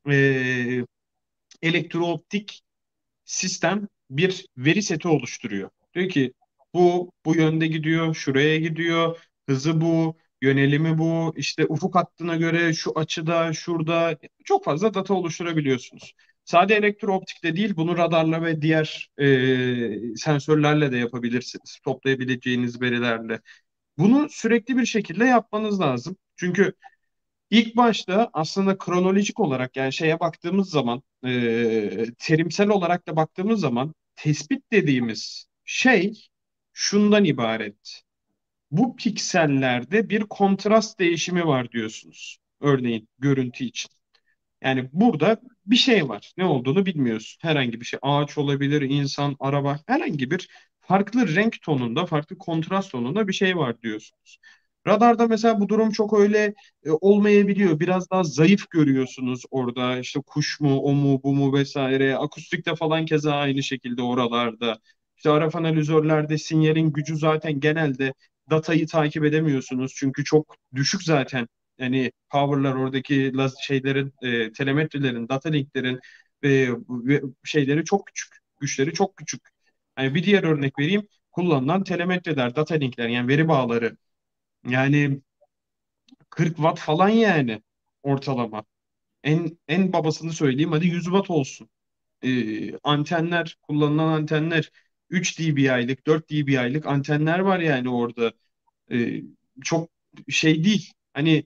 [0.10, 0.86] e,
[1.62, 2.62] elektrooptik
[3.26, 5.70] sistem bir veri seti oluşturuyor.
[5.95, 6.34] Diyor ki
[6.74, 9.20] bu bu yönde gidiyor, şuraya gidiyor,
[9.50, 16.14] hızı bu, yönelimi bu, işte ufuk hattına göre şu açıda, şurada çok fazla data oluşturabiliyorsunuz.
[16.46, 21.80] Sade elektrooptikle değil, bunu radarla ve diğer e, sensörlerle de yapabilirsiniz.
[21.84, 23.42] Toplayabileceğiniz verilerle.
[23.98, 26.18] Bunu sürekli bir şekilde yapmanız lazım.
[26.36, 26.74] Çünkü
[27.50, 33.94] İlk başta aslında kronolojik olarak yani şeye baktığımız zaman e, terimsel olarak da baktığımız zaman
[34.16, 36.28] tespit dediğimiz şey
[36.74, 38.02] şundan ibaret.
[38.72, 42.38] Bu piksellerde bir kontrast değişimi var diyorsunuz.
[42.62, 43.92] Örneğin görüntü için.
[44.64, 46.34] Yani burada bir şey var.
[46.38, 47.40] Ne olduğunu bilmiyorsun.
[47.42, 48.00] Herhangi bir şey.
[48.04, 49.80] Ağaç olabilir, insan, araba.
[49.88, 50.50] Herhangi bir
[50.82, 54.40] farklı renk tonunda, farklı kontrast tonunda bir şey var diyorsunuz.
[54.88, 56.54] Radarda mesela bu durum çok öyle
[56.86, 57.80] e, olmayabiliyor.
[57.80, 60.00] Biraz daha zayıf görüyorsunuz orada.
[60.00, 62.18] İşte kuş mu, o mu, bu mu vesaire.
[62.18, 64.80] Akustikte falan keza aynı şekilde oralarda.
[65.22, 68.14] İşte RF analizörlerde sinyalin gücü zaten genelde
[68.50, 69.94] datayı takip edemiyorsunuz.
[69.96, 71.48] Çünkü çok düşük zaten.
[71.78, 76.00] Yani power'lar oradaki şeylerin, e, telemetrilerin, data linklerin
[76.46, 76.68] e,
[77.44, 78.34] şeyleri çok küçük.
[78.60, 79.42] Güçleri çok küçük.
[79.98, 81.08] Yani bir diğer örnek vereyim.
[81.32, 83.98] Kullanılan telemetreler, data linkler yani veri bağları
[84.68, 85.22] yani
[86.30, 87.62] 40 watt falan yani
[88.04, 88.64] ortalama.
[89.24, 91.70] En en babasını söyleyeyim hadi 100 watt olsun.
[92.24, 94.72] Ee, antenler, kullanılan antenler
[95.12, 98.34] 3 dB'lik, 4 dB'lik antenler var yani orada.
[98.91, 99.22] Ee,
[99.64, 99.89] çok
[100.30, 100.93] şey değil.
[101.14, 101.45] Hani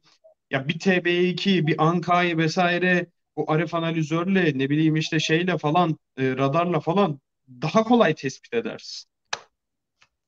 [0.52, 3.08] ya bir TB2, bir Anka'yı vesaire
[3.38, 7.20] bu RF analizörle ne bileyim işte şeyle falan e, radarla falan
[7.62, 9.10] daha kolay tespit edersin.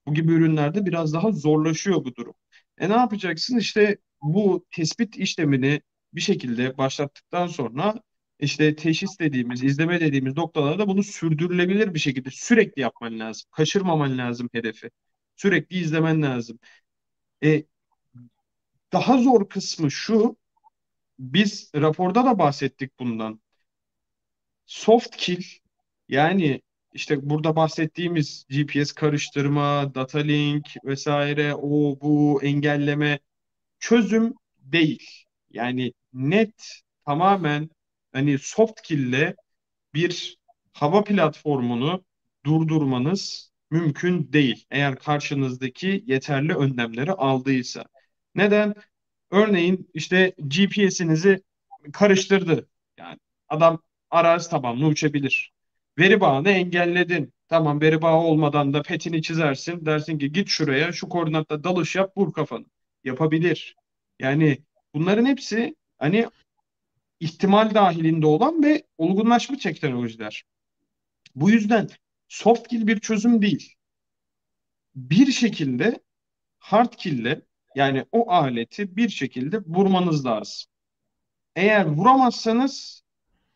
[0.08, 2.34] Bu gibi ürünlerde biraz daha zorlaşıyor bu durum.
[2.78, 3.58] E ne yapacaksın?
[3.58, 5.82] İşte bu tespit işlemini
[6.14, 8.04] bir şekilde başlattıktan sonra
[8.40, 13.50] işte teşhis dediğimiz, izleme dediğimiz noktalarda bunu sürdürülebilir bir şekilde sürekli yapman lazım.
[13.52, 14.90] Kaçırmaman lazım hedefi.
[15.36, 16.60] Sürekli izlemen lazım.
[17.44, 17.66] E,
[18.94, 20.38] daha zor kısmı şu,
[21.20, 23.42] biz raporda da bahsettik bundan.
[24.66, 25.44] Soft kill
[26.10, 26.62] yani
[26.94, 33.20] işte burada bahsettiğimiz GPS karıştırma, data link vesaire o bu engelleme
[33.80, 35.10] çözüm değil.
[35.52, 37.70] Yani net tamamen
[38.14, 39.36] hani soft kill'le
[39.94, 40.38] bir
[40.74, 42.06] hava platformunu
[42.46, 44.66] durdurmanız mümkün değil.
[44.72, 47.86] Eğer karşınızdaki yeterli önlemleri aldıysa.
[48.36, 48.76] Neden?
[49.32, 51.44] Örneğin işte GPS'inizi
[51.94, 52.68] karıştırdı.
[52.98, 55.54] Yani adam arazi tabanlı uçabilir.
[56.00, 57.34] Veri bağını engelledin.
[57.48, 59.86] Tamam veri bağı olmadan da petini çizersin.
[59.86, 62.66] Dersin ki git şuraya şu koordinatta dalış yap vur kafanı.
[63.04, 63.76] Yapabilir.
[64.20, 64.58] Yani
[64.94, 66.28] bunların hepsi hani
[67.20, 70.44] ihtimal dahilinde olan ve olgunlaşmış teknolojiler.
[71.36, 71.90] Bu yüzden
[72.28, 73.74] soft kill bir çözüm değil.
[74.96, 76.00] Bir şekilde
[76.60, 77.42] hard kill'le
[77.76, 80.70] yani o aleti bir şekilde vurmanız lazım.
[81.56, 83.04] Eğer vuramazsanız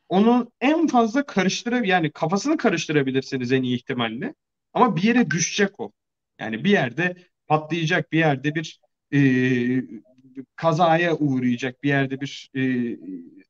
[0.09, 4.35] onu en fazla karıştırabilir yani kafasını karıştırabilirsiniz en iyi ihtimalle.
[4.73, 5.91] Ama bir yere düşecek o.
[6.39, 7.15] Yani bir yerde
[7.47, 8.79] patlayacak, bir yerde bir
[9.13, 9.19] e,
[10.55, 12.61] kazaya uğrayacak, bir yerde bir e,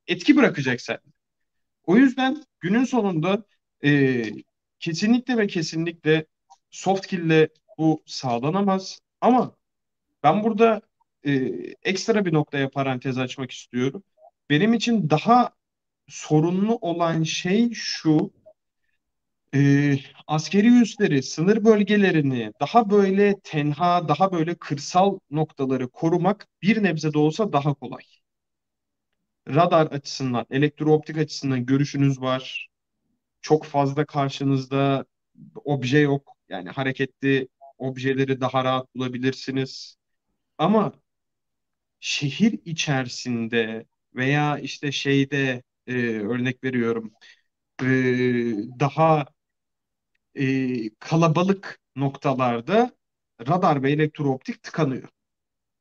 [0.07, 0.99] etki bırakacak sen.
[1.85, 3.43] O yüzden günün sonunda
[3.83, 4.23] e,
[4.79, 6.25] kesinlikle ve kesinlikle
[6.71, 8.99] soft kill'le bu sağlanamaz.
[9.21, 9.55] Ama
[10.23, 10.81] ben burada
[11.25, 11.31] e,
[11.83, 14.03] ekstra bir noktaya parantez açmak istiyorum.
[14.49, 15.51] Benim için daha
[16.07, 18.33] sorunlu olan şey şu.
[19.55, 19.97] E,
[20.27, 27.17] askeri üsleri, sınır bölgelerini daha böyle tenha, daha böyle kırsal noktaları korumak bir nebze de
[27.17, 28.03] olsa daha kolay.
[29.47, 32.69] Radar açısından, elektrooptik açısından görüşünüz var.
[33.41, 35.05] Çok fazla karşınızda
[35.65, 36.33] obje yok.
[36.49, 39.97] Yani hareketli objeleri daha rahat bulabilirsiniz.
[40.59, 40.93] Ama
[41.99, 43.85] şehir içerisinde
[44.15, 47.11] veya işte şeyde e, örnek veriyorum
[47.83, 47.85] e,
[48.79, 49.25] daha
[50.35, 52.91] e, kalabalık noktalarda
[53.47, 55.09] radar ve elektrooptik tıkanıyor.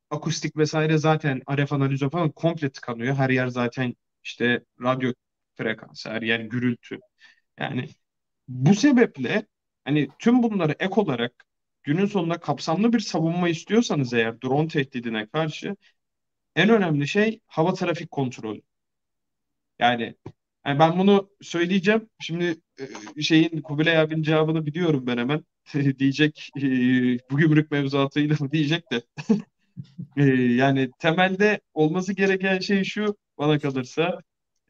[0.09, 3.15] Akustik vesaire zaten RF analizi falan komple tıkanıyor.
[3.15, 5.13] Her yer zaten işte radyo
[5.57, 6.99] frekansı, her yer gürültü.
[7.59, 7.89] Yani
[8.47, 9.47] bu sebeple
[9.85, 11.33] hani tüm bunları ek olarak
[11.83, 15.77] günün sonunda kapsamlı bir savunma istiyorsanız eğer drone tehdidine karşı
[16.55, 18.61] en önemli şey hava trafik kontrolü.
[19.79, 20.15] Yani,
[20.65, 22.09] yani ben bunu söyleyeceğim.
[22.19, 22.55] Şimdi
[23.17, 25.45] e, şeyin Kubilay abinin cevabını biliyorum ben hemen.
[25.99, 26.61] diyecek e,
[27.31, 29.01] bu gümrük mevzuatıyla mı diyecek de.
[30.17, 30.23] e,
[30.55, 34.19] yani temelde olması gereken şey şu bana kalırsa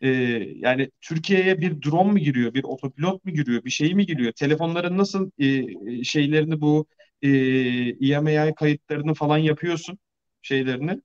[0.01, 0.09] e,
[0.55, 4.31] yani Türkiye'ye bir drone mu giriyor, bir otopilot mu giriyor, bir şey mi giriyor?
[4.31, 5.31] Telefonların nasıl
[6.03, 6.87] şeylerini bu
[7.21, 7.29] e,
[8.07, 9.99] IMEI kayıtlarını falan yapıyorsun
[10.41, 11.01] şeylerini.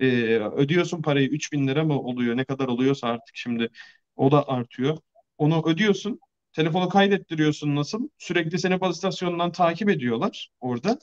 [0.00, 0.06] E,
[0.38, 3.68] ödüyorsun parayı 3000 lira mı oluyor ne kadar oluyorsa artık şimdi
[4.16, 4.98] o da artıyor.
[5.38, 6.20] Onu ödüyorsun.
[6.52, 8.08] Telefonu kaydettiriyorsun nasıl?
[8.18, 10.98] Sürekli seni baz istasyonundan takip ediyorlar orada.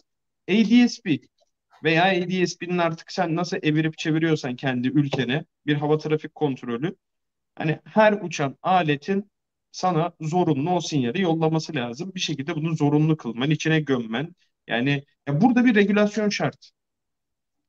[0.50, 1.20] ADSB
[1.84, 6.96] veya ADSB'nin artık sen nasıl evirip çeviriyorsan kendi ülkene bir hava trafik kontrolü.
[7.56, 9.32] Hani her uçan aletin
[9.72, 12.12] sana zorunlu o sinyali yollaması lazım.
[12.16, 14.36] Bir şekilde bunu zorunlu kılman, içine gömmen.
[14.68, 16.72] Yani ya burada bir regülasyon şart.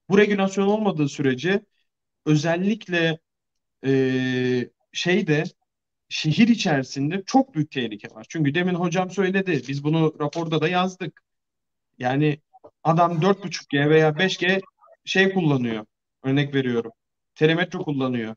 [0.08, 1.64] Bu regülasyon olmadığı sürece
[2.26, 3.20] özellikle
[3.86, 5.44] e, şeyde
[6.08, 8.26] şehir içerisinde çok büyük tehlike var.
[8.28, 9.62] Çünkü demin hocam söyledi.
[9.68, 11.22] Biz bunu raporda da yazdık.
[11.98, 12.40] Yani
[12.84, 14.60] adam 4.5G veya 5G
[15.04, 15.86] şey kullanıyor.
[16.22, 16.92] Örnek veriyorum.
[17.34, 18.36] Telemetro kullanıyor.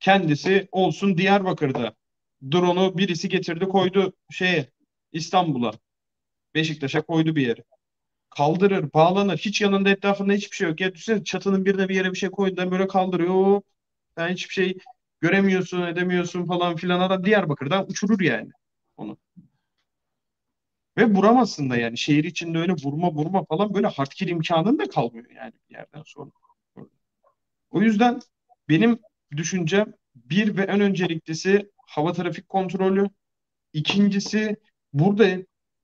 [0.00, 1.94] Kendisi olsun Diyarbakır'da.
[2.52, 4.70] Drone'u birisi getirdi koydu şeye
[5.12, 5.72] İstanbul'a.
[6.54, 7.64] Beşiktaş'a koydu bir yere
[8.36, 9.36] kaldırır, bağlanır.
[9.38, 10.80] Hiç yanında etrafında hiçbir şey yok.
[10.80, 13.62] Ya düşünsene çatının birine bir yere bir şey koydu böyle kaldırıyor.
[14.18, 14.78] Sen hiçbir şey
[15.22, 17.00] göremiyorsun, edemiyorsun falan filan.
[17.00, 18.50] Adam Diyarbakır'dan uçurur yani
[18.98, 19.18] onu.
[20.98, 21.98] Ve vuramazsın da yani.
[21.98, 26.30] Şehir içinde öyle vurma vurma falan böyle hardkill imkanın da kalmıyor yani bir yerden sonra.
[27.70, 28.20] O yüzden
[28.68, 28.98] benim
[29.36, 33.10] düşüncem bir ve en önceliklisi hava trafik kontrolü.
[33.72, 34.56] İkincisi
[34.94, 35.38] burada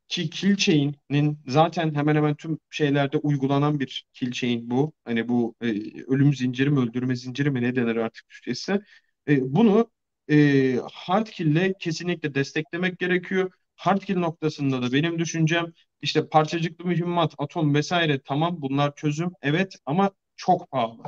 [0.08, 4.94] ki kill chain'in zaten hemen hemen tüm şeylerde uygulanan bir kill chain bu.
[5.04, 5.66] Hani bu e,
[6.08, 8.80] ölüm zinciri mi öldürme zinciri mi ne denir artık Türkçesi.
[9.28, 9.90] E, bunu
[10.30, 13.50] e, hard kill'le kesinlikle desteklemek gerekiyor.
[13.76, 15.72] Hard kill noktasında da benim düşüncem
[16.02, 21.02] işte parçacıklı mühimmat, atom vesaire tamam bunlar çözüm evet ama çok pahalı.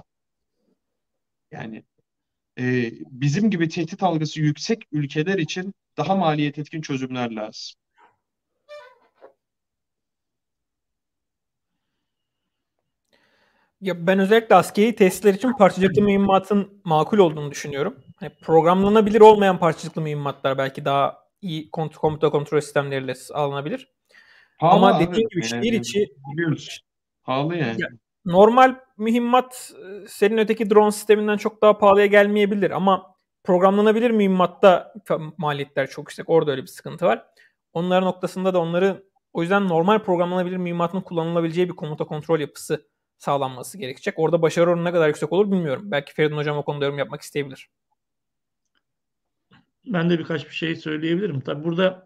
[1.51, 1.85] Yani
[2.61, 7.77] e, bizim gibi tehdit algısı yüksek ülkeler için daha maliyet etkin çözümler lazım.
[13.81, 17.97] Ya ben özellikle askeri testler için parçacıklı mühimmatın makul olduğunu düşünüyorum.
[18.21, 23.89] Yani programlanabilir olmayan parçacıklı mühimmatlar belki daha iyi kont komuta kontrol sistemleriyle alınabilir.
[24.59, 25.07] Pahalı Ama abi.
[25.07, 26.81] dediğim gibi şehir içi biliyoruz.
[27.23, 27.83] Pahalı yani.
[27.83, 27.89] Ya,
[28.25, 33.15] normal mühimmat e, senin öteki drone sisteminden çok daha pahalıya gelmeyebilir ama
[33.45, 34.95] programlanabilir mühimmatta
[35.39, 36.31] maliyetler çok yüksek.
[36.31, 37.27] Orada öyle bir sıkıntı var.
[37.73, 42.87] Onların noktasında da onları o yüzden normal programlanabilir mühimmatın kullanılabileceği bir komuta kontrol yapısı
[43.19, 44.15] sağlanması gerekecek.
[44.17, 45.83] Orada başarı oranı ne kadar yüksek olur bilmiyorum.
[45.85, 47.71] Belki Feridun Hocam o konuda yorum yapmak isteyebilir.
[49.87, 51.41] Ben de birkaç bir şey söyleyebilirim.
[51.41, 52.05] Tabi burada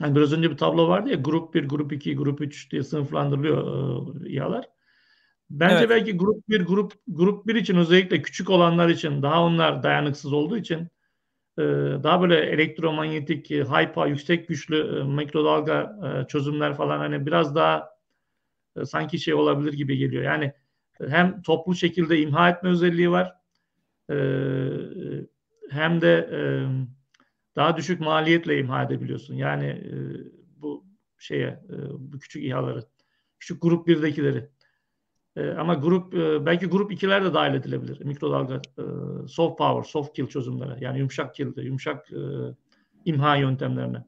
[0.00, 4.26] yani biraz önce bir tablo vardı ya grup 1, grup 2, grup 3 diye sınıflandırılıyor
[4.26, 4.68] e, İHA'lar.
[5.50, 5.90] Bence evet.
[5.90, 10.56] belki grup 1, grup grup 1 için özellikle küçük olanlar için daha onlar dayanıksız olduğu
[10.56, 10.88] için
[11.58, 11.62] e,
[12.02, 17.90] daha böyle elektromanyetik, e, hyper, yüksek güçlü e, mikrodalga çözümler falan hani biraz daha
[18.76, 20.22] e, sanki şey olabilir gibi geliyor.
[20.22, 20.52] Yani
[21.00, 23.34] e, hem toplu şekilde imha etme özelliği var
[24.10, 24.16] e,
[25.70, 26.30] hem de
[27.56, 29.34] daha düşük maliyetle imha edebiliyorsun.
[29.34, 29.82] Yani
[30.56, 30.84] bu
[31.18, 31.60] şeye
[31.98, 32.82] bu küçük İHA'ları
[33.38, 34.48] küçük grup 1'dekileri.
[35.58, 36.12] Ama grup
[36.46, 38.04] belki grup 2'ler de dahil edilebilir.
[38.04, 38.62] Mikrodalga
[39.28, 40.76] soft power, soft kill çözümlere.
[40.80, 42.10] Yani yumuşak kill, yumuşak
[43.04, 44.04] imha yöntemlerine.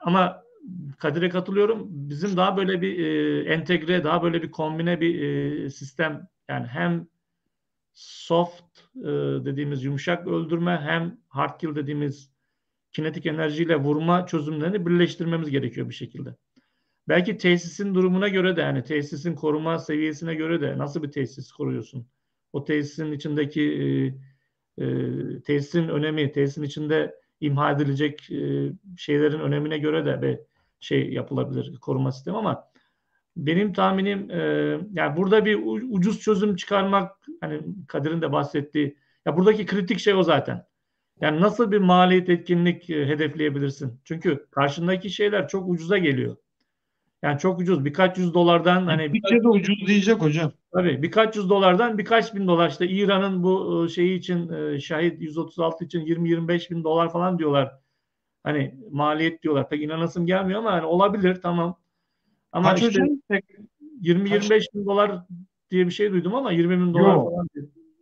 [0.00, 0.42] Ama
[0.98, 1.86] Kadir'e katılıyorum.
[1.90, 7.06] Bizim daha böyle bir e, entegre, daha böyle bir kombine bir e, sistem yani hem
[7.94, 9.08] soft e,
[9.44, 12.32] dediğimiz yumuşak öldürme hem hard kill dediğimiz
[12.92, 16.36] kinetik enerjiyle vurma çözümlerini birleştirmemiz gerekiyor bir şekilde.
[17.08, 22.06] Belki tesisin durumuna göre de yani tesisin koruma seviyesine göre de nasıl bir tesis koruyorsun?
[22.52, 30.06] O tesisin içindeki e, e, tesisin önemi, tesisin içinde imha edilecek e, şeylerin önemine göre
[30.06, 30.38] de bir
[30.80, 32.71] şey yapılabilir koruma sistemi ama
[33.36, 34.38] benim tahminim e,
[34.92, 35.60] yani burada bir
[35.90, 38.96] ucuz çözüm çıkarmak hani Kadir'in de bahsettiği
[39.26, 40.66] ya buradaki kritik şey o zaten.
[41.20, 44.00] Yani nasıl bir maliyet etkinlik e, hedefleyebilirsin?
[44.04, 46.36] Çünkü karşındaki şeyler çok ucuza geliyor.
[47.22, 47.84] Yani çok ucuz.
[47.84, 50.52] Birkaç yüz dolardan hani Bütçe de ucuz diyecek hocam.
[50.72, 55.20] Tabii birkaç yüz dolardan birkaç bin dolar işte İran'ın bu e, şeyi için e, şahit
[55.22, 57.72] 136 için 20-25 bin dolar falan diyorlar.
[58.44, 59.68] Hani maliyet diyorlar.
[59.68, 61.81] Pek inanasım gelmiyor ama hani olabilir tamam.
[62.52, 63.02] Ama Kaç işte
[64.02, 65.22] 20-25 bin dolar
[65.70, 67.30] diye bir şey duydum ama 20 bin dolar yok.
[67.30, 67.48] falan.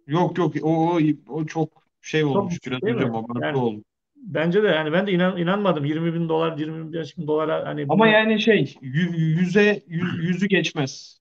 [0.07, 1.69] Yok yok o, o, o çok
[2.01, 3.83] şey olmuş çok biraz hocam abartı yani, oldu.
[4.17, 8.05] Bence de yani ben de inan, inanmadım 20 bin dolar 25 bin dolara hani ama
[8.05, 8.09] buna...
[8.09, 11.21] yani şey yüze yüz, yüzü geçmez.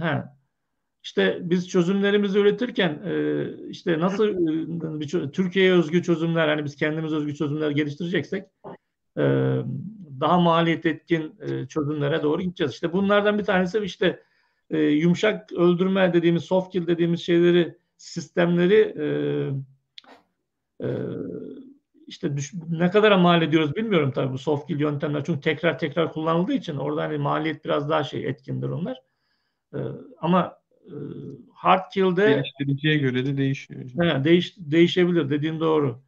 [0.00, 0.22] He.
[1.04, 7.12] İşte biz çözümlerimizi üretirken e, işte nasıl e, bir Türkiye'ye özgü çözümler hani biz kendimiz
[7.12, 8.44] özgü çözümler geliştireceksek
[9.18, 9.22] e,
[10.22, 11.34] daha maliyet etkin
[11.68, 12.72] çözümlere doğru gideceğiz.
[12.72, 14.22] İşte bunlardan bir tanesi işte
[14.70, 18.94] yumuşak öldürme dediğimiz soft kill dediğimiz şeyleri sistemleri
[22.06, 26.12] işte düş, ne kadar mal ediyoruz bilmiyorum tabii bu soft kill yöntemler çünkü tekrar tekrar
[26.12, 29.02] kullanıldığı için orada hani maliyet biraz daha şey etkindir onlar.
[30.20, 30.94] ama e,
[31.54, 33.80] hard kill'de geliştiriciye göre de değişiyor.
[34.00, 36.02] He, değiş, değişebilir dediğin doğru.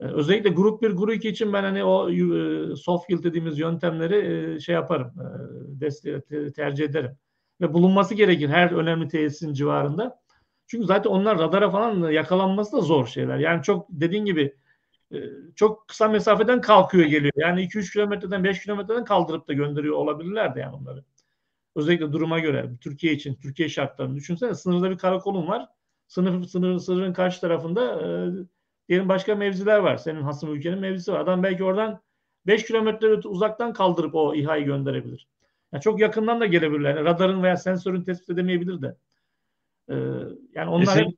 [0.00, 4.54] E, özellikle grup 1, grup 2 için ben hani o e, soft kill dediğimiz yöntemleri
[4.54, 5.12] e, şey yaparım.
[6.30, 7.16] E, tercih ederim.
[7.60, 10.20] Ve bulunması gerekir her önemli tesisin civarında.
[10.66, 13.38] Çünkü zaten onlar radara falan yakalanması da zor şeyler.
[13.38, 14.56] Yani çok dediğin gibi
[15.56, 17.32] çok kısa mesafeden kalkıyor geliyor.
[17.36, 21.04] Yani 2-3 kilometreden 5 kilometreden kaldırıp da gönderiyor olabilirler de yani onları.
[21.76, 25.68] Özellikle duruma göre Türkiye için, Türkiye şartlarını düşünsene sınırda bir karakolun var.
[26.08, 28.00] Sınır, sınır, sınırın karşı tarafında
[28.88, 29.96] diyelim başka mevziler var.
[29.96, 31.20] Senin hasım ülkenin mevzisi var.
[31.20, 32.00] Adam belki oradan
[32.46, 35.28] 5 kilometre uzaktan kaldırıp o İHA'yı gönderebilir.
[35.72, 36.90] Yani çok yakından da gelebilirler.
[36.96, 38.96] Yani radarın veya sensörün tespit edemeyebilir de.
[39.90, 39.94] Ee,
[40.54, 41.08] yani onlar hep,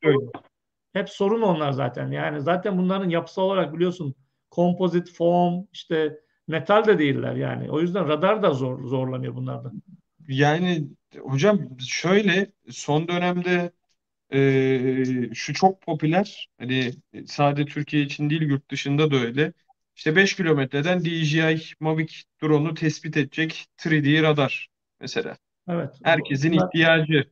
[0.92, 2.10] hep sorun onlar zaten.
[2.10, 4.14] Yani zaten bunların yapısı olarak biliyorsun
[4.50, 7.70] kompozit, foam, işte metal de değiller yani.
[7.70, 9.82] O yüzden radar da zor zorlanıyor bunlardan.
[10.28, 10.88] Yani
[11.20, 13.72] hocam şöyle son dönemde
[14.32, 16.92] e, şu çok popüler hani
[17.26, 19.52] sadece Türkiye için değil yurt dışında da öyle.
[19.96, 22.12] İşte 5 kilometreden DJI Mavic
[22.42, 24.68] drone'u tespit edecek 3D radar
[25.00, 25.36] mesela.
[25.68, 25.90] Evet.
[26.04, 26.66] Herkesin Bunlar...
[26.66, 27.30] ihtiyacı.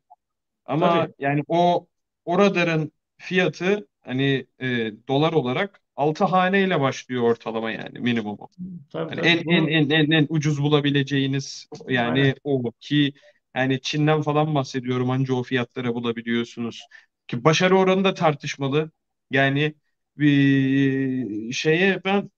[0.66, 1.12] Ama Tabii.
[1.19, 1.87] yani o
[2.25, 8.49] o radarın fiyatı hani e, dolar olarak 6 haneyle başlıyor ortalama yani minimumu.
[8.93, 9.29] Tabii, yani tabii.
[9.29, 12.35] En, en en en en ucuz bulabileceğiniz yani Aynen.
[12.45, 13.12] o ki
[13.55, 16.86] yani Çin'den falan bahsediyorum anca o fiyatlara bulabiliyorsunuz.
[17.28, 18.90] Ki başarı oranı da tartışmalı.
[19.31, 19.74] Yani
[20.18, 22.31] bir şeye ben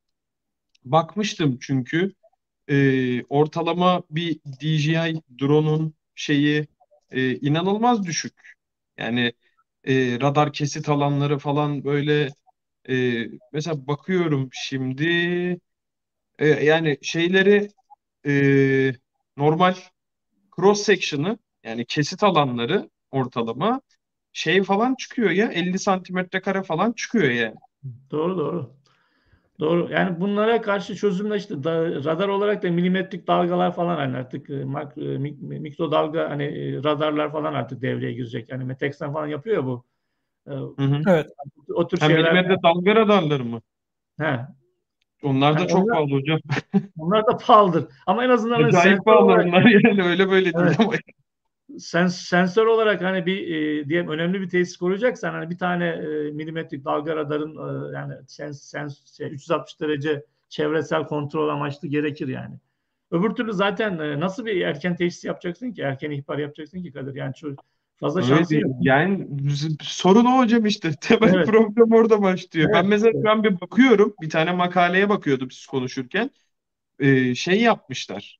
[0.84, 2.12] bakmıştım çünkü
[2.70, 6.68] e, ortalama bir DJI drone'un şeyi
[7.10, 8.54] e, inanılmaz düşük.
[8.98, 9.32] Yani
[9.84, 12.30] e, radar kesit alanları falan böyle
[12.90, 15.04] e, mesela bakıyorum şimdi
[16.38, 17.68] e, yani şeyleri
[18.26, 18.32] e,
[19.36, 19.74] normal
[20.56, 23.80] cross section'ı yani kesit alanları ortalama
[24.32, 27.54] şey falan çıkıyor ya 50 santimetre kare falan çıkıyor yani.
[28.10, 28.76] Doğru doğru.
[29.60, 29.88] Doğru.
[29.92, 34.64] Yani bunlara karşı çözümler işte da, radar olarak da milimetrik dalgalar falan hani artık e,
[34.64, 38.48] mak, e, mikro dalga hani e, radarlar falan artık devreye girecek.
[38.48, 39.84] Yani Metex'ten falan yapıyor ya bu.
[40.46, 41.02] Hı hı.
[41.08, 41.26] Evet.
[41.74, 42.32] O tür ha, şeyler.
[42.32, 43.60] Milimetre dalga radarları mı?
[44.20, 44.40] He.
[45.22, 46.40] Onlar da yani çok onlar, pahalı hocam.
[46.98, 47.84] onlar da pahalıdır.
[48.06, 50.80] Ama en azından hani Acayip pahalı olarak, onlar yani öyle böyle değil evet.
[50.80, 50.92] ama
[51.78, 56.30] sens, sensör olarak hani bir e, diyelim önemli bir tesis koruyacaksan hani bir tane e,
[56.30, 62.54] milimetrik dalga radarın e, yani sens, sens, şey, 360 derece çevresel kontrol amaçlı gerekir yani.
[63.10, 65.82] Öbür türlü zaten e, nasıl bir erken teşhis yapacaksın ki?
[65.82, 67.14] Erken ihbar yapacaksın ki Kadir?
[67.14, 67.56] Yani şu
[68.00, 68.76] fazla evet, şansı yok.
[68.80, 69.26] Yani
[69.82, 70.90] sorun o hocam işte.
[71.00, 71.46] Temel evet.
[71.46, 72.66] problem orada başlıyor.
[72.66, 72.74] Evet.
[72.74, 74.14] Ben mesela şu an bir bakıyorum.
[74.20, 76.30] Bir tane makaleye bakıyordum siz konuşurken.
[76.98, 78.38] Ee, şey yapmışlar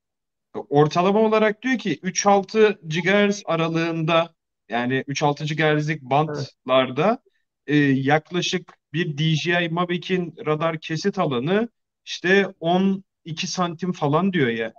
[0.69, 4.33] ortalama olarak diyor ki 3-6 GHz aralığında
[4.69, 7.19] yani 3-6 GHz'lik bantlarda
[7.67, 7.81] evet.
[7.81, 11.69] e, yaklaşık bir DJI Mavic'in radar kesit alanı
[12.05, 14.73] işte 12 santim falan diyor ya.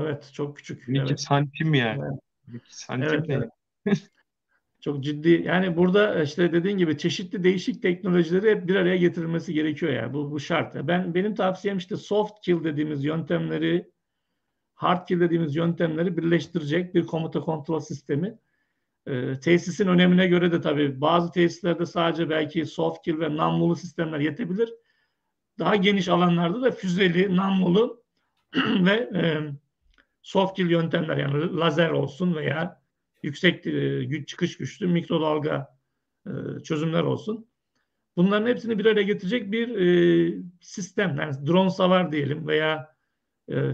[0.00, 0.88] Evet çok küçük.
[0.88, 1.20] 12 evet.
[1.20, 2.02] santim yani.
[2.02, 2.20] Evet.
[2.50, 3.24] 12 santim evet,
[3.86, 3.98] evet.
[4.84, 5.42] Çok ciddi.
[5.46, 10.12] Yani burada işte dediğin gibi çeşitli değişik teknolojileri hep bir araya getirilmesi gerekiyor yani.
[10.12, 10.74] Bu, bu şart.
[10.74, 13.90] Ben benim tavsiyem işte soft kill dediğimiz yöntemleri
[14.74, 18.38] hard kill dediğimiz yöntemleri birleştirecek bir komuta kontrol sistemi.
[19.06, 24.20] Ee, tesisin önemine göre de tabii bazı tesislerde sadece belki soft kill ve namlulu sistemler
[24.20, 24.74] yetebilir.
[25.58, 28.04] Daha geniş alanlarda da füzeli, namlulu
[28.56, 29.22] ve e,
[30.24, 32.82] soft kill yöntemler yani lazer olsun veya
[33.22, 35.76] yüksek e, güç çıkış güçlü mikrodalga
[36.26, 36.30] e,
[36.62, 37.46] çözümler olsun.
[38.16, 41.16] Bunların hepsini bir araya getirecek bir e, sistem.
[41.20, 42.94] Yani drone savar diyelim veya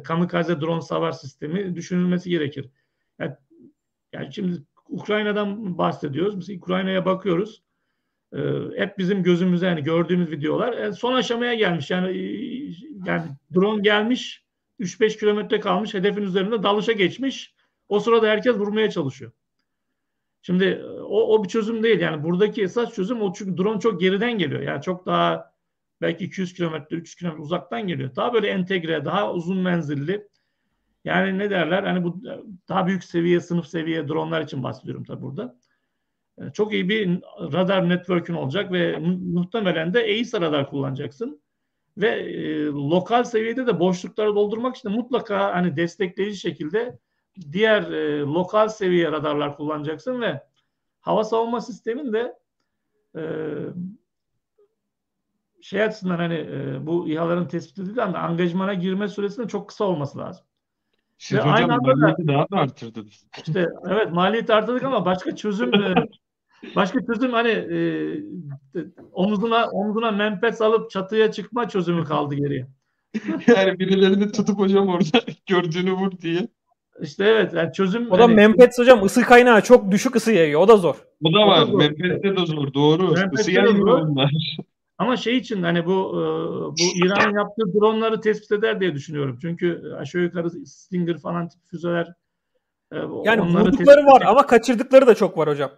[0.04, 2.70] kamikaze drone savar sistemi düşünülmesi gerekir.
[3.18, 3.36] Yani,
[4.12, 6.40] yani şimdi Ukrayna'dan bahsediyoruz.
[6.40, 7.62] Biz Ukrayna'ya bakıyoruz.
[8.76, 11.90] Hep bizim gözümüze yani gördüğümüz videolar son aşamaya gelmiş.
[11.90, 12.16] Yani
[13.06, 13.22] yani
[13.54, 14.44] drone gelmiş
[14.80, 17.54] 3-5 kilometre kalmış hedefin üzerinde dalışa geçmiş.
[17.88, 19.32] O sırada herkes vurmaya çalışıyor.
[20.42, 22.00] Şimdi e, o, o bir çözüm değil.
[22.00, 24.60] Yani buradaki esas çözüm o çünkü drone çok geriden geliyor.
[24.60, 25.52] Yani çok daha
[26.00, 28.16] belki 200 kilometre, 300 kilometre uzaktan geliyor.
[28.16, 30.28] Daha böyle entegre, daha uzun menzilli.
[31.04, 31.82] Yani ne derler?
[31.82, 32.22] Hani bu
[32.68, 35.56] daha büyük seviye, sınıf seviye dronlar için bahsediyorum tabii burada.
[36.38, 37.20] E, çok iyi bir
[37.52, 41.42] radar network'ün olacak ve muhtemelen de EISA radar kullanacaksın.
[41.98, 46.98] Ve e, lokal seviyede de boşlukları doldurmak için de mutlaka hani destekleyici şekilde
[47.52, 50.42] diğer e, lokal seviye radarlar kullanacaksın ve
[51.00, 52.38] hava savunma sistemin de
[53.16, 53.22] e,
[55.62, 60.18] şey açısından hani e, bu İHA'ların tespit edildiği anda angajmana girme süresinin çok kısa olması
[60.18, 60.44] lazım.
[61.18, 63.26] Siz Ve hocam maliyeti daha da arttırdınız.
[63.36, 65.94] İşte evet maliyeti arttırdık ama başka çözüm e,
[66.76, 67.78] başka çözüm hani e,
[69.12, 72.66] omuzuna omuzuna menpes alıp çatıya çıkma çözümü kaldı geriye.
[73.56, 76.48] yani birilerini tutup hocam orada gördüğünü vur diye.
[77.02, 78.10] İşte evet yani çözüm.
[78.10, 80.60] O da hani, Mempets hocam ısı kaynağı çok düşük ısı yayıyor.
[80.60, 80.94] O da zor.
[81.24, 81.68] O da var.
[81.72, 82.74] Mempets'te de zor.
[82.74, 83.14] Doğru.
[83.32, 84.30] Isı yayıyor onlar.
[84.98, 86.20] Ama şey için hani bu e,
[86.80, 89.38] bu İran'ın yaptığı dronları tespit eder diye düşünüyorum.
[89.42, 92.08] Çünkü aşağı yukarı Stinger falan tip füzeler
[92.92, 95.70] e, yani vurdukları var ama kaçırdıkları da çok var hocam.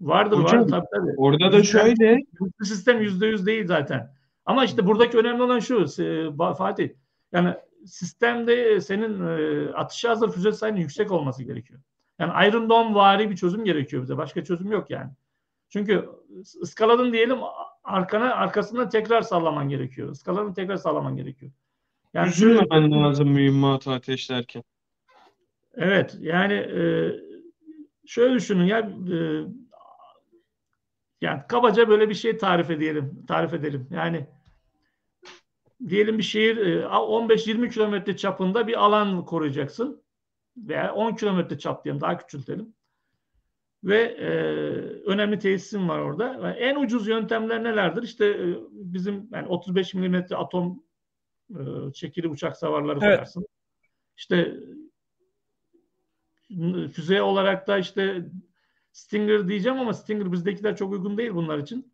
[0.00, 1.14] Vardır hocam, var tabii tabii.
[1.16, 2.18] Orada da şöyle.
[2.40, 4.14] Bu sistem yüzde yüz değil zaten.
[4.46, 5.86] Ama işte buradaki önemli olan şu
[6.58, 6.90] Fatih.
[7.32, 7.54] Yani
[7.86, 11.80] sistemde senin e, atışa hazır füze sayının yüksek olması gerekiyor.
[12.18, 14.16] Yani Iron Dome vari bir çözüm gerekiyor bize.
[14.16, 15.10] Başka çözüm yok yani.
[15.68, 16.08] Çünkü
[16.62, 17.38] ıskaladın diyelim
[17.84, 20.12] arkana arkasından tekrar sallaman gerekiyor.
[20.12, 21.52] Iskaladın tekrar sallaman gerekiyor.
[22.14, 24.62] Yani Üzülmemen lazım mühimmatı ateşlerken.
[25.74, 27.12] Evet yani e,
[28.06, 29.18] şöyle düşünün ya e,
[31.20, 33.24] yani kabaca böyle bir şey tarif edelim.
[33.28, 33.88] Tarif edelim.
[33.90, 34.26] Yani
[35.88, 40.02] diyelim bir şehir 15-20 e, kilometre çapında bir alan koruyacaksın.
[40.56, 42.74] Veya 10 kilometre çap diyelim daha küçültelim.
[43.84, 44.28] Ve e,
[45.10, 46.26] önemli tesisin var orada.
[46.26, 48.02] Yani en ucuz yöntemler nelerdir?
[48.02, 50.82] İşte e, bizim yani 35 milimetre atom
[51.50, 53.02] e, çekili uçak savarları evet.
[53.02, 53.46] koyarsın.
[54.16, 54.54] İşte
[56.92, 58.24] füze olarak da işte
[58.98, 61.92] Stinger diyeceğim ama Stinger bizdekiler çok uygun değil bunlar için.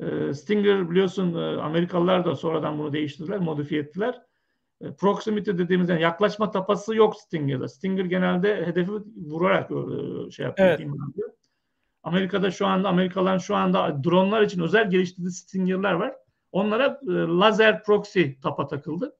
[0.00, 4.22] Ee, Stinger biliyorsun e, Amerikalılar da sonradan bunu değiştirdiler, modifiye ettiler.
[4.80, 7.68] E, proximity dediğimiz yani yaklaşma tapası yok Stinger'da.
[7.68, 10.68] Stinger genelde hedefi vurarak e, şey yapıyor.
[10.68, 10.80] Evet.
[12.02, 16.14] Amerika'da şu anda Amerikalıların şu anda dronlar için özel geliştirdiği Stinger'lar var.
[16.52, 17.00] Onlara
[17.40, 19.16] lazer proxy tapa takıldı.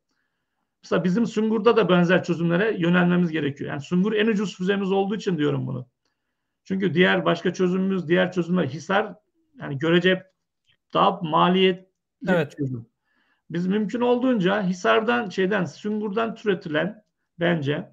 [0.83, 3.71] Mesela bizim Sungur'da da benzer çözümlere yönelmemiz gerekiyor.
[3.71, 5.89] Yani Sungur en ucuz füzemiz olduğu için diyorum bunu.
[6.69, 9.15] Çünkü diğer başka çözümümüz, diğer çözümler Hisar
[9.61, 10.23] yani görece
[10.95, 11.87] daha maliyetli
[12.29, 12.57] evet.
[12.59, 12.87] çözüm.
[13.51, 17.05] Biz mümkün olduğunca Hisar'dan şeyden Sungur'dan türetilen
[17.41, 17.93] bence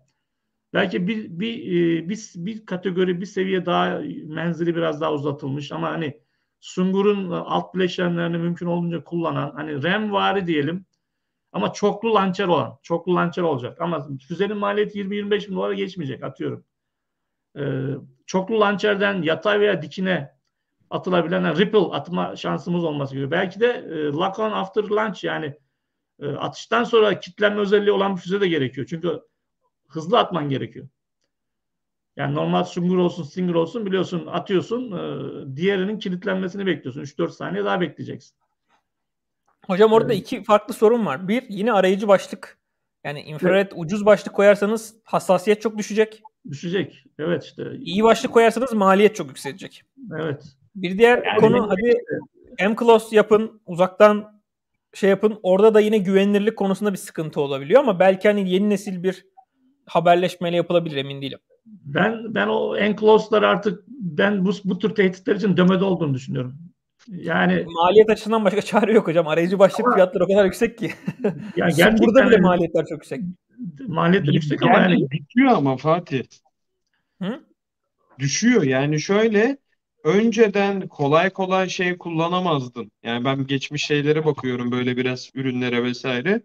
[0.74, 5.92] belki bir bir, e, bir bir kategori bir seviye daha menzili biraz daha uzatılmış ama
[5.92, 6.22] hani
[6.60, 10.86] Sungur'un alt bileşenlerini mümkün olduğunca kullanan hani RAM vari diyelim
[11.52, 16.66] ama çoklu lançer olan çoklu lançer olacak ama füzenin maliyeti 20-25 bin dolara geçmeyecek atıyorum.
[17.58, 17.86] Ee,
[18.26, 20.36] çoklu lançerden yatay veya dikine
[20.90, 23.32] atılabilen ripple atma şansımız olması gerekiyor.
[23.42, 25.58] Belki de e, lock on after launch yani
[26.20, 28.88] e, atıştan sonra kitlenme özelliği olan bir füze de gerekiyor.
[28.90, 29.22] Çünkü
[29.88, 30.88] hızlı atman gerekiyor.
[32.16, 34.92] Yani normal sungur olsun, stinger olsun biliyorsun atıyorsun.
[34.92, 37.02] E, diğerinin kilitlenmesini bekliyorsun.
[37.02, 38.38] 3-4 saniye daha bekleyeceksin.
[39.68, 40.22] Hocam orada evet.
[40.22, 41.28] iki farklı sorun var.
[41.28, 42.58] Bir yine arayıcı başlık.
[43.04, 43.74] Yani infrared evet.
[43.76, 46.22] ucuz başlık koyarsanız hassasiyet çok düşecek.
[46.50, 47.06] Düşecek.
[47.20, 47.64] Evet işte.
[47.80, 49.84] İyi başlık koyarsanız maliyet çok yükselecek.
[50.20, 50.44] Evet.
[50.76, 51.94] Bir diğer yani konu hadi
[52.60, 54.42] M-Close yapın, uzaktan
[54.94, 55.40] şey yapın.
[55.44, 59.26] Orada da yine güvenilirlik konusunda bir sıkıntı olabiliyor ama belki hani yeni nesil bir
[59.86, 61.40] haberleşmeyle yapılabilir emin değilim.
[61.66, 66.58] Ben ben o enclose'lar artık ben bu, bu tür tehditler için dömede olduğunu düşünüyorum.
[67.08, 69.28] Yani maliyet açısından başka çare yok hocam.
[69.28, 70.92] Arayıcı başlık ama, fiyatları o kadar yüksek ki.
[71.24, 73.22] Ya gerçekten burada bile maliyetler çok yüksek.
[73.88, 76.24] Maliyetler yüksek ama yani düşüyor ama Fatih.
[77.22, 77.46] Hı?
[78.20, 78.64] Düşüyor.
[78.64, 79.58] Yani şöyle
[80.04, 82.92] önceden kolay kolay şey kullanamazdın.
[83.04, 86.42] Yani ben geçmiş şeylere bakıyorum böyle biraz ürünlere vesaire.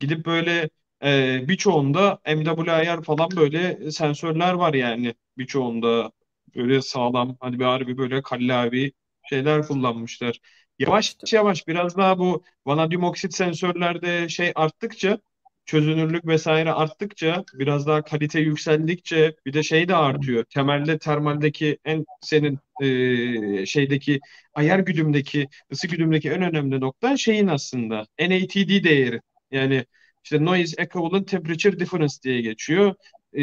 [0.00, 0.70] Gidip böyle
[1.04, 5.14] E, birçoğunda MWIR falan böyle sensörler var yani.
[5.38, 6.12] Birçoğunda
[6.56, 8.92] böyle sağlam hani bir harbi böyle kallavi
[9.30, 10.40] şeyler kullanmışlar.
[10.78, 15.18] Yavaş yavaş biraz daha bu vanadyum oksit sensörlerde şey arttıkça
[15.66, 20.44] çözünürlük vesaire arttıkça biraz daha kalite yükseldikçe bir de şey de artıyor.
[20.44, 24.20] Temelde termaldeki en senin e, şeydeki
[24.54, 29.20] ayar güdümdeki ısı güdümdeki en önemli nokta şeyin aslında NATD değeri.
[29.50, 29.84] Yani
[30.24, 32.94] işte noise equivalent temperature difference diye geçiyor.
[33.32, 33.42] E,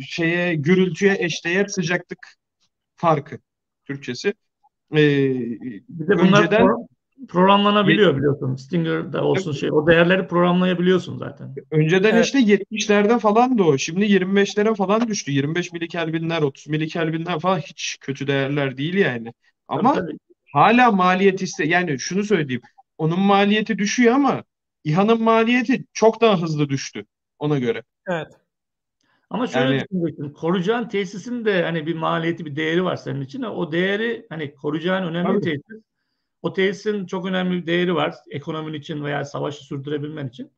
[0.00, 2.18] şeye gürültüye eşdeğer sıcaklık
[2.96, 3.38] farkı
[3.84, 4.34] Türkçesi.
[4.92, 4.96] E,
[5.88, 6.68] bir de bunlar önceden
[7.28, 8.56] programlanabiliyor biliyorsun.
[8.56, 11.54] Stinger'da olsun şey o değerleri programlayabiliyorsun zaten.
[11.70, 12.24] Önceden evet.
[12.24, 13.78] işte 70'lerde falan da o.
[13.78, 15.32] Şimdi 25'lere falan düştü.
[15.32, 19.32] 25 milikelvinler, 30 milikelvinler falan hiç kötü değerler değil yani.
[19.68, 20.18] Ama tabii, tabii.
[20.52, 22.62] hala maliyet iste yani şunu söyleyeyim.
[22.98, 24.44] Onun maliyeti düşüyor ama
[24.84, 27.06] İHA'nın maliyeti çok daha hızlı düştü
[27.38, 27.82] ona göre.
[28.08, 28.28] Evet.
[29.30, 30.30] Ama şöyle yani, düşüneceksin.
[30.30, 33.42] Koruyacağın tesisin de hani bir maliyeti, bir değeri var senin için.
[33.42, 35.40] O değeri hani koruyacağın önemli tabii.
[35.40, 35.82] tesis
[36.46, 40.52] o tesisin çok önemli bir değeri var ekonomin için veya savaşı sürdürebilmen için.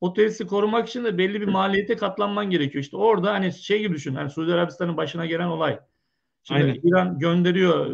[0.00, 2.84] O tesisi korumak için de belli bir maliyete katlanman gerekiyor.
[2.84, 4.14] İşte orada hani şey gibi düşün.
[4.14, 5.80] Hani Suudi Arabistan'ın başına gelen olay.
[6.42, 6.80] Şimdi Aynen.
[6.82, 7.86] İran gönderiyor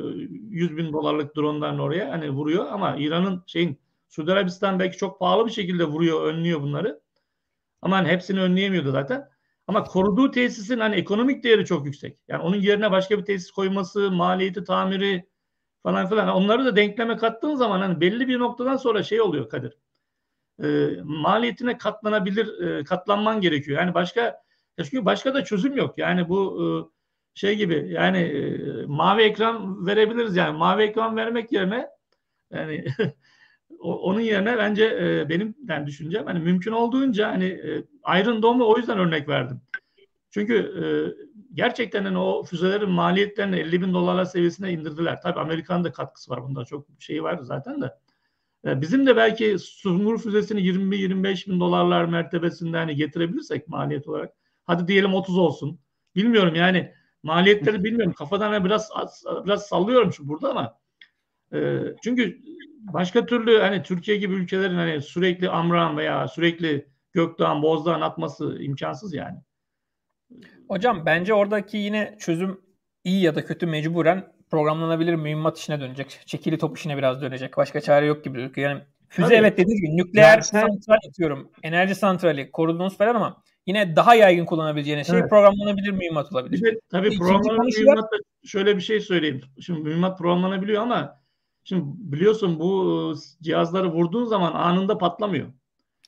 [0.51, 3.78] 100 bin dolarlık dronlarını oraya hani vuruyor ama İran'ın şeyin
[4.09, 7.01] Suudi Arabistan belki çok pahalı bir şekilde vuruyor, önlüyor bunları.
[7.82, 9.28] Ama hani hepsini önleyemiyordu zaten.
[9.66, 12.19] Ama koruduğu tesisin hani ekonomik değeri çok yüksek.
[12.28, 15.34] Yani onun yerine başka bir tesis koyması, maliyeti, tamiri,
[15.85, 16.28] falan filan.
[16.28, 19.78] Onları da denkleme kattığın zaman hani belli bir noktadan sonra şey oluyor Kadir.
[20.62, 23.81] E, maliyetine katlanabilir, e, katlanman gerekiyor.
[23.81, 24.43] Yani başka
[24.78, 25.98] çünkü başka da çözüm yok.
[25.98, 26.66] Yani bu e,
[27.35, 31.89] şey gibi yani e, mavi ekran verebiliriz yani mavi ekran vermek yerine
[32.52, 32.85] yani
[33.78, 37.85] onun yerine bence e, benim yani düşüncem hani mümkün olduğunca hani e,
[38.20, 39.61] Iron Dome'u o yüzden örnek verdim.
[40.31, 40.85] Çünkü e,
[41.55, 45.21] gerçekten hani o füzelerin maliyetlerini 50 bin dolarlar seviyesine indirdiler.
[45.21, 46.43] Tabii Amerika'nın da katkısı var.
[46.43, 47.95] Bunda çok şey var zaten de.
[48.67, 54.33] E, bizim de belki Sungur füzesini 20-25 bin dolarlar mertebesinde hani getirebilirsek maliyet olarak.
[54.65, 55.81] Hadi diyelim 30 olsun.
[56.17, 58.13] Bilmiyorum yani maliyetleri bilmiyorum.
[58.13, 58.91] Kafadan hani biraz
[59.47, 60.79] biraz sallıyorum şu burada ama
[61.53, 62.39] e, çünkü
[62.93, 69.15] başka türlü hani Türkiye gibi ülkelerin hani sürekli Amran veya sürekli Gökdağ'ın, Bozdağ'ın atması imkansız
[69.15, 69.39] yani.
[70.69, 72.61] Hocam bence oradaki yine çözüm
[73.05, 76.20] iyi ya da kötü mecburen programlanabilir mühimmat işine dönecek.
[76.27, 77.57] Çekili top işine biraz dönecek.
[77.57, 78.70] Başka çare yok gibi gözüküyor.
[78.70, 79.35] Yani füze Tabii.
[79.36, 80.61] evet dediğiniz gibi nükleer sen...
[80.61, 81.51] santral atıyorum.
[81.62, 85.31] Enerji santrali korudunuz falan ama yine daha yaygın kullanabileceğiniz şey evet.
[85.31, 86.62] programlanabilir mühimmat olabilir.
[86.62, 89.41] Bir de, tabii programlanabilir mühimmat da şöyle bir şey söyleyeyim.
[89.61, 91.20] Şimdi mühimmat programlanabiliyor ama
[91.65, 95.47] şimdi biliyorsun bu cihazları vurduğun zaman anında patlamıyor.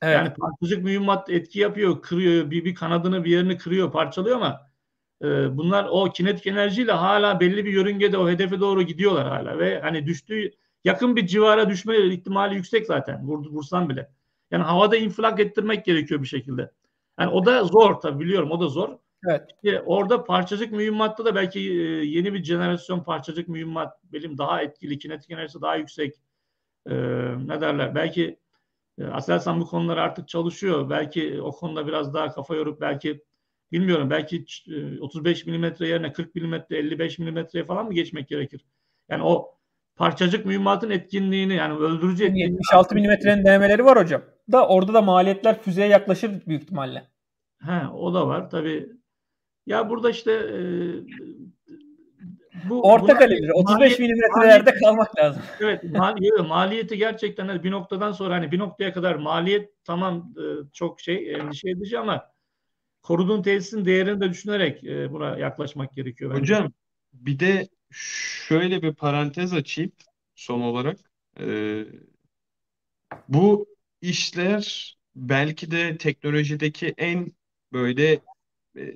[0.03, 0.17] Evet.
[0.17, 4.71] Yani parçacık mühimmat etki yapıyor, kırıyor, bir, bir kanadını bir yerini kırıyor, parçalıyor ama
[5.23, 9.81] e, bunlar o kinetik enerjiyle hala belli bir yörüngede o hedefe doğru gidiyorlar hala ve
[9.81, 10.51] hani düştüğü
[10.85, 14.11] yakın bir civara düşme ihtimali yüksek zaten vur, vursan bile.
[14.51, 16.71] Yani havada infilak ettirmek gerekiyor bir şekilde.
[17.21, 18.89] Yani o da zor tabii biliyorum o da zor.
[19.29, 19.49] Evet.
[19.65, 21.73] İşte orada parçacık mühimmatta da belki e,
[22.05, 26.15] yeni bir jenerasyon parçacık mühimmat benim daha etkili, kinetik enerjisi daha yüksek.
[26.87, 26.95] E,
[27.47, 27.95] ne derler?
[27.95, 28.39] Belki
[29.05, 30.91] Aselsan bu konuları artık çalışıyor.
[30.91, 33.23] Belki o konuda biraz daha kafa yorup belki
[33.73, 34.45] bilmiyorum belki
[35.01, 38.67] 35 e, milimetre yerine 40 milimetre 55 milimetreye falan mı geçmek gerekir?
[39.09, 39.57] Yani o
[39.97, 44.23] parçacık mühimmatın etkinliğini yani öldürücü etkinliğini 76 milimetrenin denemeleri var hocam.
[44.53, 47.09] Da orada da maliyetler füzeye yaklaşır büyük ihtimalle.
[47.63, 48.89] He, o da var tabii.
[49.67, 50.61] Ya burada işte e,
[52.65, 55.43] bu orta kalibre 35 milimetrelerde kalmak lazım.
[55.61, 60.45] Evet maliyeti, maliyeti gerçekten hani bir noktadan sonra hani bir noktaya kadar maliyet tamam e,
[60.73, 62.31] çok şey endişe edici ama
[63.03, 66.31] koruduğun tesisin değerini de düşünerek e, buna yaklaşmak gerekiyor.
[66.31, 66.41] Bence.
[66.41, 66.73] Hocam
[67.13, 69.93] bir de şöyle bir parantez açayım
[70.35, 70.99] son olarak.
[71.41, 71.85] Ee,
[73.29, 73.67] bu
[74.01, 77.33] işler belki de teknolojideki en
[77.73, 78.21] böyle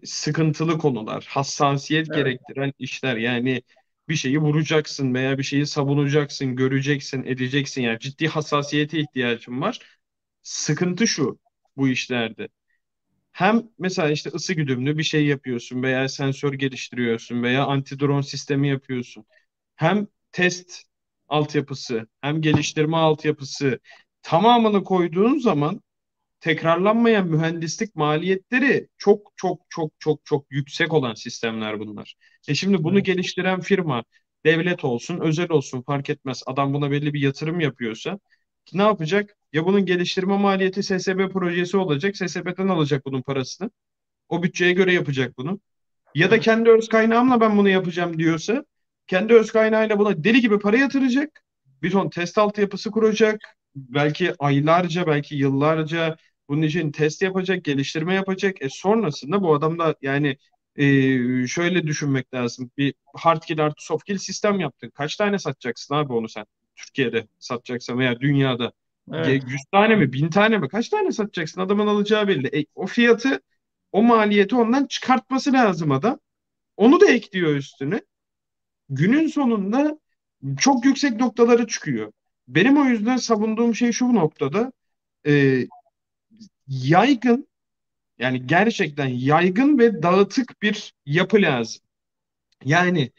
[0.05, 2.17] sıkıntılı konular, hassasiyet evet.
[2.17, 3.17] gerektiren işler.
[3.17, 3.63] Yani
[4.09, 7.83] bir şeyi vuracaksın veya bir şeyi savunacaksın, göreceksin, edeceksin.
[7.83, 9.81] Yani ciddi hassasiyete ihtiyacın var.
[10.43, 11.41] Sıkıntı şu
[11.77, 12.49] bu işlerde.
[13.33, 18.69] Hem mesela işte ısı güdümlü bir şey yapıyorsun veya sensör geliştiriyorsun veya anti drone sistemi
[18.69, 19.27] yapıyorsun.
[19.77, 20.83] Hem test
[21.29, 23.81] altyapısı hem geliştirme altyapısı
[24.23, 25.83] tamamını koyduğun zaman
[26.41, 32.15] tekrarlanmayan mühendislik maliyetleri çok çok çok çok çok yüksek olan sistemler bunlar.
[32.49, 33.07] E şimdi bunu evet.
[33.07, 34.05] geliştiren firma
[34.45, 36.43] devlet olsun, özel olsun fark etmez.
[36.47, 38.19] Adam buna belli bir yatırım yapıyorsa
[38.73, 39.37] ne yapacak?
[39.53, 42.17] Ya bunun geliştirme maliyeti SSB projesi olacak.
[42.17, 43.71] SSB'den alacak bunun parasını.
[44.29, 45.61] O bütçeye göre yapacak bunu.
[46.15, 48.65] Ya da kendi öz kaynağımla ben bunu yapacağım diyorsa
[49.07, 51.43] kendi öz kaynağıyla buna deli gibi para yatıracak.
[51.83, 53.41] Bir ton test altyapısı kuracak.
[53.75, 56.17] Belki aylarca, belki yıllarca
[56.51, 58.63] bunun için test yapacak, geliştirme yapacak.
[58.63, 60.37] E sonrasında bu adam da yani
[60.77, 60.87] e,
[61.47, 62.71] şöyle düşünmek lazım.
[62.79, 64.91] Bir hard kill artı soft kill sistem yaptın.
[64.91, 66.47] Kaç tane satacaksın abi onu sen?
[66.77, 68.73] Türkiye'de satacaksan veya dünyada.
[69.13, 69.43] Evet.
[69.49, 70.13] 100 tane mi?
[70.13, 70.69] 1000 tane mi?
[70.69, 71.61] Kaç tane satacaksın?
[71.61, 72.61] Adamın alacağı belli.
[72.61, 73.41] E, o fiyatı,
[73.93, 76.19] o maliyeti ondan çıkartması lazım adam.
[76.77, 78.03] Onu da ekliyor üstüne.
[78.89, 79.99] Günün sonunda
[80.59, 82.13] çok yüksek noktalara çıkıyor.
[82.49, 84.73] Benim o yüzden savunduğum şey şu noktada
[85.27, 85.65] e,
[86.71, 87.49] yaygın
[88.19, 91.83] yani gerçekten yaygın ve dağıtık bir yapı lazım.
[92.65, 93.13] Yani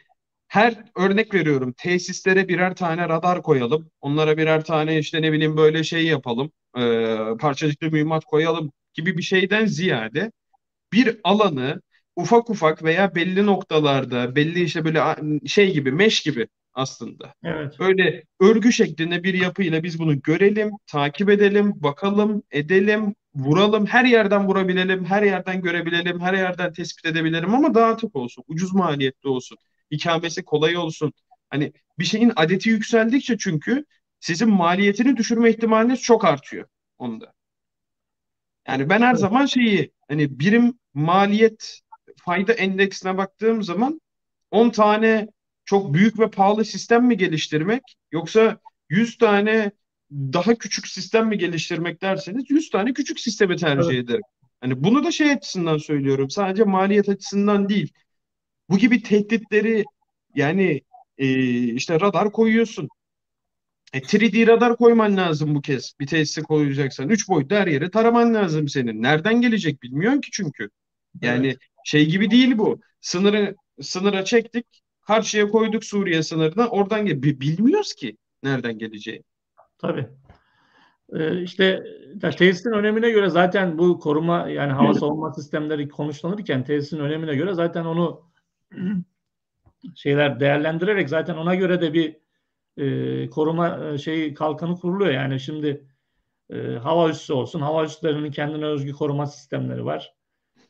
[0.47, 3.91] her örnek veriyorum tesislere birer tane radar koyalım.
[4.01, 6.51] Onlara birer tane işte ne bileyim böyle şey yapalım.
[6.77, 6.81] E,
[7.39, 10.31] parçacıklı mühimmat koyalım gibi bir şeyden ziyade
[10.93, 11.81] bir alanı
[12.15, 15.01] ufak ufak veya belli noktalarda belli işte böyle
[15.47, 17.33] şey gibi meş gibi aslında.
[17.43, 17.79] Evet.
[17.79, 24.47] Böyle örgü şeklinde bir yapıyla biz bunu görelim, takip edelim, bakalım, edelim, vuralım, her yerden
[24.47, 29.57] vurabilelim, her yerden görebilelim, her yerden tespit edebilelim ama dağıtık olsun, ucuz maliyetli olsun,
[29.89, 31.13] ikamesi kolay olsun.
[31.49, 33.85] Hani bir şeyin adeti yükseldikçe çünkü
[34.19, 36.67] sizin maliyetini düşürme ihtimaliniz çok artıyor
[36.97, 37.33] onda.
[38.67, 41.79] Yani ben her zaman şeyi hani birim maliyet
[42.17, 44.01] fayda endeksine baktığım zaman
[44.51, 45.27] 10 tane
[45.65, 48.59] çok büyük ve pahalı sistem mi geliştirmek yoksa
[48.89, 49.71] 100 tane
[50.11, 54.03] daha küçük sistem mi geliştirmek derseniz 100 tane küçük sistemi tercih evet.
[54.03, 54.21] ederim.
[54.61, 56.29] Hani bunu da şey açısından söylüyorum.
[56.29, 57.93] Sadece maliyet açısından değil.
[58.69, 59.85] Bu gibi tehditleri
[60.35, 60.81] yani
[61.17, 61.27] e,
[61.73, 62.89] işte radar koyuyorsun.
[63.93, 65.93] E, 3D radar koyman lazım bu kez.
[65.99, 67.09] Bir tesise koyacaksan.
[67.09, 69.03] Üç boyutlu her yere taraman lazım senin.
[69.03, 70.69] Nereden gelecek bilmiyorsun ki çünkü.
[71.21, 71.57] Yani evet.
[71.85, 72.79] şey gibi değil bu.
[73.01, 74.65] Sınırı sınıra çektik.
[75.01, 76.67] Karşıya koyduk Suriye sınırına.
[76.67, 79.23] Oradan gel bilmiyoruz ki nereden geleceği.
[79.81, 80.07] Tabii.
[81.13, 81.83] Ee, işte
[82.21, 87.85] tesisin önemine göre zaten bu koruma yani hava savunma sistemleri konuşlanırken tesisin önemine göre zaten
[87.85, 88.31] onu
[89.95, 92.17] şeyler değerlendirerek zaten ona göre de bir
[92.77, 95.11] e, koruma e, şeyi kalkanı kuruluyor.
[95.11, 95.87] Yani şimdi
[96.49, 100.13] e, hava üssü olsun, hava üslerinin kendine özgü koruma sistemleri var.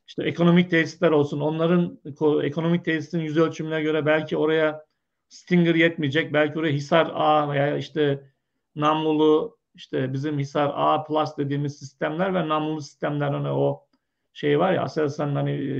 [0.07, 1.99] İşte ekonomik tesisler olsun, onların
[2.43, 4.85] ekonomik tesisin yüz ölçümüne göre belki oraya
[5.29, 8.30] Stinger yetmeyecek, belki oraya Hisar A veya işte
[8.75, 13.87] namlulu işte bizim Hisar A Plus dediğimiz sistemler ve namlulu sistemler hani o
[14.33, 15.75] şey var ya Aselsan'ın hani e,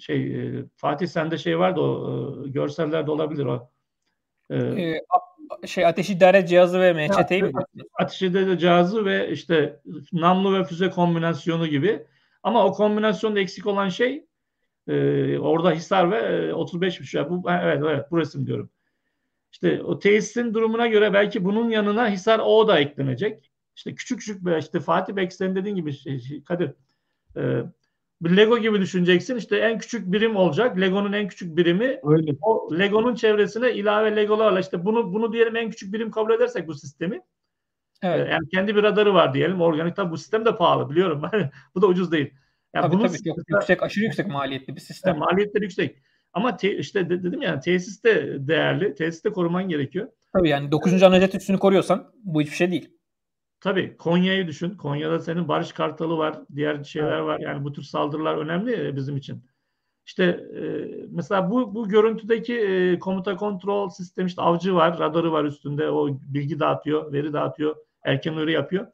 [0.00, 3.70] şey e, Fatih sende şey vardı o e, görsellerde olabilir o.
[4.50, 5.00] Ee,
[5.66, 7.52] şey ateş idare cihazı ve MÇT'yi mi?
[7.94, 9.80] Ateş idare cihazı ve işte
[10.12, 12.06] namlu ve füze kombinasyonu gibi.
[12.42, 14.26] Ama o kombinasyonda eksik olan şey
[14.88, 17.16] e, orada Hisar ve e, 35'miş.
[17.16, 18.70] Ya bu evet evet bu resim diyorum.
[19.54, 23.50] İşte o tesisin durumuna göre belki bunun yanına Hisar O da eklenecek.
[23.76, 26.70] İşte küçük küçük böyle işte Fatih Bey senin dediğin gibi şey, şey, Kadir
[27.36, 27.62] e,
[28.20, 29.36] bir Lego gibi düşüneceksin.
[29.36, 30.80] İşte en küçük birim olacak.
[30.80, 32.00] Lego'nun en küçük birimi.
[32.02, 32.32] Öyle.
[32.42, 36.74] O Lego'nun çevresine ilave Lego'larla işte bunu bunu diyelim en küçük birim kabul edersek bu
[36.74, 37.20] sistemi.
[38.02, 38.30] Evet.
[38.32, 39.60] Yani kendi bir radarı var diyelim.
[39.60, 41.22] Organik tabi bu sistem de pahalı biliyorum.
[41.74, 42.34] bu da ucuz değil.
[42.74, 43.28] Yani tabii, bunun tabii.
[43.28, 45.14] Yok, yüksek, aşırı yüksek maliyetli bir sistem.
[45.14, 45.96] Yani maliyetleri yüksek.
[46.34, 48.94] Ama te, işte dedim ya tesis de değerli.
[48.94, 50.08] Tesis de koruman gerekiyor.
[50.32, 51.02] Tabii yani 9.
[51.02, 52.90] anajet üstünü koruyorsan bu hiçbir şey değil.
[53.60, 54.70] Tabii Konya'yı düşün.
[54.70, 56.38] Konya'da senin Barış Kartalı var.
[56.54, 57.40] Diğer şeyler var.
[57.40, 59.44] Yani bu tür saldırılar önemli bizim için.
[60.06, 60.62] İşte e,
[61.10, 65.90] mesela bu bu görüntüdeki e, komuta kontrol sistemi işte avcı var, radarı var üstünde.
[65.90, 68.86] O bilgi dağıtıyor, veri dağıtıyor, erken uyarı yapıyor.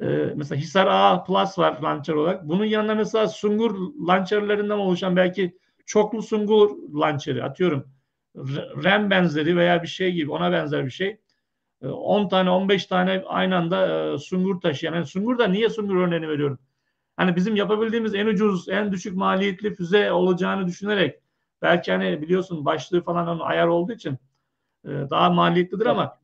[0.00, 2.48] E, mesela Hisar A Plus var launcher olarak.
[2.48, 3.76] Bunun yanında mesela Sungur
[4.08, 7.88] launcherlerinden oluşan belki çoklu Sungur launcheri atıyorum.
[8.84, 11.20] RAM benzeri veya bir şey gibi ona benzer bir şey.
[11.82, 14.94] 10 e, tane 15 tane aynı anda e, sungur taşıyan.
[14.94, 16.58] Yani sungur da niye sungur örneğini veriyorum?
[17.16, 21.20] Hani bizim yapabildiğimiz en ucuz, en düşük maliyetli füze olacağını düşünerek
[21.62, 24.18] belki hani biliyorsun başlığı falan onun ayar olduğu için
[24.84, 26.18] e, daha maliyetlidir ama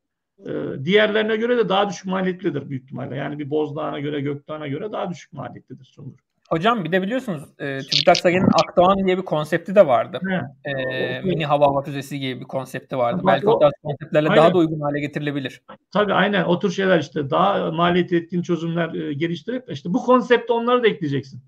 [0.84, 3.16] diğerlerine göre de daha düşük maliyetlidir büyük ihtimalle.
[3.16, 6.18] Yani bir Bozdağ'a göre, Gökdağ'a göre daha düşük maliyetlidir sungur.
[6.50, 10.20] Hocam bir de biliyorsunuz e, TÜBİTAK SAGE'nin Akdoğan diye bir konsepti de vardı.
[10.64, 13.20] E, mini hava hava füzesi gibi bir konsepti vardı.
[13.24, 14.42] Bak, Belki o, o tarz konseptlerle aynen.
[14.42, 15.62] daha da uygun hale getirilebilir.
[15.92, 20.52] Tabii aynen o tür şeyler işte daha maliyet etkin çözümler e, geliştirip işte bu konsepte
[20.52, 21.42] onları da ekleyeceksin.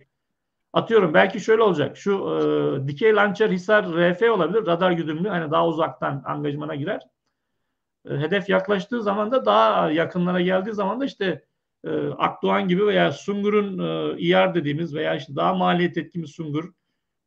[0.73, 1.97] Atıyorum belki şöyle olacak.
[1.97, 4.66] Şu e, dikey launcher Hisar RF olabilir.
[4.66, 5.29] Radar güdümlü.
[5.29, 7.01] Hani daha uzaktan angajmana girer.
[8.11, 11.45] E, hedef yaklaştığı zaman da daha yakınlara geldiği zaman da işte
[11.85, 16.73] e, Akdoğan gibi veya Sungur'un e, IR dediğimiz veya işte daha maliyet etkin Sungur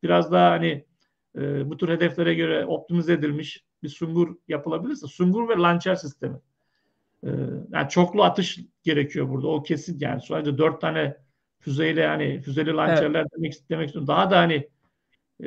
[0.02, 0.84] biraz daha hani
[1.38, 6.36] e, bu tür hedeflere göre optimize edilmiş bir Sungur yapılabilirse Sungur ve Launcher sistemi.
[7.24, 7.28] E,
[7.72, 9.48] yani çoklu atış gerekiyor burada.
[9.48, 10.22] O kesin yani.
[10.22, 11.16] Sadece dört tane
[11.58, 13.30] füzeyle yani füzeli lançerler evet.
[13.36, 14.08] demek, demek istiyorum.
[14.08, 14.68] Daha da hani
[15.42, 15.46] e,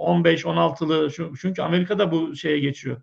[0.00, 1.10] 15-16'lı
[1.40, 3.02] çünkü Amerika'da bu şeye geçiyor.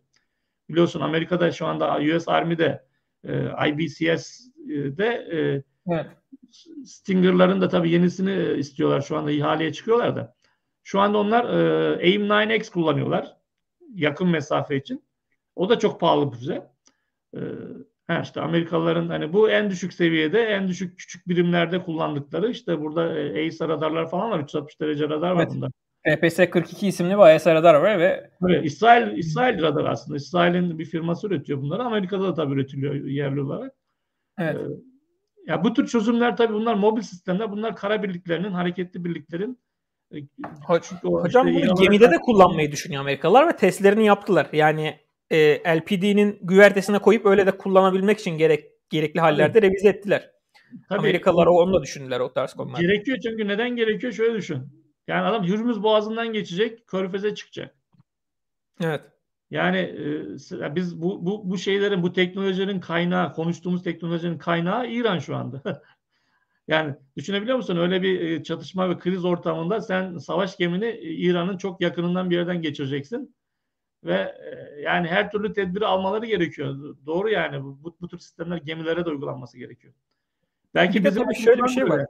[0.70, 2.86] Biliyorsun Amerika'da şu anda US Army'de
[3.24, 6.08] e, IBCS'de e, evet.
[6.86, 10.36] Stinger'ların da tabii yenisini istiyorlar şu anda ihaleye çıkıyorlar da.
[10.84, 13.38] Şu anda onlar e, AIM-9X kullanıyorlar
[13.94, 15.06] yakın mesafe için.
[15.56, 16.72] O da çok pahalı bir füze.
[17.36, 17.40] E,
[18.08, 23.02] Ha işte Amerikalıların hani bu en düşük seviyede, en düşük küçük birimlerde kullandıkları işte burada
[23.02, 24.40] AESA radarlar falan var.
[24.40, 25.52] 360 derece radar var evet.
[25.52, 25.68] bunda.
[26.06, 30.18] EPS 42 isimli bir AESA radar var ve evet, İsrail İsrail radar aslında.
[30.18, 31.84] İsrail'in bir firması üretiyor bunları.
[31.84, 33.74] Amerika'da da tabii üretiliyor yerli olarak.
[34.38, 34.56] Evet.
[34.56, 34.62] Ee,
[35.48, 37.52] ya bu tür çözümler tabii bunlar mobil sistemler.
[37.52, 39.60] Bunlar kara birliklerinin, hareketli birliklerin
[40.14, 40.18] e,
[40.64, 44.50] Hocam işte bunu gemide de kullanmayı düşünüyor Amerikalılar ve testlerini yaptılar.
[44.54, 45.00] Yani
[45.30, 50.32] e, LPD'nin güvertesine koyup öyle de kullanabilmek için gerek gerekli hallerde revize ettiler.
[50.90, 51.00] Tabii.
[51.00, 52.82] Amerikalılar onu da düşündüler o tarz konularda.
[52.82, 54.58] Gerekiyor çünkü neden gerekiyor şöyle düşün.
[55.08, 57.76] Yani adam Hürmüz Boğazı'ndan geçecek, Körfez'e çıkacak.
[58.82, 59.02] Evet.
[59.52, 65.36] Yani e, biz bu, bu, bu şeylerin, bu teknolojinin kaynağı, konuştuğumuz teknolojinin kaynağı İran şu
[65.36, 65.62] anda.
[66.68, 67.78] yani düşünebiliyor musun?
[67.78, 72.36] Öyle bir e, çatışma ve kriz ortamında sen savaş gemini e, İran'ın çok yakınından bir
[72.36, 73.36] yerden geçireceksin
[74.04, 76.96] ve e, yani her türlü tedbiri almaları gerekiyor.
[77.06, 79.94] Doğru yani bu, bu tür sistemler gemilere de uygulanması gerekiyor.
[80.76, 82.06] Belki bizim şöyle bir şey var.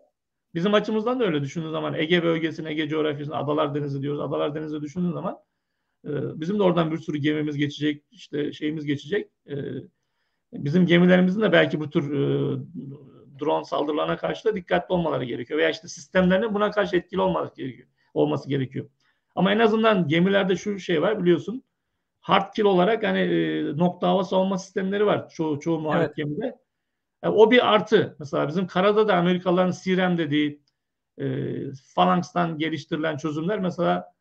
[0.55, 4.21] Bizim açımızdan da öyle düşündüğün zaman Ege bölgesine, Ege coğrafyasına, Adalar Denizi diyoruz.
[4.21, 5.39] Adalar Denizi düşündüğün zaman
[6.05, 9.31] e, bizim de oradan bir sürü gemimiz geçecek, işte şeyimiz geçecek.
[9.49, 9.55] E,
[10.53, 12.11] bizim gemilerimizin de belki bu tür
[13.39, 15.59] drone saldırılarına karşı da dikkatli olmaları gerekiyor.
[15.59, 17.87] Veya işte sistemlerinin buna karşı etkili olması gerekiyor.
[18.13, 18.89] Olması gerekiyor.
[19.35, 21.63] Ama en azından gemilerde şu şey var biliyorsun
[22.27, 26.15] hard kill olarak hani e, nokta hava savunma sistemleri var çoğu çoğu muharip evet.
[26.15, 26.59] gemide.
[27.23, 28.15] E, o bir artı.
[28.19, 30.61] Mesela bizim karada da Amerikalıların CRM dediği
[31.17, 31.25] e,
[31.95, 34.13] Phalanx'tan geliştirilen çözümler mesela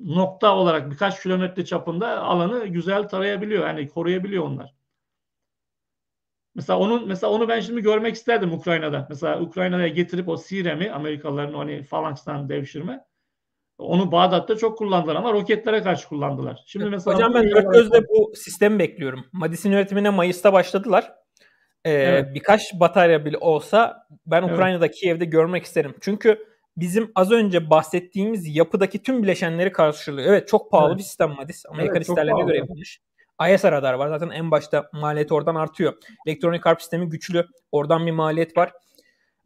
[0.00, 3.66] nokta olarak birkaç kilometre çapında alanı güzel tarayabiliyor.
[3.66, 4.74] Yani koruyabiliyor onlar.
[6.54, 9.06] Mesela onun mesela onu ben şimdi görmek isterdim Ukrayna'da.
[9.08, 13.04] Mesela Ukrayna'ya getirip o CRM'i Amerikalıların hani Phalanx'tan devşirme
[13.78, 16.62] onu Bağdat'ta çok kullandılar ama roketlere karşı kullandılar.
[16.66, 19.24] Şimdi mesela Hocam ben dört gözle bu sistemi bekliyorum.
[19.32, 21.12] Madis'in üretimine Mayıs'ta başladılar.
[21.84, 22.34] Ee, evet.
[22.34, 24.96] Birkaç batarya bile olsa ben Ukrayna'da evet.
[24.96, 25.94] Kiev'de görmek isterim.
[26.00, 26.46] Çünkü
[26.76, 30.28] bizim az önce bahsettiğimiz yapıdaki tüm bileşenleri karşılıyor.
[30.28, 30.98] Evet çok pahalı evet.
[30.98, 31.66] bir sistem Madis.
[31.66, 33.00] Amerikan evet, isterlerine göre yapılmış.
[33.50, 34.08] ISR radar var.
[34.08, 35.94] Zaten en başta maliyet oradan artıyor.
[36.26, 37.46] Elektronik harp sistemi güçlü.
[37.72, 38.72] Oradan bir maliyet var.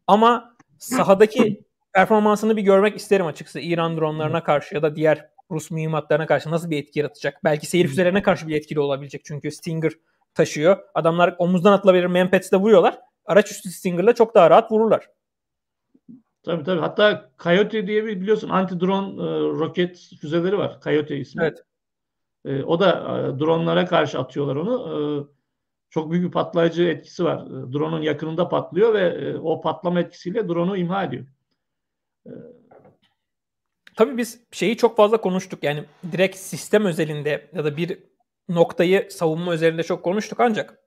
[0.07, 1.63] Ama sahadaki
[1.93, 3.59] performansını bir görmek isterim açıkçası.
[3.59, 7.43] İran dronlarına karşı ya da diğer Rus mühimmatlarına karşı nasıl bir etki yaratacak?
[7.43, 9.25] Belki seyir füzelerine karşı bir etkili olabilecek.
[9.25, 9.91] Çünkü Stinger
[10.33, 10.77] taşıyor.
[10.93, 12.99] Adamlar omuzdan atılabilir Mempets'te vuruyorlar.
[13.25, 15.07] Araç üstü Stinger'la çok daha rahat vururlar.
[16.43, 16.79] Tabii tabii.
[16.79, 20.79] Hatta Coyote diye bir biliyorsun anti-drone e, roket füzeleri var.
[20.83, 21.43] Coyote ismi.
[21.43, 21.63] Evet.
[22.45, 24.73] E, o da e, dronlara karşı atıyorlar onu.
[24.89, 24.97] E,
[25.89, 27.45] çok büyük bir patlayıcı etkisi var.
[27.45, 31.25] E, drone'un yakınında patlıyor ve e, o patlama etkisiyle drone'u imha ediyor.
[33.95, 35.63] Tabii biz şeyi çok fazla konuştuk.
[35.63, 38.03] Yani direkt sistem özelinde ya da bir
[38.49, 40.79] noktayı savunma özelinde çok konuştuk ancak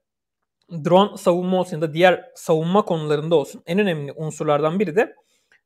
[0.71, 5.15] drone savunma olsun ya da diğer savunma konularında olsun en önemli unsurlardan biri de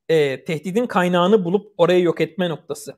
[0.09, 2.95] e, tehdidin kaynağını bulup orayı yok etme noktası.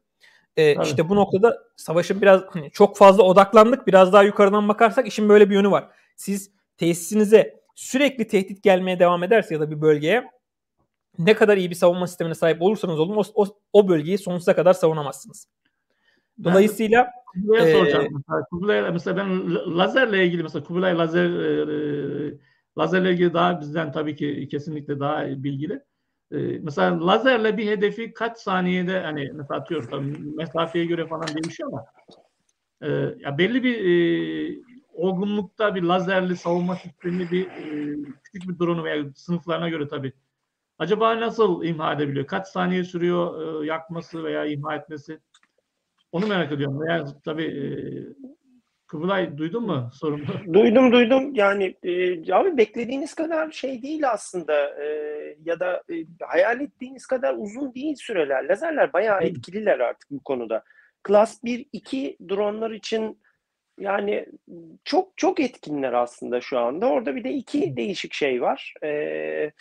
[0.58, 3.88] E, işte bu noktada savaşın biraz hani çok fazla odaklandık.
[3.88, 5.88] Biraz daha yukarıdan bakarsak işin böyle bir yönü var.
[6.16, 10.32] Siz tesisinize sürekli tehdit gelmeye devam ederse ya da bir bölgeye
[11.20, 14.74] ne kadar iyi bir savunma sistemine sahip olursanız olun o, o, o bölgeyi sonsuza kadar
[14.74, 15.48] savunamazsınız.
[16.44, 18.08] Dolayısıyla Kubilay e, soracağım.
[18.14, 22.38] Mesela, Kubilay, mesela ben lazerle ilgili mesela Kubilay lazer e,
[22.78, 25.84] lazerle ilgili daha bizden tabii ki kesinlikle daha bilgili.
[26.32, 31.70] E, mesela lazerle bir hedefi kaç saniyede hani mesela atıyorum tabii mesafeye göre falan değişiyor
[31.72, 31.86] ama
[32.82, 32.90] e,
[33.20, 34.62] ya belli bir e,
[34.94, 40.14] olgunlukta bir lazerli savunma sistemi bir e, küçük bir drone veya sınıflarına göre tabii
[40.82, 42.28] Acaba nasıl imha edebiliyor?
[42.28, 45.20] Kaç saniye sürüyor e, yakması veya imha etmesi?
[46.12, 46.82] Onu merak ediyorum.
[46.82, 47.62] Veya tabii e,
[48.92, 50.24] Kıbrılay duydun mu sorunu?
[50.54, 51.36] Duydum duydum.
[51.36, 54.88] Yani e, abi beklediğiniz kadar şey değil aslında e,
[55.46, 58.44] ya da e, hayal ettiğiniz kadar uzun değil süreler.
[58.44, 60.64] Lazerler bayağı etkililer artık bu konuda.
[61.08, 63.20] Class 1-2 dronlar için
[63.80, 64.26] Yani
[64.86, 66.90] çok çok etkinler aslında şu anda.
[66.90, 68.74] Orada bir de iki değişik şey var.
[68.84, 69.52] Ee,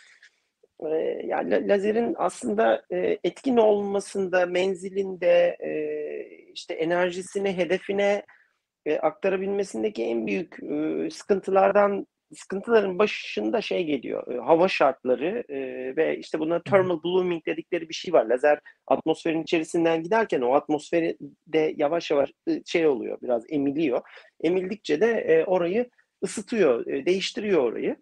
[1.24, 5.72] yani lazerin aslında e, etkin olmasında, menzilinde, e,
[6.52, 8.22] işte enerjisini hedefine
[8.86, 14.34] e, aktarabilmesindeki en büyük e, sıkıntılardan sıkıntıların başında şey geliyor.
[14.34, 15.58] E, hava şartları e,
[15.96, 18.24] ve işte buna thermal blooming dedikleri bir şey var.
[18.26, 21.16] Lazer atmosferin içerisinden giderken o atmosferi
[21.46, 23.18] de yavaş yavaş e, şey oluyor.
[23.22, 24.00] Biraz emiliyor.
[24.40, 25.90] Emildikçe de e, orayı
[26.24, 27.96] ısıtıyor, e, değiştiriyor orayı.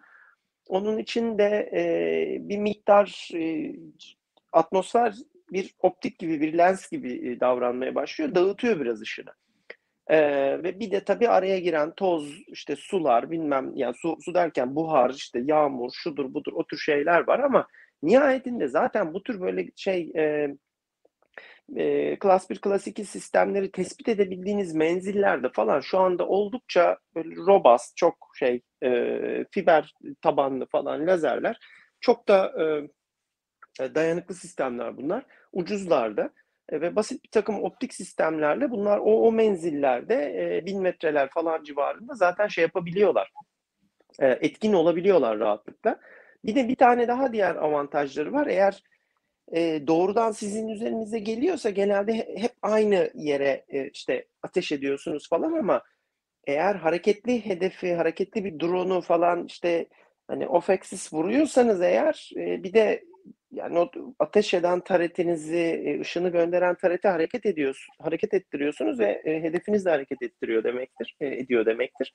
[0.69, 3.73] Onun için de e, bir miktar e,
[4.53, 5.15] atmosfer
[5.53, 8.35] bir optik gibi, bir lens gibi e, davranmaya başlıyor.
[8.35, 9.31] Dağıtıyor biraz ışını.
[10.10, 14.76] Ee, ve bir de tabii araya giren toz, işte sular, bilmem yani su, su derken
[14.76, 17.66] buhar, işte yağmur, şudur budur o tür şeyler var ama
[18.02, 20.48] nihayetinde zaten bu tür böyle şey e,
[21.76, 27.97] e, Class 1, Class 2 sistemleri tespit edebildiğiniz menzillerde falan şu anda oldukça böyle robust,
[27.97, 31.59] çok şey e, fiber tabanlı falan lazerler
[32.01, 32.52] çok da
[33.80, 35.26] e, dayanıklı sistemler bunlar.
[35.52, 36.30] Ucuzlarda.
[36.69, 41.62] E, ve basit bir takım optik sistemlerle bunlar o, o menzillerde e, bin metreler falan
[41.62, 43.32] civarında zaten şey yapabiliyorlar.
[44.20, 46.01] E, etkin olabiliyorlar rahatlıkla.
[46.45, 48.47] Bir de bir tane daha diğer avantajları var.
[48.47, 48.82] Eğer
[49.53, 55.82] e, doğrudan sizin üzerinize geliyorsa genelde hep aynı yere e, işte ateş ediyorsunuz falan ama
[56.47, 59.86] eğer hareketli hedefi, hareketli bir drone'u falan işte
[60.28, 63.05] hani off-axis vuruyorsanız eğer e, bir de
[63.51, 69.43] yani o ateş eden taretinizi, e, ışını gönderen tareti hareket ediyorsun, hareket ettiriyorsunuz ve e,
[69.43, 72.15] hedefiniz de hareket ettiriyor demektir, e, ediyor demektir.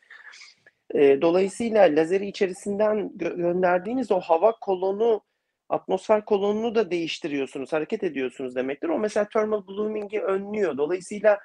[0.96, 5.22] E, dolayısıyla lazeri içerisinden gö- gönderdiğiniz o hava kolonu,
[5.70, 8.90] atmosfer kolonunu da değiştiriyorsunuz, hareket ediyorsunuz demektir.
[8.90, 10.78] O mesela thermal blooming'i önlüyor.
[10.78, 11.40] Dolayısıyla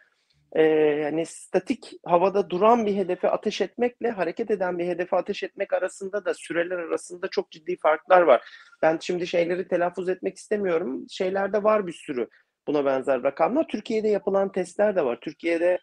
[0.52, 0.62] e,
[1.02, 6.24] yani statik havada duran bir hedefe ateş etmekle hareket eden bir hedefe ateş etmek arasında
[6.24, 8.48] da süreler arasında çok ciddi farklar var.
[8.82, 11.06] Ben şimdi şeyleri telaffuz etmek istemiyorum.
[11.10, 12.28] Şeylerde var bir sürü
[12.66, 13.68] buna benzer rakamlar.
[13.68, 15.18] Türkiye'de yapılan testler de var.
[15.20, 15.78] Türkiye'de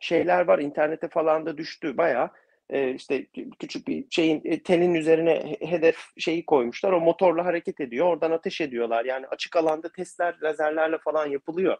[0.00, 2.30] şeyler var internete falan da düştü bayağı
[2.70, 3.26] e, işte
[3.58, 6.92] küçük bir şeyin e, telin üzerine hedef şeyi koymuşlar.
[6.92, 8.06] O motorla hareket ediyor.
[8.06, 9.04] Oradan ateş ediyorlar.
[9.04, 11.76] Yani açık alanda testler lazerlerle falan yapılıyor.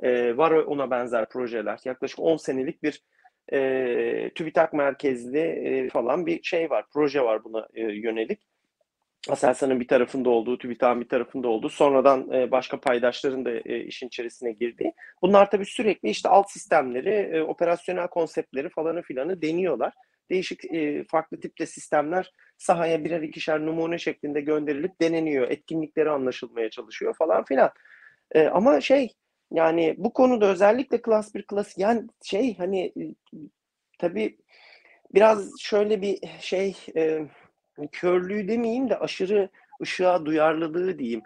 [0.00, 1.80] E, var ona benzer projeler.
[1.84, 3.02] Yaklaşık 10 senelik bir
[3.52, 6.84] e, TÜBİTAK merkezli e, falan bir şey var.
[6.92, 8.40] Proje var buna e, yönelik.
[9.28, 14.06] Aselsan'ın bir tarafında olduğu, TÜBİTAK'ın bir tarafında olduğu, sonradan e, başka paydaşların da e, işin
[14.06, 14.94] içerisine girdiği.
[15.22, 19.92] Bunlar tabii sürekli işte alt sistemleri, e, operasyonel konseptleri falanı filanı deniyorlar.
[20.30, 25.50] Değişik e, farklı tipte sistemler sahaya birer ikişer numune şeklinde gönderilip deneniyor.
[25.50, 27.70] Etkinlikleri anlaşılmaya çalışıyor falan filan.
[28.32, 29.08] E, ama şey
[29.52, 32.92] yani bu konuda özellikle klas 1 klas yani şey hani
[33.98, 34.38] tabii
[35.14, 37.28] biraz şöyle bir şey e,
[37.92, 39.48] körlüğü demeyeyim de aşırı
[39.82, 41.22] ışığa duyarlılığı diyeyim.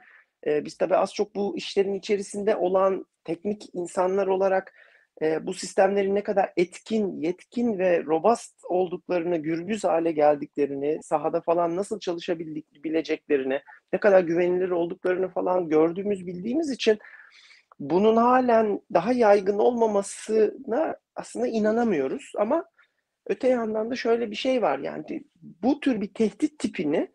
[0.46, 4.74] E, biz tabii az çok bu işlerin içerisinde olan teknik insanlar olarak
[5.22, 11.76] e, bu sistemlerin ne kadar etkin, yetkin ve robust olduklarını, gürbüz hale geldiklerini, sahada falan
[11.76, 13.60] nasıl çalışabileceklerini,
[13.92, 16.98] ne kadar güvenilir olduklarını falan gördüğümüz, bildiğimiz için
[17.78, 22.64] bunun halen daha yaygın olmamasına aslında inanamıyoruz ama
[23.26, 27.08] öte yandan da şöyle bir şey var yani bu tür bir tehdit tipini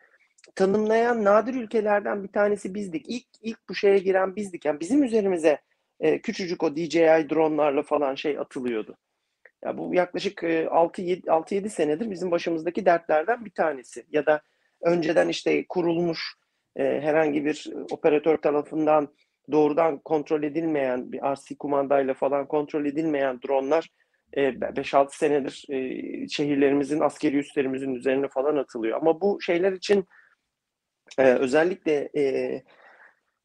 [0.56, 3.06] tanımlayan nadir ülkelerden bir tanesi bizdik.
[3.10, 4.66] İlk ilk bu şeye giren bizdik.
[4.66, 5.62] Yani bizim üzerimize
[6.00, 8.98] e, küçücük o DJI dronlarla falan şey atılıyordu.
[9.66, 14.06] Ya bu yaklaşık e, 6-7 senedir bizim başımızdaki dertlerden bir tanesi.
[14.12, 14.42] Ya da
[14.82, 16.36] önceden işte kurulmuş
[16.76, 19.14] e, herhangi bir operatör tarafından
[19.52, 23.90] doğrudan kontrol edilmeyen bir RC kumandayla falan kontrol edilmeyen dronlar
[24.34, 28.98] 5-6 e, senedir e, şehirlerimizin, askeri üslerimizin üzerine falan atılıyor.
[28.98, 30.06] Ama bu şeyler için
[31.18, 32.10] e, özellikle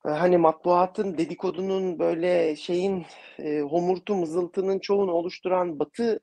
[0.02, 3.06] hani matbuatın, dedikodunun böyle şeyin
[3.70, 6.20] homurtu, mızıltının çoğunu oluşturan batı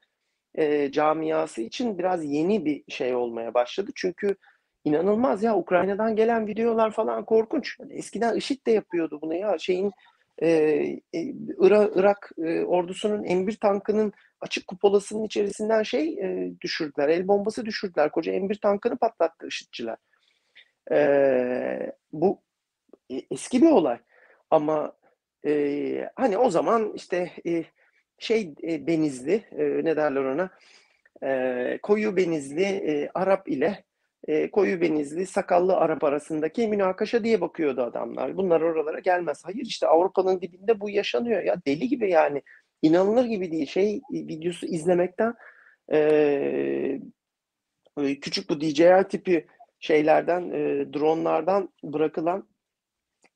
[0.91, 3.91] camiası için biraz yeni bir şey olmaya başladı.
[3.95, 4.35] Çünkü
[4.85, 7.79] İnanılmaz ya Ukrayna'dan gelen videolar falan korkunç.
[7.79, 9.91] Hani eskiden IŞİD de yapıyordu bunu ya şeyin
[10.41, 17.09] e, e, Irak, Irak e, ordusunun M1 tankının açık kupolasının içerisinden şey e, düşürdüler.
[17.09, 18.11] El bombası düşürdüler.
[18.11, 19.97] Koca M1 tankını patlattı IŞİD'çiler.
[20.91, 22.41] E, bu
[23.09, 23.97] e, eski bir olay.
[24.51, 24.93] Ama
[25.45, 27.65] e, hani o zaman işte e,
[28.19, 30.49] şey e, benizli e, ne derler ona
[31.23, 33.83] e, koyu benizli e, Arap ile
[34.27, 38.37] e, koyu benizli, sakallı Arap arasındaki münakaşa diye bakıyordu adamlar.
[38.37, 39.41] Bunlar oralara gelmez.
[39.45, 42.41] Hayır işte Avrupa'nın dibinde bu yaşanıyor ya deli gibi yani.
[42.81, 43.65] inanılır gibi değil.
[43.65, 45.33] Şey videosu izlemekten
[45.93, 46.99] e,
[48.21, 49.47] küçük bu DJI tipi
[49.79, 52.47] şeylerden, e, dronlardan bırakılan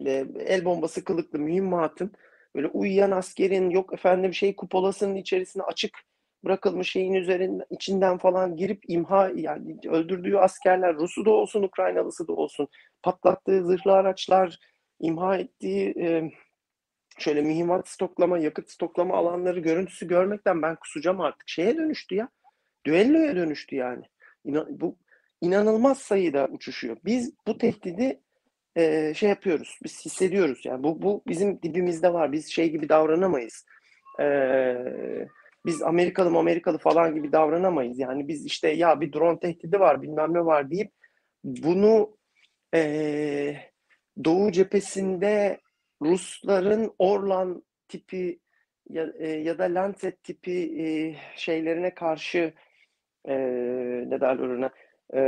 [0.06, 2.12] e, el bombası kılıklı mühimmatın
[2.56, 6.00] böyle uyuyan askerin yok efendim şey kupolasının içerisine açık
[6.46, 12.34] bırakılmış şeyin üzerinden içinden falan girip imha yani öldürdüğü askerler Rus'u da olsun Ukraynalısı da
[12.34, 12.68] olsun
[13.04, 14.60] patlattığı zırhlı araçlar
[15.00, 16.32] imha ettiği e,
[17.20, 21.50] şöyle mühimmat stoklama yakıt stoklama alanları görüntüsü görmekten ben kusacağım artık.
[21.50, 22.30] Şeye dönüştü ya
[22.86, 24.04] düelloya dönüştü yani.
[24.46, 24.98] İnan, bu
[25.42, 28.22] inanılmaz sayıda uçuşuyor biz bu tehdidi
[28.76, 30.84] e, şey yapıyoruz biz hissediyoruz yani.
[30.84, 33.66] Bu bu bizim dibimizde var biz şey gibi davranamayız.
[34.20, 35.28] Eee
[35.68, 38.00] biz Amerikalı Amerikalı falan gibi davranamayız.
[38.00, 40.92] Yani biz işte ya bir drone tehdidi var bilmem ne var deyip
[41.44, 42.18] bunu
[42.74, 43.56] e,
[44.24, 45.60] Doğu cephesinde
[46.02, 48.40] Rusların Orlan tipi
[48.90, 50.88] ya, e, ya da Lancet tipi e,
[51.36, 52.54] şeylerine karşı
[53.26, 53.36] e,
[54.08, 54.70] ne derler ona
[55.14, 55.20] e,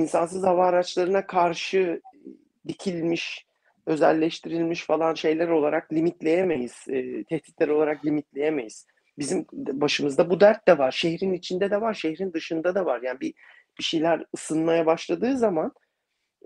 [0.00, 2.00] insansız hava araçlarına karşı
[2.68, 3.46] dikilmiş
[3.86, 6.84] özelleştirilmiş falan şeyler olarak limitleyemeyiz.
[6.88, 8.86] E, tehditler olarak limitleyemeyiz
[9.18, 10.90] bizim başımızda bu dert de var.
[10.90, 13.02] Şehrin içinde de var, şehrin dışında da var.
[13.02, 13.34] Yani bir
[13.78, 15.72] bir şeyler ısınmaya başladığı zaman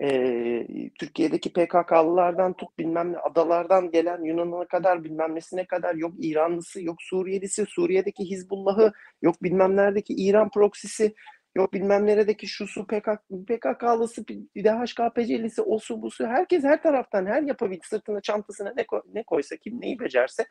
[0.02, 6.82] e, Türkiye'deki PKK'lılardan tut bilmem ne adalardan gelen Yunan'a kadar bilmem nesine kadar yok İranlısı,
[6.82, 8.92] yok Suriyelisi, Suriye'deki Hizbullah'ı,
[9.22, 11.14] yok bilmem neredeki İran proksisi,
[11.56, 14.24] yok bilmem neredeki şusu PKK, PKK'lısı,
[14.56, 19.80] DHKPC'lisi, osu busu herkes her taraftan her yapabildi sırtına çantasına ne, koy, ne koysa kim
[19.80, 20.46] neyi becerse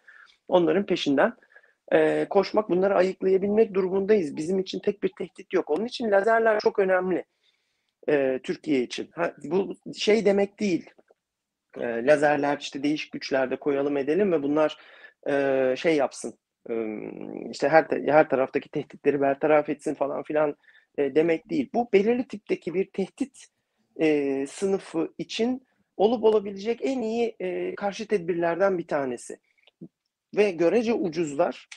[0.47, 1.33] onların peşinden
[1.91, 4.35] e, koşmak, bunları ayıklayabilmek durumundayız.
[4.35, 5.69] Bizim için tek bir tehdit yok.
[5.69, 7.25] Onun için lazerler çok önemli
[8.09, 9.09] e, Türkiye için.
[9.13, 10.89] Ha, bu şey demek değil.
[11.77, 14.77] E, lazerler işte değişik güçlerde koyalım edelim ve bunlar
[15.29, 16.39] e, şey yapsın.
[16.69, 16.73] E,
[17.51, 20.55] işte her her taraftaki tehditleri bertaraf etsin falan filan
[20.97, 21.69] e, demek değil.
[21.73, 23.45] Bu belirli tipteki bir tehdit
[23.99, 29.37] e, sınıfı için olup olabilecek en iyi e, karşı tedbirlerden bir tanesi
[30.35, 31.67] ve görece ucuzlar,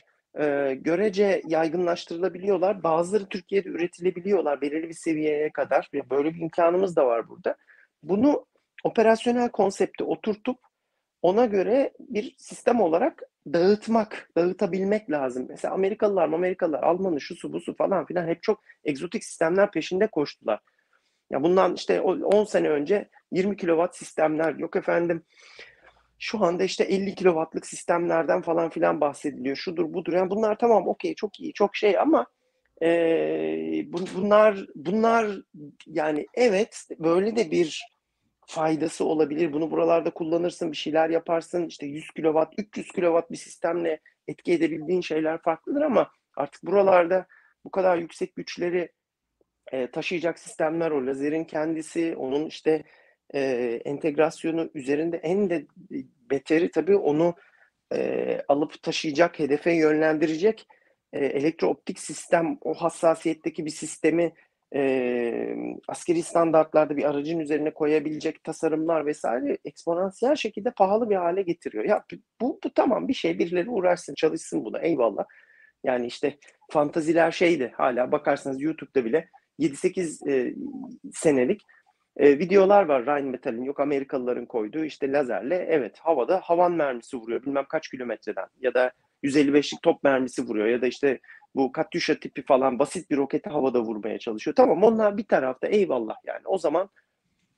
[0.40, 2.82] e, görece yaygınlaştırılabiliyorlar.
[2.82, 5.90] Bazıları Türkiye'de üretilebiliyorlar belirli bir seviyeye kadar.
[6.10, 7.56] Böyle bir imkanımız da var burada.
[8.02, 8.46] Bunu
[8.84, 10.58] operasyonel konsepte oturtup
[11.22, 13.22] ona göre bir sistem olarak
[13.52, 15.46] dağıtmak, dağıtabilmek lazım.
[15.48, 20.06] Mesela Amerikalılar, Amerikalılar, Almanı, şu su, bu su falan filan hep çok egzotik sistemler peşinde
[20.06, 20.60] koştular.
[21.30, 25.22] Ya bundan işte 10 sene önce 20 kilowatt sistemler, yok efendim
[26.18, 29.56] şu anda işte 50 kilowattlık sistemlerden falan filan bahsediliyor.
[29.56, 30.12] Şudur budur.
[30.12, 32.26] Yani bunlar tamam okey çok iyi çok şey ama
[32.82, 32.88] e,
[33.86, 35.40] bunlar bunlar
[35.86, 37.84] yani evet böyle de bir
[38.46, 39.52] faydası olabilir.
[39.52, 41.66] Bunu buralarda kullanırsın, bir şeyler yaparsın.
[41.66, 47.26] İşte 100 kilowatt, 300 kilowatt bir sistemle etki edebildiğin şeyler farklıdır ama artık buralarda
[47.64, 48.92] bu kadar yüksek güçleri
[49.72, 52.84] e, taşıyacak sistemler o lazerin kendisi, onun işte
[53.34, 53.40] e,
[53.84, 55.66] entegrasyonu üzerinde en de
[56.30, 57.34] beteri tabii onu
[57.92, 60.66] e, alıp taşıyacak, hedefe yönlendirecek
[61.12, 64.32] e, elektrooptik sistem, o hassasiyetteki bir sistemi
[64.74, 65.56] e,
[65.88, 71.84] askeri standartlarda bir aracın üzerine koyabilecek tasarımlar vesaire eksponansiyel şekilde pahalı bir hale getiriyor.
[71.84, 72.04] Ya
[72.40, 75.24] bu, bu tamam bir şey birileri uğraşsın çalışsın buna eyvallah.
[75.84, 76.38] Yani işte
[76.70, 79.28] fantaziler şeydi hala bakarsanız YouTube'da bile
[79.58, 80.54] 7-8 e,
[81.12, 81.62] senelik
[82.16, 87.64] e, videolar var Rheinmetall'in yok Amerikalıların koyduğu işte lazerle evet havada havan mermisi vuruyor bilmem
[87.68, 88.92] kaç kilometreden ya da
[89.24, 91.20] 155'lik top mermisi vuruyor ya da işte
[91.54, 94.54] bu Katyusha tipi falan basit bir roketi havada vurmaya çalışıyor.
[94.54, 96.88] Tamam onlar bir tarafta eyvallah yani o zaman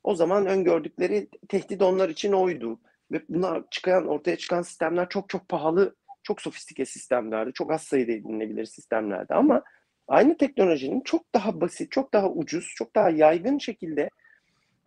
[0.04, 2.80] o zaman öngördükleri tehdit onlar için oydu.
[3.12, 7.52] Ve bunlar çıkan ortaya çıkan sistemler çok çok pahalı, çok sofistike sistemlerdi.
[7.52, 9.62] Çok az sayıda edinilebilir sistemlerdi ama
[10.08, 14.10] aynı teknolojinin çok daha basit, çok daha ucuz, çok daha yaygın şekilde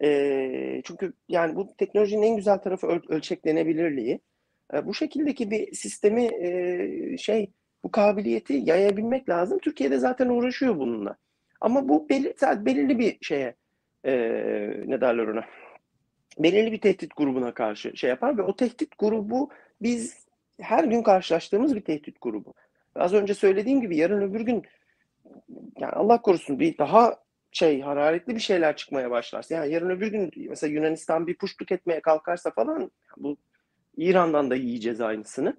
[0.03, 4.19] e, çünkü yani bu teknolojinin en güzel tarafı öl- ölçeklenebilirliği.
[4.73, 7.51] E, bu şekildeki bir sistemi e, şey
[7.83, 9.59] bu kabiliyeti yayabilmek lazım.
[9.59, 11.17] Türkiye'de zaten uğraşıyor bununla.
[11.61, 13.55] Ama bu belli, belirli bir şeye
[14.05, 14.13] e,
[14.85, 15.45] ne derler ona
[16.39, 19.49] belirli bir tehdit grubuna karşı şey yapar ve o tehdit grubu
[19.81, 20.27] biz
[20.61, 22.53] her gün karşılaştığımız bir tehdit grubu.
[22.95, 24.63] Az önce söylediğim gibi yarın öbür gün
[25.79, 27.17] yani Allah korusun bir daha
[27.51, 32.01] şey hararetli bir şeyler çıkmaya başlarsa yani yarın öbür gün mesela Yunanistan bir puşluk etmeye
[32.01, 33.37] kalkarsa falan bu
[33.97, 35.57] İran'dan da yiyeceğiz aynısını.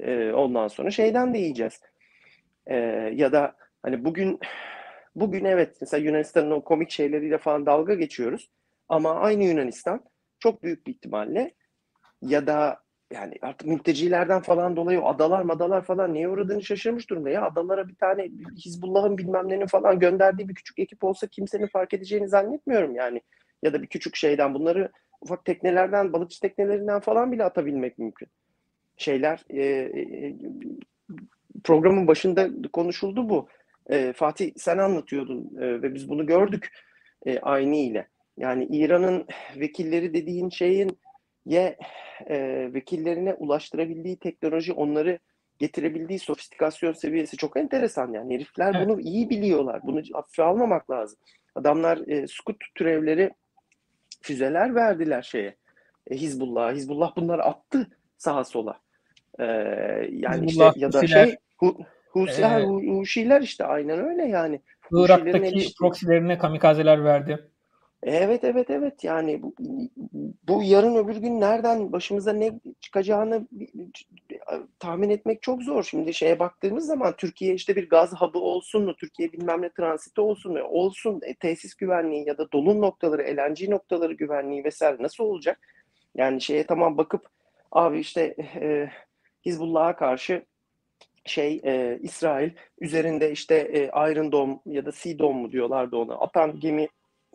[0.00, 1.80] Ee, ondan sonra şeyden de yiyeceğiz.
[2.66, 2.76] Ee,
[3.14, 4.40] ya da hani bugün
[5.16, 8.50] bugün evet mesela Yunanistan'ın o komik şeyleriyle falan dalga geçiyoruz.
[8.88, 10.04] Ama aynı Yunanistan
[10.38, 11.54] çok büyük bir ihtimalle
[12.22, 12.82] ya da
[13.14, 17.42] yani artık mültecilerden falan dolayı o adalar madalar falan neye uğradığını şaşırmış durumda ya.
[17.42, 18.28] Adalara bir tane
[18.64, 23.20] Hizbullah'ın bilmem nenin falan gönderdiği bir küçük ekip olsa kimsenin fark edeceğini zannetmiyorum yani.
[23.62, 24.90] Ya da bir küçük şeyden bunları
[25.20, 28.28] ufak teknelerden, balıkçı teknelerinden falan bile atabilmek mümkün.
[28.96, 30.34] Şeyler e, e,
[31.64, 33.48] programın başında konuşuldu bu.
[33.90, 36.72] E, Fatih sen anlatıyordun e, ve biz bunu gördük
[37.26, 38.08] e, aynı ile.
[38.38, 39.26] Yani İran'ın
[39.56, 40.98] vekilleri dediğin şeyin
[41.46, 41.76] ye
[42.26, 45.18] e, vekillerine ulaştırabildiği teknoloji, onları
[45.58, 48.34] getirebildiği sofistikasyon seviyesi çok enteresan yani.
[48.34, 48.88] Herifler evet.
[48.88, 49.80] bunu iyi biliyorlar.
[49.82, 51.18] Bunu hafife almamak lazım.
[51.54, 53.30] Adamlar e, Scout türevleri
[54.22, 55.56] füzeler verdiler şeye.
[56.10, 56.74] E, Hizbullah.
[56.74, 57.86] Hizbullah bunları attı
[58.16, 58.80] sağa sola.
[59.38, 59.44] E,
[60.10, 61.26] yani Hizbullah, işte ya da Husiler.
[61.26, 61.78] şey hu,
[62.12, 62.64] Husiler, ee,
[62.98, 64.60] Huşiler işte aynen öyle yani.
[64.92, 67.51] Irak'taki proxilerine kamikazeler verdi.
[68.02, 69.54] Evet evet evet yani bu,
[70.48, 73.48] bu yarın öbür gün nereden başımıza ne çıkacağını
[74.78, 75.82] tahmin etmek çok zor.
[75.82, 80.20] Şimdi şeye baktığımız zaman Türkiye işte bir gaz hub'ı olsun mu, Türkiye bilmem ne transiti
[80.20, 85.24] olsun mu, olsun e, tesis güvenliği ya da dolum noktaları, LNG noktaları güvenliği vesaire nasıl
[85.24, 85.60] olacak?
[86.14, 87.26] Yani şeye tamam bakıp
[87.72, 88.90] abi işte e,
[89.46, 90.42] Hizbullah'a karşı
[91.24, 92.50] şey e, İsrail
[92.80, 96.88] üzerinde işte e, Iron Dome ya da Sea Dome mu diyorlardı ona atan gemi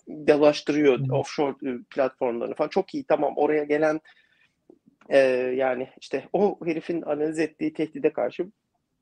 [0.10, 2.70] dolaştırıyor offshore e, platformlarını falan.
[2.70, 4.02] Çok iyi tamam oraya gelen
[5.10, 5.18] e,
[5.56, 8.48] yani işte o herifin analiz ettiği tehdide karşı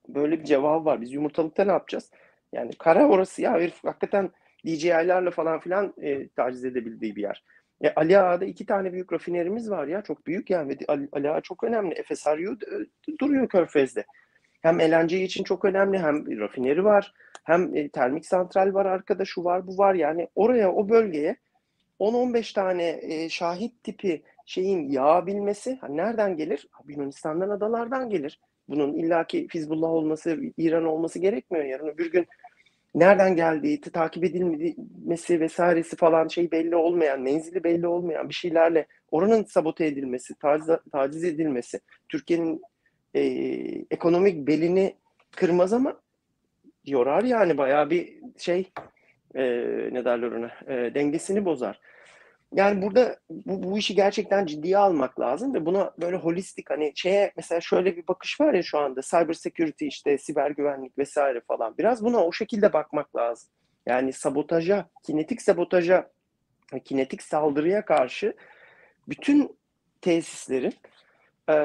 [0.08, 1.02] böyle bir cevabı var.
[1.02, 2.12] Biz yumurtalıkta ne yapacağız?
[2.54, 4.32] Yani kara orası ya herif hakikaten
[4.66, 7.44] DJI'larla falan filan e, taciz edebildiği bir yer.
[7.82, 11.42] E, Ali Ağa'da iki tane büyük rafinerimiz var ya çok büyük yani Ali, Ali Ağa
[11.42, 12.04] çok önemli.
[12.04, 14.06] FSRU e, duruyor Körfez'de.
[14.66, 17.14] Hem LNG için çok önemli hem rafineri var
[17.44, 21.36] hem e, termik santral var arkada şu var bu var yani oraya o bölgeye
[22.00, 26.68] 10-15 tane e, şahit tipi şeyin yağabilmesi hani nereden gelir?
[26.88, 28.40] Yunanistan'dan adalardan gelir.
[28.70, 31.66] Bunun illaki Fizbullah olması, İran olması gerekmiyor.
[31.66, 32.28] Yarın öbür gün
[32.96, 39.44] nereden geldiği, takip edilmesi vesairesi falan şey belli olmayan, menzili belli olmayan bir şeylerle oranın
[39.44, 41.80] sabote edilmesi, taciz, taciz edilmesi,
[42.10, 42.62] Türkiye'nin
[43.16, 43.22] e,
[43.92, 44.96] ekonomik belini
[45.36, 46.02] kırmaz ama
[46.86, 48.72] yorar yani bayağı bir şey
[49.36, 49.44] e,
[49.92, 51.80] ne derler ona e, dengesini bozar.
[52.54, 57.32] Yani burada bu, bu işi gerçekten ciddiye almak lazım ve buna böyle holistik hani şeye
[57.38, 61.78] mesela şöyle bir bakış var ya şu anda cyber security işte siber güvenlik vesaire falan
[61.78, 63.50] biraz buna o şekilde bakmak lazım.
[63.86, 66.12] Yani sabotaja, kinetik sabotaja,
[66.86, 68.34] kinetik saldırıya karşı
[69.10, 69.58] bütün
[70.02, 70.74] tesislerin
[71.50, 71.56] ee,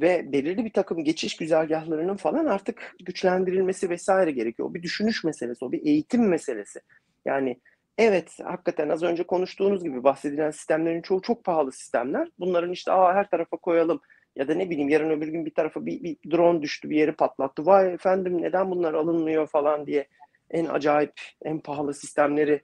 [0.00, 4.68] ve belirli bir takım geçiş güzergahlarının falan artık güçlendirilmesi vesaire gerekiyor.
[4.70, 6.80] O bir düşünüş meselesi, o bir eğitim meselesi.
[7.24, 7.60] Yani
[7.98, 12.28] evet hakikaten az önce konuştuğunuz gibi bahsedilen sistemlerin çoğu çok pahalı sistemler.
[12.38, 14.00] Bunların işte Aa, her tarafa koyalım
[14.36, 17.12] ya da ne bileyim yarın öbür gün bir tarafa bir, bir drone düştü bir yeri
[17.12, 17.66] patlattı.
[17.66, 20.08] Vay efendim neden bunlar alınmıyor falan diye
[20.50, 21.12] en acayip
[21.44, 22.62] en pahalı sistemleri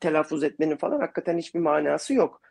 [0.00, 2.42] telaffuz etmenin falan hakikaten hiçbir manası yok.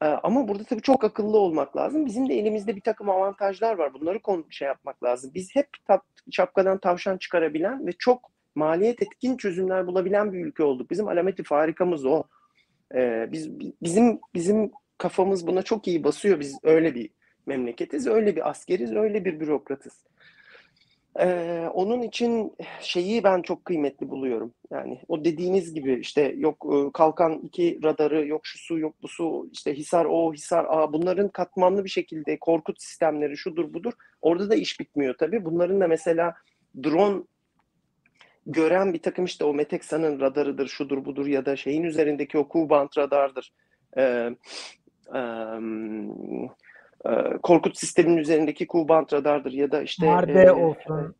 [0.00, 2.06] Ama burada tabii çok akıllı olmak lazım.
[2.06, 3.94] Bizim de elimizde bir takım avantajlar var.
[3.94, 5.30] Bunları konu şey yapmak lazım.
[5.34, 5.68] Biz hep
[6.30, 10.90] şapkadan tavşan çıkarabilen ve çok maliyet etkin çözümler bulabilen bir ülke olduk.
[10.90, 12.22] Bizim alameti farikamız o.
[12.94, 16.40] Ee, biz bizim bizim kafamız buna çok iyi basıyor.
[16.40, 17.10] Biz öyle bir
[17.46, 20.04] memleketiz, öyle bir askeriz, öyle bir bürokratız.
[21.20, 24.54] Ee, onun için şeyi ben çok kıymetli buluyorum.
[24.70, 29.48] Yani o dediğiniz gibi işte yok kalkan iki radarı, yok şu su, yok bu su,
[29.52, 33.92] işte Hisar O, Hisar A bunların katmanlı bir şekilde Korkut sistemleri şudur budur.
[34.22, 35.44] Orada da iş bitmiyor tabii.
[35.44, 36.34] Bunların da mesela
[36.84, 37.22] drone
[38.46, 42.98] gören bir takım işte o Meteksa'nın radarıdır, şudur budur ya da şeyin üzerindeki o Q-band
[42.98, 43.52] radardır.
[43.96, 44.30] Ee,
[47.42, 51.14] Korkut sistemin üzerindeki Q-band radardır ya da işte Marde e, olsun.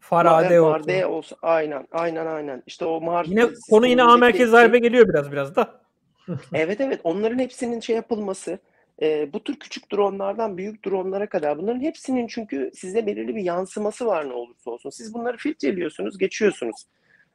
[0.00, 0.70] Farade olsun.
[0.70, 1.38] Marde olsun.
[1.42, 2.62] Aynen, aynen, aynen.
[2.66, 5.80] İşte o Mar Yine konu yine A merkez darbe geliyor biraz biraz da.
[6.54, 8.58] evet evet onların hepsinin şey yapılması
[9.02, 14.06] e, bu tür küçük dronlardan büyük dronlara kadar bunların hepsinin çünkü size belirli bir yansıması
[14.06, 14.90] var ne olursa olsun.
[14.90, 16.86] Siz bunları filtreliyorsunuz, geçiyorsunuz.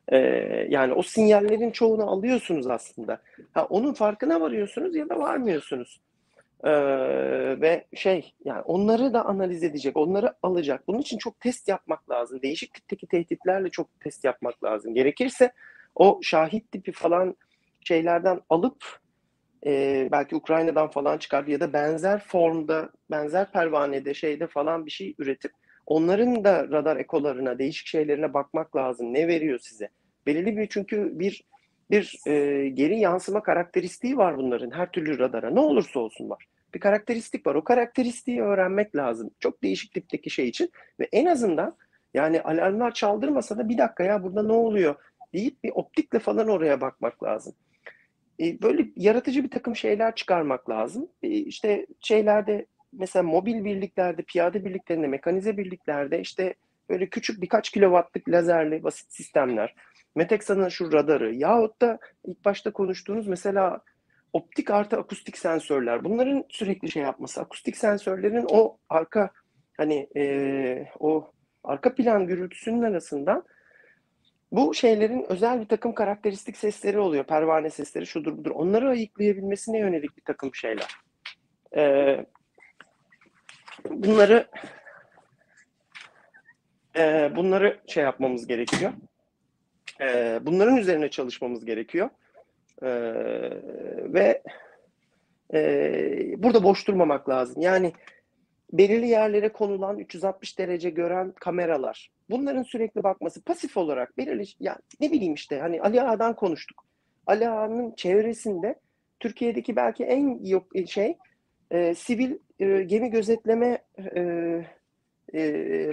[0.08, 0.18] E,
[0.70, 3.22] yani o sinyallerin çoğunu alıyorsunuz aslında.
[3.54, 6.00] Ha, onun farkına varıyorsunuz ya da varmıyorsunuz.
[6.64, 6.72] Ee,
[7.62, 10.88] ve şey yani onları da analiz edecek, onları alacak.
[10.88, 12.42] Bunun için çok test yapmak lazım.
[12.42, 14.94] Değişik tipteki tehditlerle çok test yapmak lazım.
[14.94, 15.52] Gerekirse
[15.96, 17.36] o şahit tipi falan
[17.82, 19.00] şeylerden alıp
[19.66, 25.16] e, belki Ukrayna'dan falan çıkar ya da benzer formda, benzer pervanede şeyde falan bir şey
[25.20, 25.52] üretip
[25.86, 29.14] onların da radar ekolarına, değişik şeylerine bakmak lazım.
[29.14, 29.90] Ne veriyor size?
[30.26, 31.44] Belirli bir çünkü bir
[31.92, 35.50] bir e, geri yansıma karakteristiği var bunların her türlü radara.
[35.50, 36.46] Ne olursa olsun var.
[36.74, 37.56] bir karakteristik var.
[37.56, 39.32] O karakteristiği öğrenmek lazım.
[39.40, 41.76] Çok değişik tipteki şey için ve en azından
[42.14, 44.96] yani alarmlar çaldırmasa da bir dakika ya burada ne oluyor
[45.34, 47.54] deyip bir optikle falan oraya bakmak lazım.
[48.40, 51.08] E, böyle yaratıcı bir takım şeyler çıkarmak lazım.
[51.24, 56.54] E, işte şeylerde mesela mobil birliklerde, piyade birliklerinde, mekanize birliklerde işte
[56.90, 59.76] böyle küçük birkaç kilowattlık lazerli basit sistemler.
[60.16, 63.82] Metexa'nın şu radarı yahut da ilk başta konuştuğunuz mesela
[64.34, 66.04] optik artı akustik sensörler.
[66.04, 67.42] Bunların sürekli şey yapması.
[67.42, 69.30] Akustik sensörlerin o arka
[69.78, 71.32] hani e, o
[71.64, 73.44] arka plan gürültüsünün arasından
[74.52, 77.24] bu şeylerin özel bir takım karakteristik sesleri oluyor.
[77.24, 78.52] Pervane sesleri şudur budur.
[78.52, 80.96] Onları ayıklayabilmesine yönelik bir takım şeyler.
[81.76, 82.26] Ee,
[83.90, 84.48] bunları
[86.98, 88.94] e, bunları şey yapmamız gerekiyor.
[90.02, 92.10] E, bunların üzerine çalışmamız gerekiyor.
[92.82, 92.90] E,
[94.14, 94.42] ve
[95.54, 97.62] e, burada boş durmamak lazım.
[97.62, 97.94] Yani
[98.74, 102.12] belirli yerlere konulan 360 derece gören kameralar.
[102.30, 106.86] Bunların sürekli bakması pasif olarak belirli ya ne bileyim işte hani Ali Ağa'dan konuştuk.
[107.28, 108.76] Ali Ağa'nın çevresinde
[109.20, 111.18] Türkiye'deki belki en yok şey
[111.72, 114.20] e, sivil e, gemi gözetleme e,
[115.34, 115.44] e,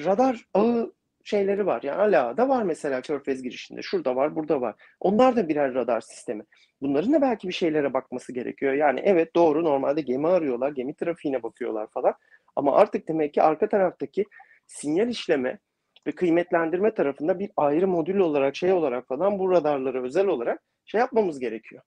[0.05, 0.93] radar ağı
[1.25, 1.83] şeyleri var.
[1.83, 3.83] Yani hala da var mesela Körfez girişinde.
[3.83, 4.75] Şurada var, burada var.
[5.01, 6.45] Onlar da birer radar sistemi.
[6.83, 8.73] Bunların da belki bir şeylere bakması gerekiyor.
[8.73, 12.15] Yani evet doğru normalde gemi arıyorlar, gemi trafiğine bakıyorlar falan.
[12.57, 14.25] Ama artık demek ki arka taraftaki
[14.67, 15.59] sinyal işleme
[16.07, 20.99] ve kıymetlendirme tarafında bir ayrı modül olarak şey olarak falan bu radarlara özel olarak şey
[20.99, 21.83] yapmamız gerekiyor.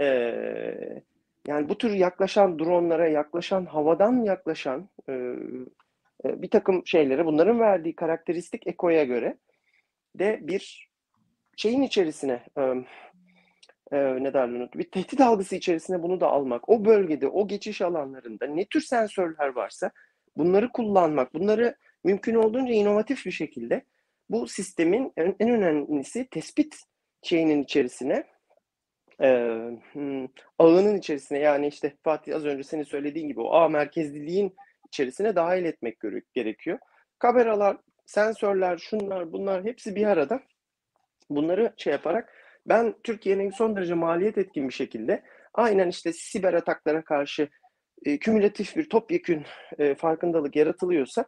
[0.00, 1.02] Ee,
[1.46, 5.34] yani bu tür yaklaşan dronlara, yaklaşan havadan yaklaşan e,
[6.24, 9.36] e, bir takım şeylere bunların verdiği karakteristik ekoya göre
[10.14, 10.90] de bir
[11.56, 12.42] şeyin içerisine
[13.92, 18.46] e, ne derler bir tehdit algısı içerisine bunu da almak, o bölgede, o geçiş alanlarında
[18.46, 19.90] ne tür sensörler varsa
[20.36, 23.84] bunları kullanmak, bunları mümkün olduğunca inovatif bir şekilde
[24.30, 26.76] bu sistemin en, en önemlisi tespit
[27.22, 28.24] şeyinin içerisine
[29.22, 29.28] e,
[29.92, 30.26] hmm,
[30.58, 31.38] ağının içerisine.
[31.38, 34.56] Yani işte Fatih az önce senin söylediğin gibi o ağ merkezliliğin
[34.92, 35.98] içerisine dahil etmek
[36.34, 36.78] gerekiyor.
[37.18, 37.76] Kameralar,
[38.06, 40.40] sensörler, şunlar bunlar hepsi bir arada.
[41.30, 42.32] Bunları şey yaparak
[42.66, 45.22] ben Türkiye'nin son derece maliyet etkin bir şekilde
[45.54, 47.48] aynen işte siber ataklara karşı
[48.04, 49.44] e, kümülatif bir topyekün
[49.78, 51.24] e, farkındalık yaratılıyorsa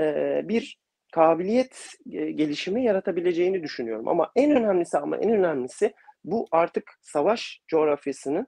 [0.00, 0.78] e, bir
[1.12, 4.08] kabiliyet e, gelişimi yaratabileceğini düşünüyorum.
[4.08, 5.94] Ama en önemlisi ama en önemlisi
[6.24, 8.46] bu artık savaş coğrafyasının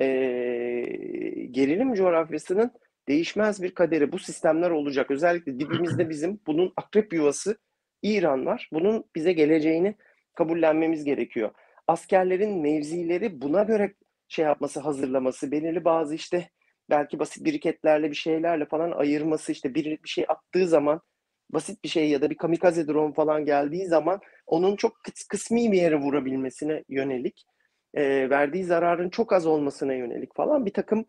[0.00, 0.06] e,
[1.50, 2.70] gerilim coğrafyasının
[3.08, 4.12] değişmez bir kaderi.
[4.12, 5.10] Bu sistemler olacak.
[5.10, 7.58] Özellikle dibimizde bizim bunun akrep yuvası
[8.02, 8.68] İran var.
[8.72, 9.94] Bunun bize geleceğini
[10.34, 11.50] kabullenmemiz gerekiyor.
[11.88, 13.94] Askerlerin mevzileri buna göre
[14.28, 16.50] şey yapması, hazırlaması, belirli bazı işte
[16.90, 21.00] belki basit biriketlerle bir şeylerle falan ayırması işte bir, bir şey attığı zaman
[21.50, 24.92] basit bir şey ya da bir kamikaze drone falan geldiği zaman onun çok
[25.28, 27.46] kısmi bir yere vurabilmesine yönelik
[27.94, 31.04] e, verdiği zararın çok az olmasına yönelik falan bir takım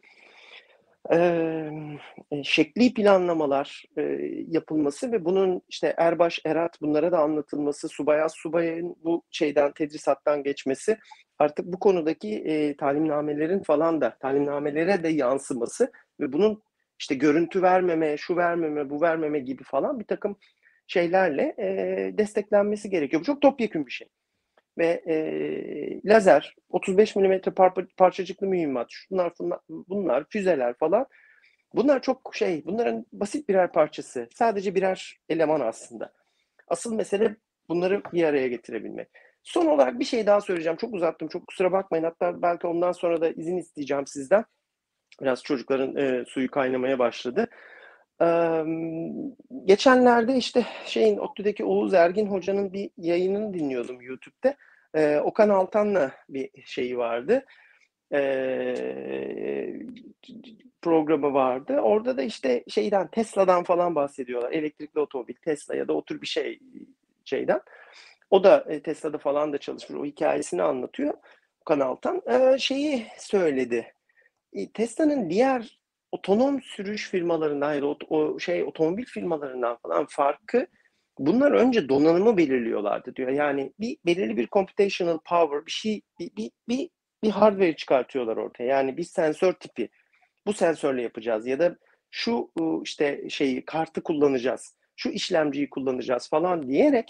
[1.14, 4.02] e, şekli planlamalar e,
[4.48, 10.98] yapılması ve bunun işte Erbaş, Erat bunlara da anlatılması, Subayaz, Subay'ın bu şeyden, tedrisattan geçmesi
[11.40, 16.64] artık bu konudaki e, talimnamelerin falan da talimnamelere de yansıması ve bunun
[17.00, 20.38] işte görüntü vermeme, şu vermeme, bu vermeme gibi falan bir takım
[20.88, 23.22] şeylerle e, desteklenmesi gerekiyor.
[23.22, 24.08] Bu çok topyekun bir şey
[24.78, 25.16] ve e,
[26.06, 29.34] lazer, 35 mm par parçacıklı mühimmat, şunlar,
[29.70, 31.06] bunlar, füzeler falan.
[31.74, 34.28] Bunlar çok şey, bunların basit birer parçası.
[34.36, 36.14] Sadece birer eleman aslında.
[36.68, 37.36] Asıl mesele
[37.70, 39.08] bunları bir araya getirebilmek.
[39.44, 40.78] Son olarak bir şey daha söyleyeceğim.
[40.78, 42.04] Çok uzattım, çok kusura bakmayın.
[42.04, 44.46] Hatta belki ondan sonra da izin isteyeceğim sizden.
[45.22, 47.48] Biraz çocukların e, suyu kaynamaya başladı.
[48.22, 48.64] Ee,
[49.66, 54.56] geçenlerde işte şeyin ODTÜ'deki Oğuz Ergin Hoca'nın bir yayınını dinliyordum YouTube'da.
[54.96, 57.46] Ee, Okan Altan'la bir şeyi vardı.
[58.14, 59.74] Ee,
[60.82, 61.80] programı vardı.
[61.80, 64.52] Orada da işte şeyden Tesla'dan falan bahsediyorlar.
[64.52, 66.60] Elektrikli otomobil, Tesla ya da o tür bir şey
[67.26, 67.62] şeyden.
[68.30, 70.00] O da e, Tesla'da falan da çalışmış.
[70.00, 71.14] O hikayesini anlatıyor.
[71.62, 72.22] Okan Altan.
[72.30, 73.94] Ee, şeyi söyledi.
[74.54, 75.80] E, Tesla'nın diğer
[76.12, 80.68] otonom sürüş firmalarından hayır o, o şey otomobil firmalarından falan farkı
[81.20, 83.30] bunlar önce donanımı belirliyorlardı diyor.
[83.30, 86.90] Yani bir belirli bir computational power bir şey bir bir bir,
[87.24, 88.64] bir hardware çıkartıyorlar ortaya.
[88.64, 89.90] Yani bir sensör tipi.
[90.48, 91.78] Bu sensörle yapacağız ya da
[92.12, 92.52] şu
[92.84, 94.76] işte şeyi kartı kullanacağız.
[94.96, 97.10] Şu işlemciyi kullanacağız falan diyerek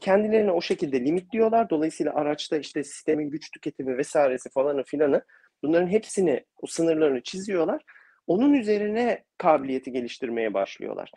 [0.00, 1.70] kendilerini o şekilde limitliyorlar.
[1.70, 5.24] Dolayısıyla araçta işte sistemin güç tüketimi vesairesi falanı filanı
[5.62, 7.82] Bunların hepsini, o sınırlarını çiziyorlar.
[8.26, 11.12] Onun üzerine kabiliyeti geliştirmeye başlıyorlar.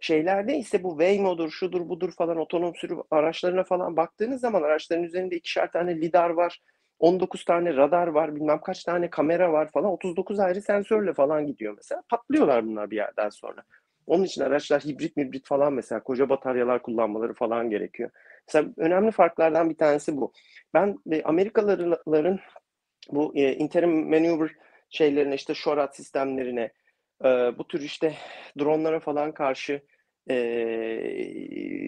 [0.00, 5.36] Şeylerde ise bu Waymo'dur, şudur budur falan otonom sürü araçlarına falan baktığınız zaman araçların üzerinde
[5.36, 6.60] ikişer tane lidar var.
[6.98, 9.90] 19 tane radar var, bilmem kaç tane kamera var falan.
[9.90, 12.02] 39 ayrı sensörle falan gidiyor mesela.
[12.08, 13.62] Patlıyorlar bunlar bir yerden sonra.
[14.06, 18.10] Onun için araçlar hibrit hibrit falan mesela koca bataryalar kullanmaları falan gerekiyor.
[18.48, 20.32] Mesela önemli farklardan bir tanesi bu.
[20.74, 22.38] Ben Amerikalıların
[23.10, 24.50] bu e, interim maneuver
[24.90, 26.72] şeylerine işte şorat sistemlerine
[27.24, 27.28] e,
[27.58, 28.14] bu tür işte
[28.58, 29.82] dronlara falan karşı
[30.30, 30.36] e,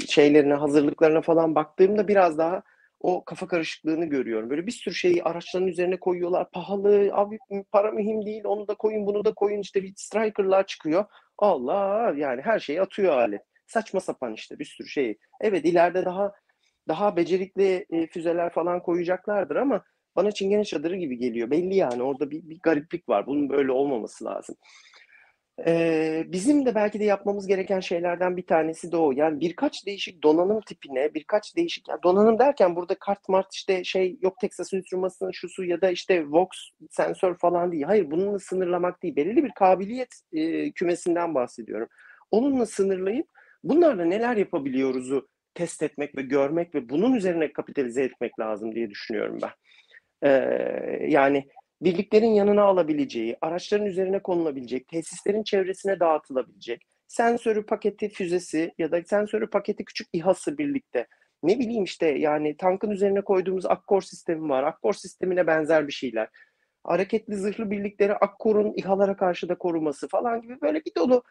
[0.06, 2.62] şeylerine hazırlıklarına falan baktığımda biraz daha
[3.00, 4.50] o kafa karışıklığını görüyorum.
[4.50, 6.50] Böyle bir sürü şeyi araçların üzerine koyuyorlar.
[6.50, 7.38] Pahalı, abi
[7.72, 8.44] para mühim değil.
[8.44, 9.60] Onu da koyun, bunu da koyun.
[9.60, 11.04] İşte bir striker'lar çıkıyor.
[11.38, 13.42] Allah yani her şeyi atıyor alet.
[13.66, 15.18] Saçma sapan işte bir sürü şey.
[15.40, 16.32] Evet ileride daha
[16.88, 19.84] daha becerikli e, füzeler falan koyacaklardır ama
[20.16, 21.50] bana çingene çadırı gibi geliyor.
[21.50, 23.26] Belli yani orada bir, bir gariplik var.
[23.26, 24.56] Bunun böyle olmaması lazım.
[25.66, 29.12] Ee, bizim de belki de yapmamız gereken şeylerden bir tanesi de o.
[29.12, 34.18] Yani birkaç değişik donanım tipine, birkaç değişik yani donanım derken burada kart mart işte şey
[34.22, 36.48] yok Texas Instruments'ın şusu ya da işte Vox
[36.90, 37.84] sensör falan değil.
[37.84, 39.16] Hayır bununla sınırlamak değil.
[39.16, 41.88] Belirli bir kabiliyet e, kümesinden bahsediyorum.
[42.30, 43.26] Onunla sınırlayıp
[43.64, 49.38] bunlarla neler yapabiliyoruzu test etmek ve görmek ve bunun üzerine kapitalize etmek lazım diye düşünüyorum
[49.42, 49.50] ben.
[50.22, 50.28] Ee,
[51.08, 51.48] yani
[51.82, 59.50] birliklerin yanına alabileceği, araçların üzerine konulabilecek, tesislerin çevresine dağıtılabilecek, sensörü paketi füzesi ya da sensörü
[59.50, 61.06] paketi küçük İHA'sı birlikte.
[61.42, 64.62] Ne bileyim işte yani tankın üzerine koyduğumuz Akkor sistemi var.
[64.62, 66.28] Akkor sistemine benzer bir şeyler.
[66.84, 71.22] Hareketli zırhlı birlikleri Akkor'un İHA'lara karşı da koruması falan gibi böyle bir dolu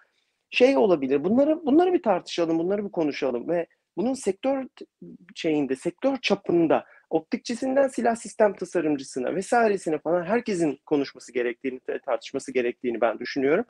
[0.49, 1.23] şey olabilir.
[1.23, 3.67] Bunları bunları bir tartışalım, bunları bir konuşalım ve
[3.97, 4.67] bunun sektör
[5.35, 6.85] şeyinde, sektör çapında
[7.15, 13.65] optikçisinden silah sistem tasarımcısına vesairesine falan herkesin konuşması gerektiğini, tartışması gerektiğini ben düşünüyorum.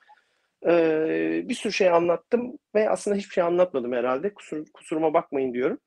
[0.68, 4.34] Ee, bir sürü şey anlattım ve aslında hiçbir şey anlatmadım herhalde.
[4.34, 5.80] Kusur, kusuruma bakmayın diyorum.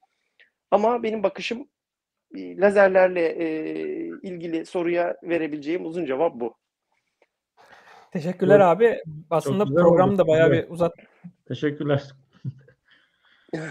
[0.70, 1.68] Ama benim bakışım
[2.36, 3.48] e, lazerlerle e,
[4.22, 6.56] ilgili soruya verebileceğim uzun cevap bu.
[8.12, 8.66] Teşekkürler evet.
[8.66, 9.02] abi.
[9.30, 10.93] Aslında program da bayağı bir uzat.
[11.48, 12.02] Teşekkürler.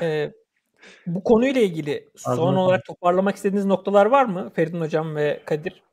[0.01, 0.31] ee,
[1.07, 5.83] bu konuyla ilgili son Azim olarak toparlamak istediğiniz noktalar var mı Feridun Hocam ve Kadir?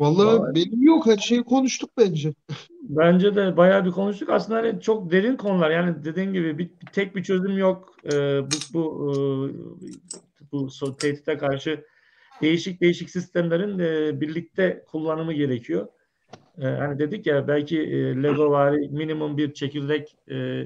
[0.00, 1.06] Vallahi benim yok.
[1.06, 2.34] Her şeyi konuştuk bence.
[2.82, 4.28] Bence de bayağı bir konuştuk.
[4.30, 5.70] Aslında hani çok derin konular.
[5.70, 7.96] Yani dediğin gibi bir, tek bir çözüm yok.
[8.04, 9.16] Ee, bu bu e,
[10.52, 10.68] bu
[10.98, 11.84] tehdite karşı
[12.42, 15.88] değişik değişik sistemlerin e, birlikte kullanımı gerekiyor.
[16.58, 20.64] E, hani dedik ya belki e, Lego vari minimum bir çekirdek e,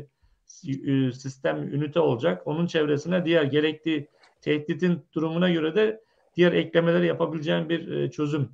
[1.14, 2.46] sistem ünite olacak.
[2.46, 4.08] Onun çevresine diğer gerektiği
[4.40, 6.00] tehditin durumuna göre de
[6.36, 8.48] diğer eklemeleri yapabileceğim bir e, çözüm.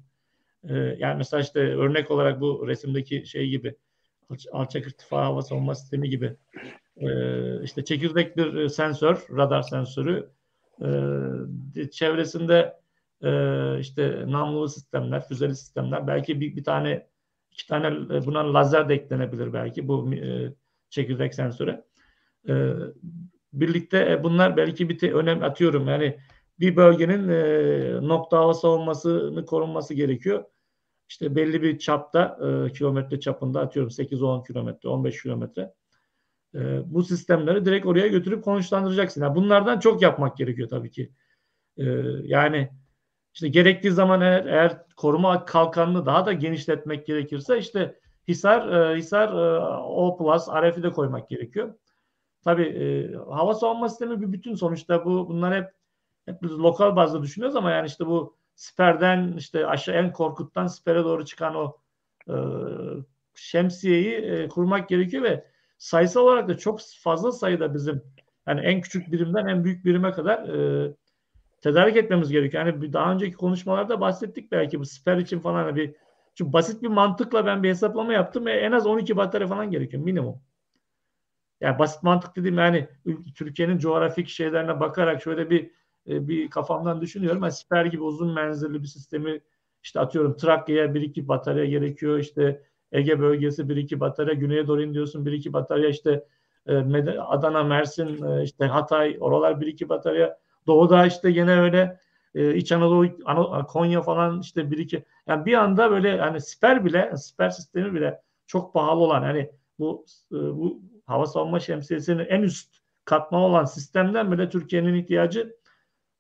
[0.65, 3.75] E, yani mesela işte örnek olarak bu resimdeki şey gibi
[4.53, 6.37] alçak irtifa hava savunma sistemi gibi
[7.63, 10.31] işte çekirdek bir sensör, radar sensörü
[11.91, 12.81] çevresinde
[13.81, 17.07] işte namlulu sistemler, füzeli sistemler belki bir, bir tane
[17.53, 17.91] iki tane
[18.27, 20.11] buna lazer de eklenebilir belki bu
[20.91, 21.85] çekirdek sensöre.
[22.49, 22.73] E,
[23.53, 25.89] birlikte bunlar belki bir önem atıyorum.
[25.89, 26.19] Yani
[26.61, 30.45] bir bölgenin e, nokta hava savunmasını korunması gerekiyor.
[31.09, 35.73] İşte belli bir çapta, e, kilometre çapında atıyorum 8-10 kilometre, 15 kilometre.
[36.55, 36.59] E,
[36.95, 39.23] bu sistemleri direkt oraya götürüp konuşlandıracaksın.
[39.23, 41.13] Yani bunlardan çok yapmak gerekiyor tabii ki.
[41.77, 41.85] E,
[42.23, 42.71] yani
[43.35, 47.99] işte gerektiği zaman eğer, eğer koruma kalkanını daha da genişletmek gerekirse işte
[48.29, 51.75] Hisar, e, Hisar e, O RF'i de koymak gerekiyor.
[52.45, 55.73] Tabii e, hava savunma sistemi bir bütün sonuçta bu bunlar hep
[56.27, 61.05] hep biz lokal bazda düşünüyoruz ama yani işte bu siperden işte aşağı en korkuttan sipere
[61.05, 61.77] doğru çıkan o
[62.29, 62.35] e,
[63.35, 65.45] şemsiyeyi e, kurmak gerekiyor ve
[65.79, 68.03] sayısal olarak da çok fazla sayıda bizim
[68.47, 70.93] yani en küçük birimden en büyük birime kadar e,
[71.61, 72.67] tedarik etmemiz gerekiyor.
[72.67, 75.95] Yani daha önceki konuşmalarda bahsettik belki bu siper için falan hani bir
[76.35, 80.03] çünkü basit bir mantıkla ben bir hesaplama yaptım ve en az 12 batarya falan gerekiyor
[80.03, 80.43] minimum.
[81.61, 82.89] Yani basit mantık dediğim yani
[83.35, 85.71] Türkiye'nin coğrafik şeylerine bakarak şöyle bir
[86.09, 87.43] e, bir kafamdan düşünüyorum.
[87.43, 89.41] Yani siper gibi uzun menzilli bir sistemi
[89.83, 92.19] işte atıyorum Trakya'ya bir iki batarya gerekiyor.
[92.19, 92.63] İşte
[92.93, 94.35] Ege bölgesi bir iki batarya.
[94.35, 95.89] Güney'e doğru iniyorsun bir iki batarya.
[95.89, 96.25] İşte
[96.67, 96.75] e,
[97.19, 100.39] Adana, Mersin, e, işte Hatay oralar bir iki batarya.
[100.67, 102.01] Doğuda işte gene öyle
[102.35, 103.09] İç Anadolu,
[103.67, 105.05] Konya falan işte bir iki.
[105.27, 110.05] Yani bir anda böyle hani siper bile, siper sistemi bile çok pahalı olan hani bu
[110.31, 110.81] bu
[111.11, 115.57] hava savunma şemsiyesinin en üst katman olan sistemden bile Türkiye'nin ihtiyacı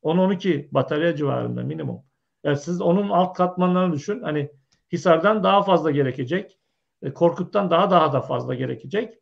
[0.03, 2.03] 10-12 batarya civarında minimum.
[2.45, 4.23] Yani siz onun alt katmanlarını düşün.
[4.23, 4.51] Hani
[4.93, 6.59] Hisar'dan daha fazla gerekecek.
[7.03, 9.19] E, Korkut'tan daha daha da fazla gerekecek.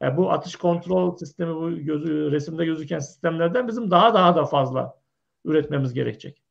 [0.00, 4.98] Yani bu atış kontrol sistemi bu gözü, resimde gözüken sistemlerden bizim daha daha da fazla
[5.44, 6.42] üretmemiz gerekecek.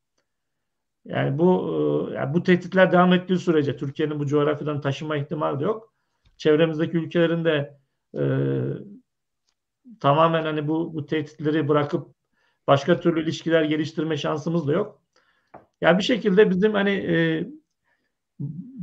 [1.06, 1.70] Yani bu
[2.12, 5.94] e, yani bu tehditler devam ettiği sürece Türkiye'nin bu coğrafyadan taşıma ihtimali de yok.
[6.38, 7.81] Çevremizdeki ülkelerin de e,
[10.00, 12.16] tamamen hani bu bu tehditleri bırakıp
[12.68, 15.02] başka türlü ilişkiler geliştirme şansımız da yok.
[15.54, 17.46] Ya yani bir şekilde bizim hani e,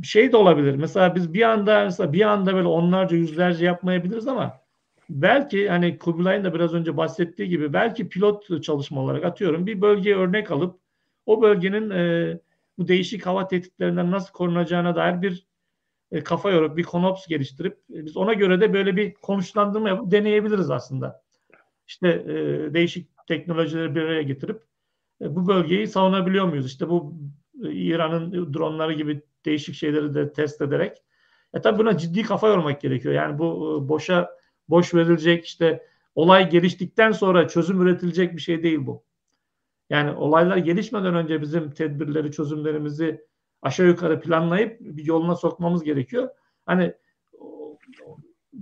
[0.03, 0.75] şey de olabilir.
[0.75, 4.61] Mesela biz bir anda mesela bir anda böyle onlarca yüzlerce yapmayabiliriz ama
[5.09, 10.15] belki hani Kubilay'ın da biraz önce bahsettiği gibi belki pilot çalışma olarak atıyorum bir bölgeye
[10.15, 10.79] örnek alıp
[11.25, 12.39] o bölgenin e,
[12.77, 15.47] bu değişik hava tehditlerinden nasıl korunacağına dair bir
[16.11, 20.11] e, kafa yorup bir konops geliştirip e, biz ona göre de böyle bir konuşlandırma yapıp
[20.11, 21.23] deneyebiliriz aslında.
[21.87, 22.33] İşte e,
[22.73, 24.63] değişik teknolojileri bir araya getirip
[25.21, 26.65] e, bu bölgeyi savunabiliyor muyuz?
[26.65, 27.13] İşte bu
[27.63, 30.97] e, İran'ın dronları gibi değişik şeyleri de test ederek.
[31.53, 33.13] E tabi buna ciddi kafa yormak gerekiyor.
[33.13, 33.45] Yani bu
[33.85, 34.29] e, boşa
[34.69, 39.03] boş verilecek işte olay geliştikten sonra çözüm üretilecek bir şey değil bu.
[39.89, 43.25] Yani olaylar gelişmeden önce bizim tedbirleri, çözümlerimizi
[43.61, 46.29] aşağı yukarı planlayıp bir yoluna sokmamız gerekiyor.
[46.65, 46.93] Hani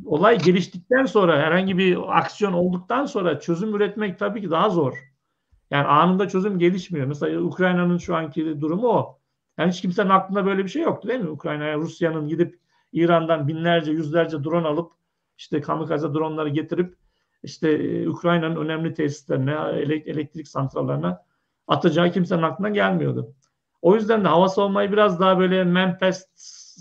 [0.05, 4.97] olay geliştikten sonra herhangi bir aksiyon olduktan sonra çözüm üretmek tabii ki daha zor.
[5.71, 7.07] Yani anında çözüm gelişmiyor.
[7.07, 9.19] Mesela Ukrayna'nın şu anki durumu o.
[9.57, 11.29] Yani hiç kimsenin aklında böyle bir şey yoktu değil mi?
[11.29, 12.59] Ukrayna'ya Rusya'nın gidip
[12.93, 14.91] İran'dan binlerce, yüzlerce drone alıp
[15.37, 16.95] işte kamikaze dronları getirip
[17.43, 21.17] işte e, Ukrayna'nın önemli tesislerine, elektrik santrallerine
[21.67, 23.35] atacağı kimsenin aklına gelmiyordu.
[23.81, 26.29] O yüzden de hava savunmayı biraz daha böyle manifest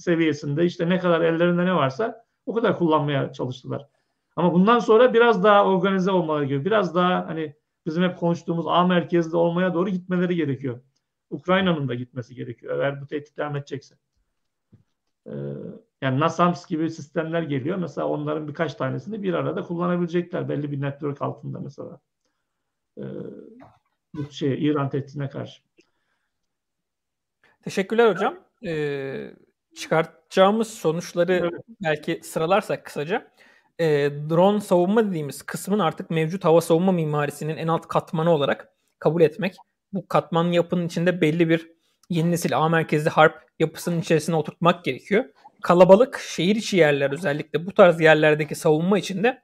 [0.02, 3.88] seviyesinde işte ne kadar ellerinde ne varsa o kadar kullanmaya çalıştılar.
[4.36, 6.64] Ama bundan sonra biraz daha organize olmaları gerekiyor.
[6.64, 7.56] Biraz daha hani
[7.86, 10.80] bizim hep konuştuğumuz A merkezli olmaya doğru gitmeleri gerekiyor.
[11.30, 13.94] Ukrayna'nın da gitmesi gerekiyor eğer bu tehdit devam edecekse.
[15.26, 15.32] Ee,
[16.02, 17.76] yani NASAMS gibi sistemler geliyor.
[17.76, 22.00] Mesela onların birkaç tanesini bir arada kullanabilecekler belli bir network altında mesela.
[22.98, 23.02] Ee,
[24.14, 25.65] bu şey İran tehditine karşı.
[27.66, 28.38] Teşekkürler hocam.
[28.66, 29.30] Ee,
[29.76, 31.52] çıkartacağımız sonuçları evet.
[31.82, 33.32] belki sıralarsak kısaca.
[33.78, 33.86] E,
[34.30, 38.68] drone savunma dediğimiz kısmın artık mevcut hava savunma mimarisinin en alt katmanı olarak
[38.98, 39.54] kabul etmek.
[39.92, 41.70] Bu katman yapının içinde belli bir
[42.10, 45.24] yeni nesil A merkezli harp yapısının içerisine oturtmak gerekiyor.
[45.62, 49.42] Kalabalık şehir içi yerler özellikle bu tarz yerlerdeki savunma içinde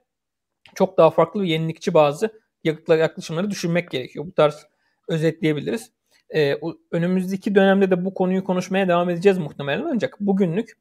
[0.74, 2.42] çok daha farklı ve yenilikçi bazı
[2.88, 4.26] yaklaşımları düşünmek gerekiyor.
[4.26, 4.66] Bu tarz
[5.08, 5.92] özetleyebiliriz.
[6.34, 6.58] Ee,
[6.90, 10.72] önümüzdeki dönemde de bu konuyu konuşmaya devam edeceğiz muhtemelen ancak bugünlük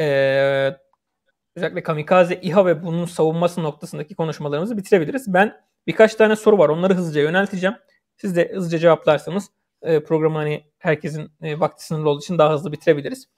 [0.00, 0.06] e,
[1.56, 5.34] özellikle kamikaze İHA ve bunun savunması noktasındaki konuşmalarımızı bitirebiliriz.
[5.34, 7.76] Ben birkaç tane soru var onları hızlıca yönelteceğim.
[8.16, 9.50] Siz de hızlıca cevaplarsanız
[9.82, 13.28] e, programı hani herkesin e, vakti sınırlı olduğu için daha hızlı bitirebiliriz.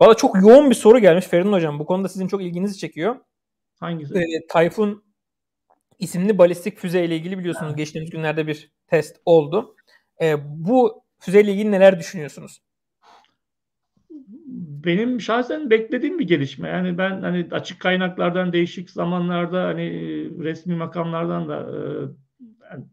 [0.00, 1.78] Valla çok yoğun bir soru gelmiş Feridun Hocam.
[1.78, 3.16] Bu konuda sizin çok ilginizi çekiyor.
[3.80, 4.18] Hangisi?
[4.18, 5.04] E, Tayfun
[5.98, 7.76] isimli balistik füze ile ilgili biliyorsunuz ha.
[7.76, 9.73] geçtiğimiz günlerde bir test oldu.
[10.22, 12.60] E, bu füzeyle ilgili neler düşünüyorsunuz?
[14.84, 16.68] Benim şahsen beklediğim bir gelişme.
[16.68, 19.90] Yani ben hani açık kaynaklardan değişik zamanlarda hani
[20.44, 21.78] resmi makamlardan da e,
[22.70, 22.84] yani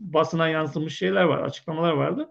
[0.00, 2.28] basına yansımış şeyler var, açıklamalar vardı.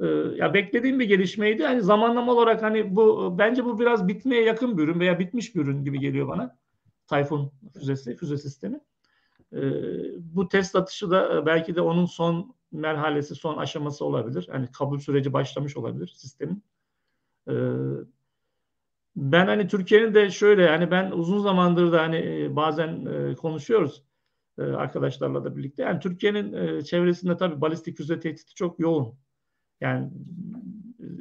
[0.00, 1.64] E, ya beklediğim bir gelişmeydi.
[1.64, 5.60] Hani zamanlama olarak hani bu bence bu biraz bitmeye yakın bir ürün veya bitmiş bir
[5.60, 6.56] ürün gibi geliyor bana.
[7.06, 8.80] Tayfun füzesi, füze sistemi.
[9.52, 9.60] E,
[10.18, 14.48] bu test atışı da belki de onun son merhalesi, son aşaması olabilir.
[14.52, 16.64] Yani kabul süreci başlamış olabilir sistemin.
[17.48, 17.52] Ee,
[19.16, 24.04] ben hani Türkiye'nin de şöyle yani ben uzun zamandır da hani e, bazen e, konuşuyoruz
[24.58, 25.82] e, arkadaşlarla da birlikte.
[25.82, 29.14] Yani Türkiye'nin çevresinde tabii balistik füze tehdidi çok yoğun.
[29.80, 30.10] Yani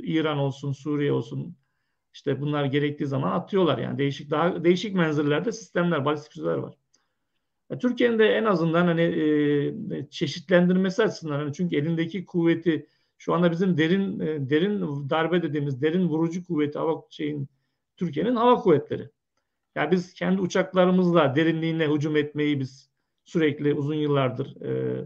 [0.04, 1.56] İran olsun, Suriye olsun
[2.14, 6.79] işte bunlar gerektiği zaman atıyorlar yani değişik daha değişik menzillerde sistemler, balistik füzeler var.
[7.78, 12.88] Türkiye'nin de en azından hani e, çeşitlendirmesi açısından hani çünkü elindeki kuvveti
[13.18, 17.50] şu anda bizim derin e, derin darbe dediğimiz derin vurucu kuvveti hava şeyin
[17.98, 19.10] Türkiye'nin hava kuvvetleri.
[19.76, 22.90] Yani biz kendi uçaklarımızla derinliğine hücum etmeyi biz
[23.26, 25.04] sürekli uzun yıllardır e,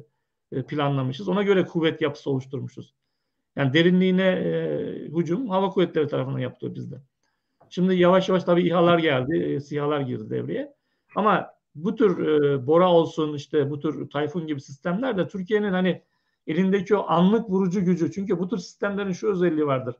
[0.51, 1.27] e, planlamışız.
[1.29, 2.93] Ona göre kuvvet yapısı oluşturmuşuz.
[3.55, 4.49] Yani derinliğine e,
[5.17, 7.01] hücum hava kuvvetleri tarafından yapılıyor bizde.
[7.69, 10.73] Şimdi yavaş yavaş tabii İHA'lar geldi, e, SİHA'lar girdi devreye.
[11.15, 16.01] Ama bu tür e, Bora olsun işte bu tür Tayfun gibi sistemler de Türkiye'nin hani
[16.47, 18.11] elindeki o anlık vurucu gücü.
[18.11, 19.95] Çünkü bu tür sistemlerin şu özelliği vardır.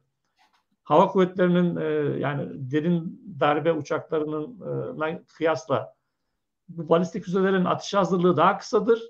[0.84, 4.60] Hava kuvvetlerinin e, yani derin darbe uçaklarının
[5.02, 5.96] e, kıyasla
[6.70, 9.02] bu balistik füzelerin atış hazırlığı daha kısadır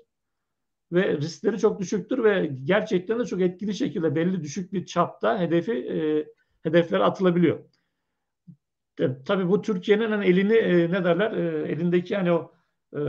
[0.92, 5.72] ve riskleri çok düşüktür ve gerçekten de çok etkili şekilde belli düşük bir çapta hedefi
[5.72, 6.26] e,
[6.62, 7.58] hedeflere atılabiliyor.
[9.00, 12.53] E, tabii bu Türkiye'nin hani elini e, ne derler e, elindeki hani o
[12.94, 13.00] e,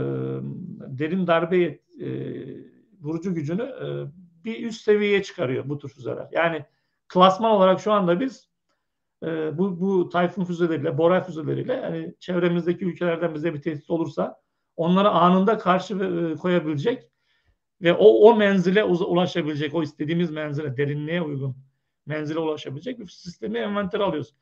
[0.98, 1.62] derin darbe
[2.00, 2.08] e,
[3.00, 3.86] vurucu gücünü e,
[4.44, 6.28] bir üst seviyeye çıkarıyor bu tür füzeler.
[6.32, 6.64] Yani
[7.08, 8.48] klasman olarak şu anda biz
[9.22, 14.40] e, bu, bu Tayfun füzeleriyle, Bora füzeleriyle hani çevremizdeki ülkelerden bize bir tehdit olursa
[14.76, 17.10] onlara anında karşı e, koyabilecek
[17.82, 21.56] ve o o menzile ulaşabilecek, o istediğimiz menzile, derinliğe uygun
[22.06, 24.34] menzile ulaşabilecek bir sistemi envanter alıyoruz.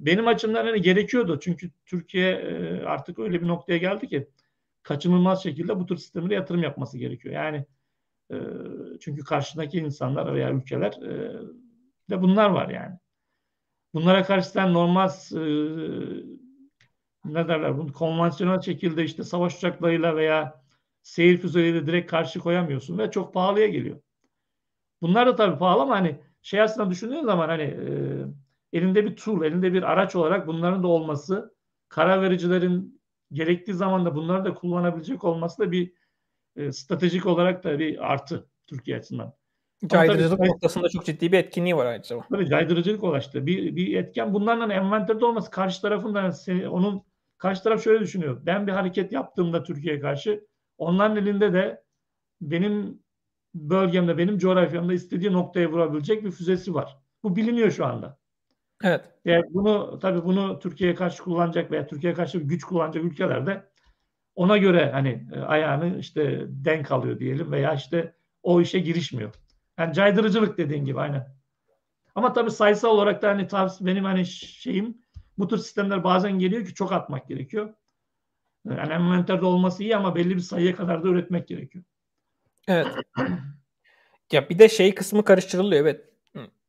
[0.00, 4.28] Benim açımdan hani gerekiyordu çünkü Türkiye e, artık öyle bir noktaya geldi ki
[4.82, 7.34] kaçınılmaz şekilde bu tür sistemlere yatırım yapması gerekiyor.
[7.34, 7.66] Yani
[8.32, 8.36] e,
[9.00, 11.32] çünkü karşındaki insanlar veya ülkeler e,
[12.10, 12.98] de bunlar var yani.
[13.94, 15.40] Bunlara karşı sen normal e,
[17.24, 20.62] ne derler bunu konvansiyonel şekilde işte savaş uçaklarıyla veya
[21.02, 24.00] seyir füzeleriyle direkt karşı koyamıyorsun ve çok pahalıya geliyor.
[25.02, 27.88] Bunlar da tabii pahalı ama hani şey aslında düşündüğün zaman hani e,
[28.72, 31.54] elinde bir tool, elinde bir araç olarak bunların da olması,
[31.88, 32.97] karar vericilerin
[33.32, 35.92] gerektiği zaman da bunları da kullanabilecek olması da bir
[36.56, 39.32] e, stratejik olarak da bir artı Türkiye açısından.
[39.86, 42.20] Caydırıcılık tabii, noktasında çok ciddi bir etkinliği var ayrıca.
[42.30, 43.46] Tabii caydırıcılık ulaştı.
[43.46, 46.32] Bir, bir etken bunlarla envanterde olması karşı tarafından
[46.70, 47.02] onun
[47.38, 48.40] karşı taraf şöyle düşünüyor.
[48.46, 50.46] Ben bir hareket yaptığımda Türkiye'ye karşı
[50.78, 51.82] onların elinde de
[52.40, 53.02] benim
[53.54, 56.98] bölgemde, benim coğrafyamda istediği noktaya vurabilecek bir füzesi var.
[57.22, 58.18] Bu biliniyor şu anda.
[58.84, 59.00] Evet.
[59.24, 63.68] Yani bunu tabii bunu Türkiye'ye karşı kullanacak veya Türkiye'ye karşı güç kullanacak ülkelerde
[64.34, 69.34] ona göre hani e, ayağını işte denk alıyor diyelim veya işte o işe girişmiyor.
[69.78, 71.38] Yani caydırıcılık dediğin gibi aynen.
[72.14, 73.48] Ama tabii sayısal olarak da hani
[73.80, 74.98] benim hani şeyim
[75.38, 77.74] bu tür sistemler bazen geliyor ki çok atmak gerekiyor.
[78.64, 81.84] Yani envanterde olması iyi ama belli bir sayıya kadar da üretmek gerekiyor.
[82.68, 82.86] Evet.
[84.32, 86.04] ya bir de şey kısmı karıştırılıyor evet.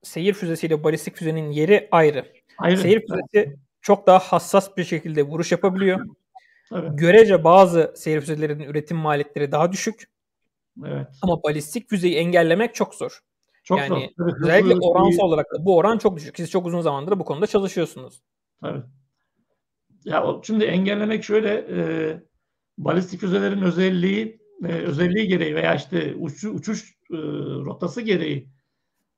[0.02, 2.26] Seyir füzesiyle balistik füzenin yeri ayrı.
[2.58, 2.78] ayrı.
[2.78, 6.06] Seyir füzesi çok daha hassas bir şekilde vuruş yapabiliyor.
[6.74, 6.92] Evet.
[6.94, 10.10] Görece bazı seyir füzelerinin üretim maliyetleri daha düşük.
[10.86, 11.08] Evet.
[11.22, 13.20] Ama balistik füzeyi engellemek çok zor.
[13.64, 13.98] Çok yani zor.
[13.98, 16.38] Evet, özellikle oransal olarak da bu oran çok düşük.
[16.38, 18.22] Siz çok uzun zamandır bu konuda çalışıyorsunuz.
[18.62, 18.82] Tabii.
[20.06, 21.80] Ya şimdi engellemek şöyle e,
[22.78, 27.18] balistik füzelerin özelliği e, özelliği gereği veya işte uç, uçuş e,
[27.66, 28.50] rotası gereği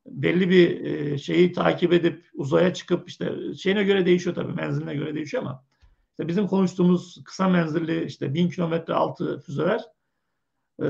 [0.06, 5.16] belli bir e, şeyi takip edip uzaya çıkıp işte şeyine göre değişiyor tabii menziline göre
[5.16, 5.66] değişiyor ama
[6.12, 9.82] işte bizim konuştuğumuz kısa menzilli işte 1000 kilometre altı füzeler
[10.82, 10.86] e,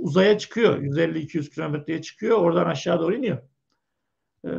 [0.00, 0.82] uzaya çıkıyor.
[0.82, 2.38] 150-200 kilometreye çıkıyor.
[2.38, 3.38] Oradan aşağı doğru iniyor.
[4.44, 4.50] E,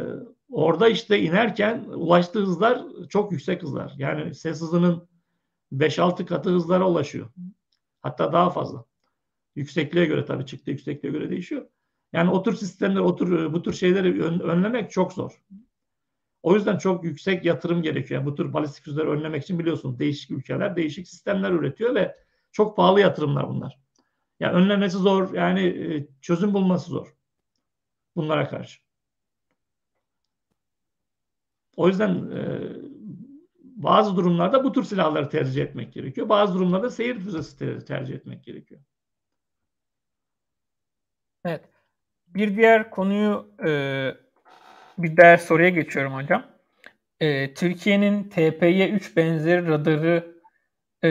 [0.49, 3.93] orada işte inerken ulaştığı hızlar çok yüksek hızlar.
[3.97, 5.07] Yani ses hızının
[5.73, 7.29] 5-6 katı hızlara ulaşıyor.
[8.01, 8.85] Hatta daha fazla.
[9.55, 11.67] Yüksekliğe göre tabii çıktığı yüksekliğe göre değişiyor.
[12.13, 15.41] Yani o tür sistemler, o tür, bu tür şeyleri ön, önlemek çok zor.
[16.43, 18.21] O yüzden çok yüksek yatırım gerekiyor.
[18.21, 22.15] Yani bu tür balistik füzeleri önlemek için biliyorsunuz değişik ülkeler değişik sistemler üretiyor ve
[22.51, 23.79] çok pahalı yatırımlar bunlar.
[24.39, 27.15] Yani önlemesi zor, yani e, çözüm bulması zor
[28.15, 28.81] bunlara karşı.
[31.77, 32.59] O yüzden e,
[33.61, 36.29] bazı durumlarda bu tür silahları tercih etmek gerekiyor.
[36.29, 38.81] Bazı durumlarda seyir füzesi tercih etmek gerekiyor.
[41.45, 41.74] Evet.
[42.35, 43.69] Bir diğer konuyu e,
[44.97, 46.45] bir diğer soruya geçiyorum hocam.
[47.19, 50.35] E, Türkiye'nin TPY-3 benzeri radarı
[51.01, 51.07] e,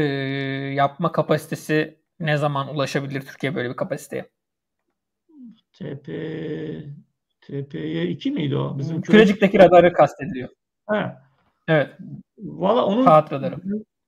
[0.75, 4.31] yapma kapasitesi ne zaman ulaşabilir Türkiye böyle bir kapasiteye?
[5.73, 6.07] TP
[7.41, 8.79] TP'ye 2 miydi o?
[8.79, 10.49] Bizim Kürecik'teki radarı kastediliyor.
[10.87, 11.23] Ha.
[11.69, 11.91] Evet.
[12.39, 13.57] Valla onun Kağıt radarı.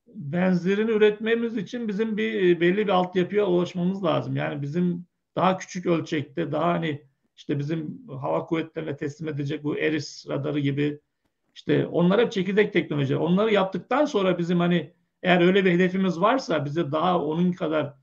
[0.06, 4.36] benzerini üretmemiz için bizim bir belli bir altyapıya ulaşmamız lazım.
[4.36, 5.06] Yani bizim
[5.37, 7.07] daha küçük ölçekte, daha hani
[7.37, 11.01] işte bizim hava kuvvetlerine teslim edecek bu ERIS radarı gibi
[11.55, 13.17] işte onlar hep çekirdek teknoloji.
[13.17, 14.93] Onları yaptıktan sonra bizim hani
[15.23, 17.95] eğer öyle bir hedefimiz varsa bize daha onun kadar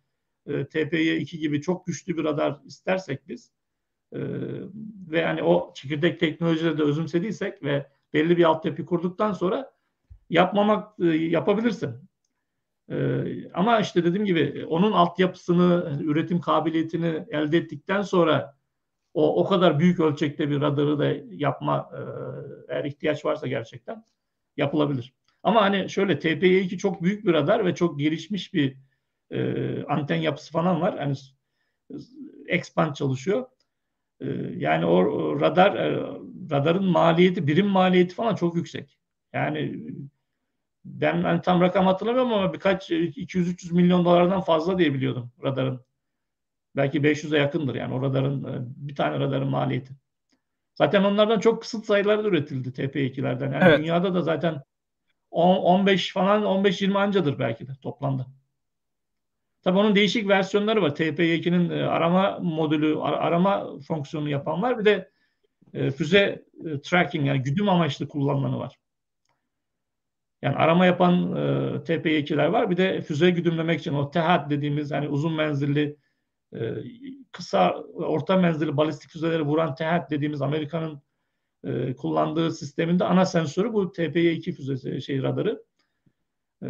[0.47, 3.51] e, TPY 2 gibi çok güçlü bir radar istersek biz
[4.11, 4.19] e,
[5.11, 9.73] ve yani o çekirdek teknolojileri de özümsediysek ve belli bir altyapı kurduktan sonra
[10.29, 12.09] yapmamak e, yapabilirsin.
[12.91, 18.55] E, ama işte dediğim gibi onun altyapısını, üretim kabiliyetini elde ettikten sonra
[19.13, 21.99] o o kadar büyük ölçekte bir radarı da yapma e,
[22.73, 24.03] eğer ihtiyaç varsa gerçekten
[24.57, 25.13] yapılabilir.
[25.43, 28.77] Ama hani şöyle TPY2 çok büyük bir radar ve çok gelişmiş bir
[29.31, 30.97] e, anten yapısı falan var.
[30.99, 31.15] Hani
[32.47, 33.45] expand çalışıyor.
[34.19, 34.27] E,
[34.57, 35.97] yani o, o radar e,
[36.51, 38.97] radarın maliyeti, birim maliyeti falan çok yüksek.
[39.33, 39.87] Yani
[40.85, 45.85] ben hani tam rakam hatırlamıyorum ama birkaç 200-300 milyon dolardan fazla diye biliyordum radarın
[46.75, 49.93] Belki 500'e yakındır yani o radarın e, bir tane radarın maliyeti.
[50.75, 53.53] Zaten onlardan çok kısıt sayıları üretildi TP2'lerden.
[53.53, 53.79] Yani evet.
[53.79, 54.61] dünyada da zaten
[55.31, 58.27] 10, 15 falan 15-20 ancadır belki de toplamda.
[59.63, 60.89] Tabii onun değişik versiyonları var.
[60.89, 64.79] TP2'nin e, arama modülü, arama fonksiyonu yapan var.
[64.79, 65.11] Bir de
[65.73, 66.45] e, füze
[66.83, 68.75] tracking yani güdüm amaçlı kullanılanı var.
[70.43, 71.39] Yani arama yapan e,
[71.75, 72.69] TP2'ler var.
[72.69, 75.97] Bir de füze güdümlemek için o TEHAD dediğimiz hani uzun menzilli
[76.55, 76.73] e,
[77.31, 81.01] kısa orta menzilli balistik füzeleri vuran TEHAD dediğimiz Amerika'nın
[81.65, 85.63] e, kullandığı sisteminde ana sensörü bu TPY2 füzesi şey radarı.
[86.63, 86.67] E,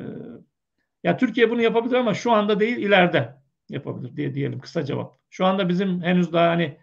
[1.04, 3.36] ya Türkiye bunu yapabilir ama şu anda değil ileride
[3.70, 5.18] yapabilir diye diyelim kısa cevap.
[5.30, 6.78] Şu anda bizim henüz daha hani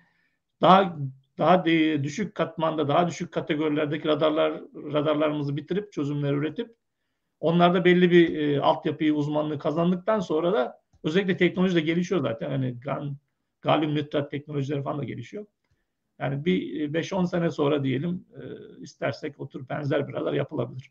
[0.60, 0.96] daha
[1.38, 1.64] daha
[2.04, 6.79] düşük katmanda, daha düşük kategorilerdeki radarlar radarlarımızı bitirip çözümler üretip
[7.40, 12.50] onlarda belli bir e, altyapıyı, uzmanlığı kazandıktan sonra da özellikle teknoloji de gelişiyor zaten.
[12.50, 13.16] Hani gan,
[13.62, 15.46] galyum nitrat teknolojileri falan da gelişiyor.
[16.18, 18.42] Yani bir 5-10 sene sonra diyelim e,
[18.82, 20.90] istersek otur benzer bir radar yapılabilir.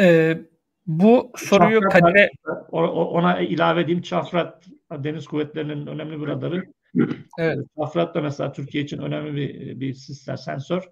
[0.00, 0.38] Ee,
[0.86, 2.30] bu soruyu Kadir'e
[2.72, 4.02] ona ilave edeyim.
[4.02, 6.64] Çafrat Deniz Kuvvetleri'nin önemli bir radarı.
[7.38, 7.58] Evet.
[7.78, 10.82] Çafrat da mesela Türkiye için önemli bir bir sistem sensör.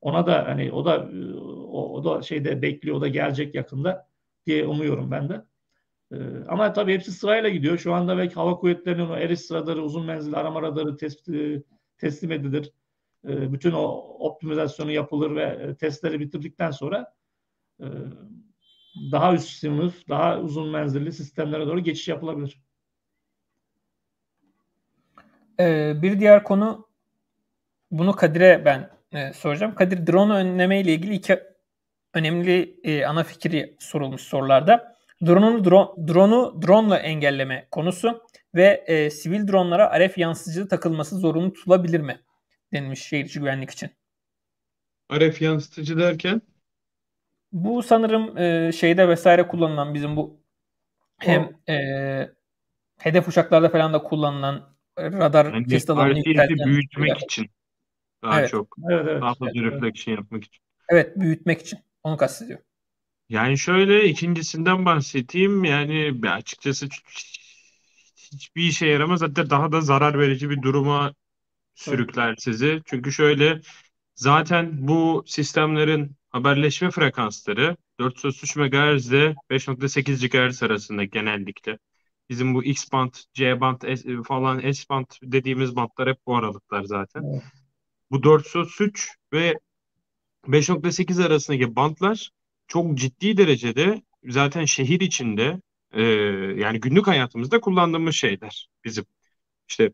[0.00, 1.08] Ona da hani o da
[1.70, 4.08] o, o da şeyde bekliyor, o da gelecek yakında
[4.46, 5.44] diye umuyorum ben de.
[6.12, 6.16] Ee,
[6.48, 7.78] ama tabii hepsi sırayla gidiyor.
[7.78, 11.62] Şu anda belki hava kuvvetlerinin o Eris radarı, uzun menzilli arama radarı test, e,
[11.98, 12.72] teslim edilir.
[13.28, 13.84] Ee, bütün o
[14.18, 17.14] optimizasyonu yapılır ve e, testleri bitirdikten sonra
[17.80, 17.86] e,
[19.12, 22.62] daha üst sınıf, daha uzun menzilli sistemlere doğru geçiş yapılabilir.
[25.60, 26.88] Ee, bir diğer konu
[27.90, 29.74] bunu Kadir'e ben e, soracağım.
[29.74, 31.40] Kadir drone önleme ile ilgili iki
[32.14, 34.98] önemli e, ana fikri sorulmuş sorularda.
[35.26, 38.22] Drone'u drone, drone'u drone ile engelleme konusu
[38.54, 42.20] ve e, sivil dronlara RF yansıtıcı takılması zorunlu tutulabilir mi?
[42.72, 43.90] denilmiş şehir içi güvenlik için.
[45.12, 46.42] RF yansıtıcı derken?
[47.52, 50.40] Bu sanırım e, şeyde vesaire kullanılan bizim bu
[51.18, 51.74] hem e,
[52.98, 56.14] hedef uçaklarda falan da kullanılan radar yani kesit alanını
[56.64, 57.16] büyütmek şeyler.
[57.16, 57.50] için
[58.22, 58.50] daha evet.
[58.50, 58.76] çok.
[58.90, 59.22] Evet, evet.
[59.22, 60.62] Daha fazla evet, reflection yapmak için.
[60.88, 61.78] Evet büyütmek için.
[62.02, 62.58] Onu kastediyor.
[63.28, 65.64] Yani şöyle ikincisinden bahsedeyim.
[65.64, 66.88] Yani açıkçası
[68.16, 69.22] hiçbir işe yaramaz.
[69.22, 71.14] Hatta daha da zarar verici bir duruma
[71.74, 72.82] sürükler sizi.
[72.86, 73.60] Çünkü şöyle
[74.14, 81.78] zaten bu sistemlerin haberleşme frekansları 433 MHz ile 5.8 GHz arasında genellikle.
[82.28, 86.84] Bizim bu X band, C band S, falan S band dediğimiz bantlar hep bu aralıklar
[86.84, 87.22] zaten.
[87.22, 87.42] Evet.
[88.10, 89.58] Bu 433 ve
[90.46, 92.30] 5.8 arasındaki bantlar
[92.68, 95.60] çok ciddi derecede zaten şehir içinde
[95.92, 96.02] e,
[96.62, 99.04] yani günlük hayatımızda kullandığımız şeyler bizim.
[99.68, 99.92] İşte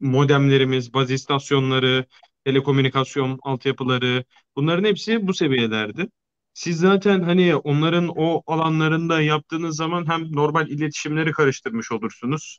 [0.00, 2.06] modemlerimiz, baz istasyonları,
[2.44, 4.24] telekomünikasyon altyapıları
[4.56, 6.08] bunların hepsi bu seviyelerdi.
[6.54, 12.58] Siz zaten hani onların o alanlarında yaptığınız zaman hem normal iletişimleri karıştırmış olursunuz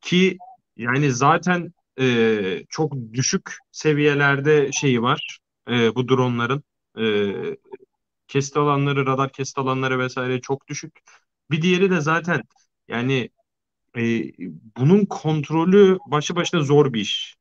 [0.00, 0.38] ki
[0.76, 5.38] yani zaten e, çok düşük seviyelerde şeyi var
[5.70, 6.64] e, bu dronların
[7.00, 7.56] e,
[8.28, 11.00] kesit alanları, radar kesit alanları vesaire çok düşük.
[11.50, 12.42] Bir diğeri de zaten
[12.88, 13.30] yani
[13.98, 14.22] e,
[14.78, 17.36] bunun kontrolü başlı başına zor bir iş.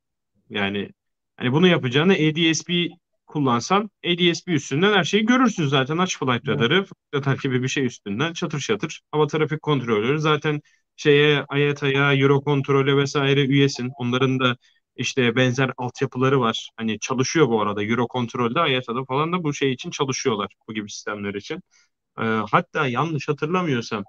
[0.50, 0.90] Yani
[1.38, 2.90] hani bunu yapacağını ADSB
[3.28, 5.98] kullansan ADSB üstünden her şeyi görürsün zaten.
[5.98, 9.02] Aç flight radarı, flight gibi bir şey üstünden çatır çatır.
[9.12, 10.62] Hava trafik kontrolörü zaten
[11.00, 13.92] şeye IATA'ya, Eurocontrol'e vesaire üyesin.
[14.00, 14.58] Onların da
[14.96, 16.70] işte benzer altyapıları var.
[16.78, 17.84] Hani çalışıyor bu arada.
[17.84, 20.54] Eurocontrol'de, IATA'da falan da bu şey için çalışıyorlar.
[20.68, 21.62] Bu gibi sistemler için.
[22.20, 24.04] Ee, hatta yanlış hatırlamıyorsam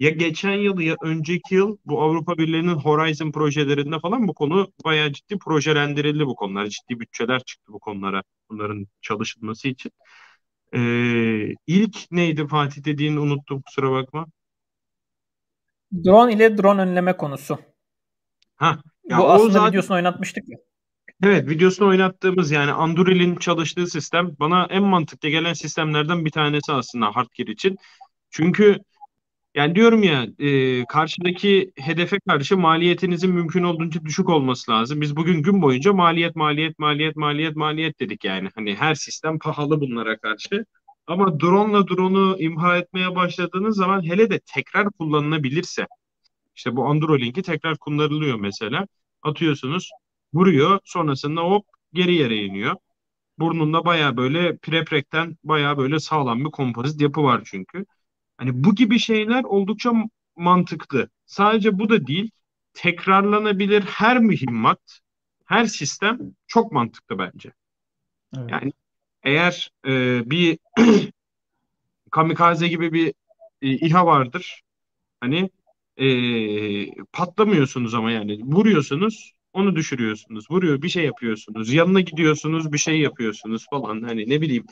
[0.00, 5.12] ya geçen yıl ya önceki yıl bu Avrupa Birliği'nin Horizon projelerinde falan bu konu bayağı
[5.12, 6.66] ciddi projelendirildi bu konular.
[6.68, 8.22] Ciddi bütçeler çıktı bu konulara.
[8.50, 9.92] Bunların çalışılması için.
[10.74, 14.26] Ee, ilk neydi Fatih dediğini unuttum kusura bakma.
[16.04, 17.58] Drone ile drone önleme konusu.
[18.56, 18.78] Ha,
[19.08, 20.58] ya Bu aslında zaten, videosunu oynatmıştık ya.
[21.24, 27.06] Evet videosunu oynattığımız yani Anduril'in çalıştığı sistem bana en mantıklı gelen sistemlerden bir tanesi aslında
[27.16, 27.76] Hardgear için.
[28.30, 28.78] Çünkü
[29.54, 35.00] yani diyorum ya e, karşıdaki hedefe karşı maliyetinizin mümkün olduğunca düşük olması lazım.
[35.00, 38.48] Biz bugün gün boyunca maliyet maliyet maliyet maliyet maliyet dedik yani.
[38.54, 40.64] Hani her sistem pahalı bunlara karşı.
[41.06, 45.86] Ama drone'la drone'u imha etmeye başladığınız zaman hele de tekrar kullanılabilirse
[46.56, 48.86] işte bu Andurolink'i tekrar kullanılıyor mesela.
[49.22, 49.90] Atıyorsunuz,
[50.34, 52.76] vuruyor, sonrasında hop geri yere iniyor.
[53.38, 57.86] Burnunda baya böyle preprekten baya böyle sağlam bir kompozit yapı var çünkü.
[58.36, 59.92] Hani bu gibi şeyler oldukça
[60.36, 61.08] mantıklı.
[61.26, 62.30] Sadece bu da değil.
[62.74, 65.00] tekrarlanabilir her mühimmat,
[65.46, 67.52] her sistem çok mantıklı bence.
[68.36, 68.50] Evet.
[68.50, 68.72] Yani
[69.24, 70.58] eğer e, bir
[72.10, 73.14] kamikaze gibi bir
[73.62, 74.62] e, İHA vardır.
[75.20, 75.50] Hani
[75.96, 76.06] e,
[77.12, 80.50] patlamıyorsunuz ama yani vuruyorsunuz onu düşürüyorsunuz.
[80.50, 81.72] Vuruyor bir şey yapıyorsunuz.
[81.72, 84.02] Yanına gidiyorsunuz bir şey yapıyorsunuz falan.
[84.02, 84.66] Hani ne bileyim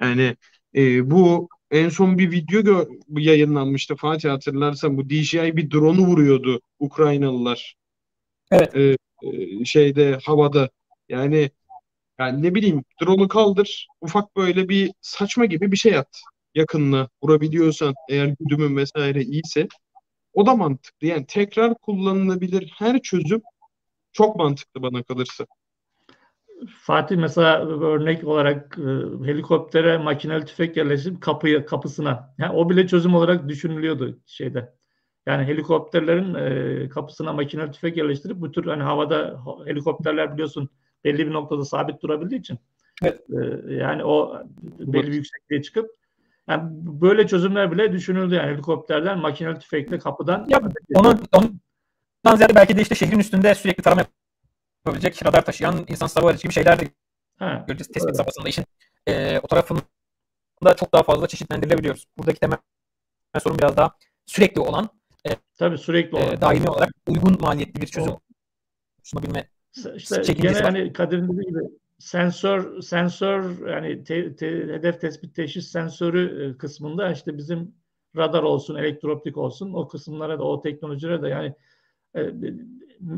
[0.00, 0.36] yani
[0.76, 6.60] e, bu en son bir video gö- yayınlanmıştı Fatih hatırlarsan bu DJI bir drone'u vuruyordu
[6.78, 7.76] Ukraynalılar.
[8.50, 8.76] Evet.
[8.76, 10.70] E, e, şeyde havada
[11.08, 11.50] yani
[12.18, 16.20] yani ne bileyim drone'u kaldır ufak böyle bir saçma gibi bir şey at
[16.54, 19.68] yakınına vurabiliyorsan eğer güdümün vesaire iyiyse
[20.34, 21.06] o da mantıklı.
[21.06, 23.42] Yani tekrar kullanılabilir her çözüm
[24.12, 25.46] çok mantıklı bana kalırsa.
[26.68, 28.82] Fatih mesela örnek olarak e,
[29.26, 32.34] helikoptere makineli tüfek yerleştirip kapıya kapısına.
[32.38, 34.74] Yani o bile çözüm olarak düşünülüyordu şeyde.
[35.26, 40.70] Yani helikopterlerin e, kapısına makineli tüfek yerleştirip bu tür hani havada helikopterler biliyorsun
[41.06, 42.58] belli bir noktada sabit durabildiği için
[43.02, 43.20] evet.
[43.30, 44.42] e, yani o
[44.78, 45.90] belli bir yüksekliğe çıkıp
[46.48, 50.46] yani böyle çözümler bile düşünüldü yani helikopterden makineli tüfekle kapıdan.
[50.48, 50.60] Ya,
[50.94, 54.04] onun, ondan ziyade belki de işte şehrin üstünde sürekli tarama
[54.86, 56.88] yapabilecek radar taşıyan insan hava aracı gibi şeyler de
[57.38, 58.16] ha, göreceğiz tespit evet.
[58.16, 58.64] safhasında işin.
[59.06, 59.82] E, o tarafında
[60.76, 62.06] çok daha fazla çeşitlendirilebiliyoruz.
[62.18, 62.58] Buradaki temel
[63.42, 63.90] sorun biraz daha
[64.26, 64.88] sürekli olan
[65.28, 66.32] e, Tabii sürekli olan.
[66.32, 68.14] E, daimi olarak uygun maliyetli bir çözüm
[69.02, 69.48] sunabilme
[69.96, 71.60] işte gene hani Kadir'in dediği gibi
[71.98, 77.74] sensör sensör yani te, te, hedef tespit teşhis sensörü e, kısmında işte bizim
[78.16, 81.54] radar olsun, elektroptik olsun o kısımlara da o teknolojilere de yani
[82.16, 82.20] e,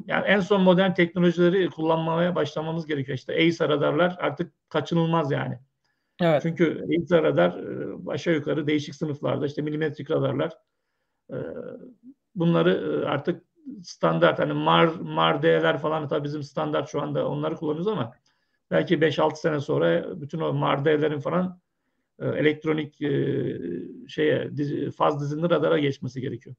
[0.07, 3.19] yani en son modern teknolojileri kullanmaya başlamamız gerekiyor.
[3.19, 5.59] İşte ACE radarlar artık kaçınılmaz yani.
[6.21, 6.43] Evet.
[6.43, 10.53] Çünkü ACE radar e, aşağı yukarı değişik sınıflarda işte milimetrik radarlar
[12.35, 13.48] bunları artık
[13.83, 18.13] standart hani MAR, MAR D'ler falan tabii bizim standart şu anda onları kullanıyoruz ama
[18.71, 21.61] belki 5-6 sene sonra bütün o MAR D'lerin falan
[22.19, 23.59] e, elektronik e,
[24.09, 26.57] şeye dizi, faz dizinli radara geçmesi gerekiyor.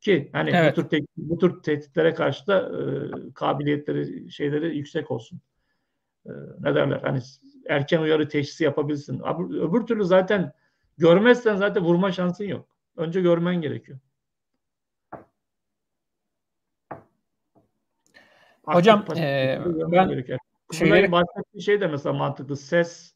[0.00, 0.76] Ki hani evet.
[0.76, 5.40] bu tür tek, bu tür tehditlere karşı da e, kabiliyetleri şeyleri yüksek olsun.
[6.26, 6.30] E,
[6.60, 7.00] ne derler?
[7.02, 7.20] Hani
[7.68, 9.20] erken uyarı teşhisi yapabilsin.
[9.20, 10.52] Öbür, öbür türlü zaten
[10.98, 12.68] görmezsen zaten vurma şansın yok.
[12.96, 13.98] Önce görmen gerekiyor.
[18.74, 19.60] Hocam e,
[19.92, 20.38] ben gerekiyor.
[20.72, 21.12] şeyleri...
[21.12, 22.56] bahsettiği şey de mesela mantıklı.
[22.56, 23.14] Ses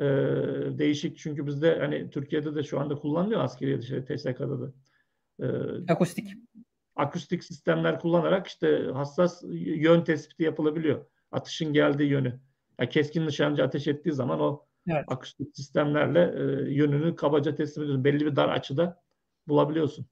[0.00, 0.04] e,
[0.78, 4.72] değişik çünkü bizde hani Türkiye'de de şu anda kullanılıyor askeri şey, TSK'da da.
[5.40, 5.46] E,
[5.92, 6.28] akustik.
[6.96, 11.06] Akustik sistemler kullanarak işte hassas yön tespiti yapılabiliyor.
[11.32, 12.40] Atışın geldiği yönü.
[12.78, 15.04] Yani keskin nişancı ateş ettiği zaman o evet.
[15.08, 18.04] akustik sistemlerle e, yönünü kabaca teslim ediyorsun.
[18.04, 19.02] Belli bir dar açıda
[19.48, 20.06] bulabiliyorsun.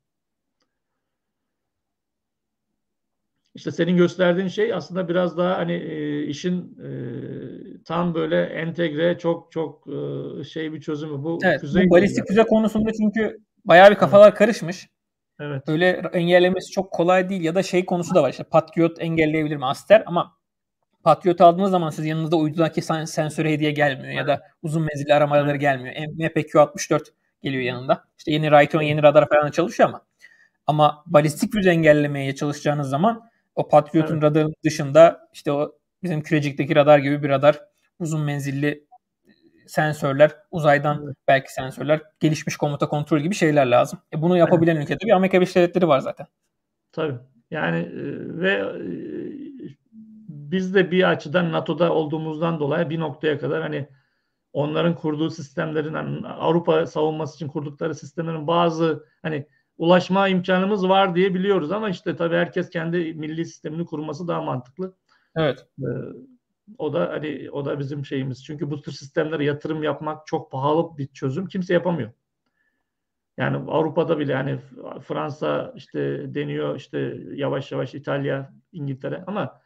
[3.55, 6.91] İşte senin gösterdiğin şey aslında biraz daha hani e, işin e,
[7.85, 11.25] tam böyle entegre çok çok e, şey bir çözümü.
[11.25, 14.39] Bu evet, füze bu balistik füze konusunda çünkü bayağı bir kafalar evet.
[14.39, 14.89] karışmış.
[15.41, 15.63] Evet.
[15.69, 19.67] Öyle engellemesi çok kolay değil ya da şey konusu da var işte Patriot engelleyebilir mi
[19.67, 20.37] Aster ama
[21.05, 24.17] Patriot aldığınız zaman siz yanınızda uydudaki sensörü hediye gelmiyor evet.
[24.17, 25.95] ya da uzun menzilli aramaları gelmiyor.
[25.95, 27.01] MPQ-64
[27.43, 28.05] geliyor yanında.
[28.19, 30.07] İşte yeni Raytheon, yeni radar falan çalışıyor ama
[30.67, 34.23] ama balistik füze engellemeye çalışacağınız zaman o Patriot'un evet.
[34.23, 37.61] radarın dışında işte o bizim kürecikteki radar gibi bir radar
[37.99, 38.87] uzun menzilli
[39.67, 41.17] sensörler, uzaydan evet.
[41.29, 43.99] belki sensörler, gelişmiş komuta kontrol gibi şeyler lazım.
[44.15, 44.85] E bunu yapabilen evet.
[44.85, 46.27] ülkede bir Amerika Birleşik Devletleri var zaten.
[46.93, 47.19] Tabii.
[47.51, 48.03] Yani e,
[48.41, 48.85] ve e,
[50.29, 53.89] biz de bir açıdan NATO'da olduğumuzdan dolayı bir noktaya kadar hani
[54.53, 59.47] onların kurduğu sistemlerin hani Avrupa savunması için kurdukları sistemlerin bazı hani
[59.79, 64.95] ulaşma imkanımız var diye biliyoruz ama işte tabii herkes kendi milli sistemini kurması daha mantıklı.
[65.37, 65.67] Evet.
[65.81, 65.85] Ee,
[66.79, 68.45] o da hani o da bizim şeyimiz.
[68.45, 71.47] Çünkü bu tür sistemlere yatırım yapmak çok pahalı bir çözüm.
[71.47, 72.11] Kimse yapamıyor.
[73.37, 74.59] Yani Avrupa'da bile hani
[75.03, 79.61] Fransa işte deniyor işte yavaş yavaş İtalya, İngiltere ama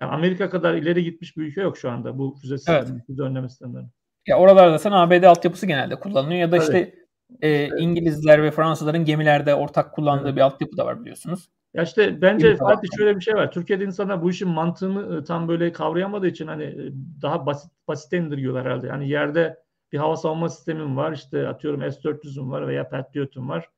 [0.00, 3.06] yani Amerika kadar ileri gitmiş bir ülke yok şu anda bu füze sistemi, evet.
[3.06, 3.84] füze önleme sistemleri.
[4.26, 6.68] Ya oralarda sen ABD altyapısı genelde kullanılıyor ya da evet.
[6.68, 6.94] işte
[7.42, 11.48] e, İngilizler ve Fransızların gemilerde ortak kullandığı bir altyapı da var biliyorsunuz.
[11.74, 13.50] Ya işte bence Fatih şöyle bir şey var.
[13.50, 18.18] Türkiye'de insanlar bu işin mantığını e, tam böyle kavrayamadığı için hani e, daha basit basite
[18.18, 18.86] indiriyorlar herhalde.
[18.86, 19.62] Yani yerde
[19.92, 21.12] bir hava savunma sistemim var.
[21.12, 23.70] işte atıyorum S-400'üm var veya Patriot'um var.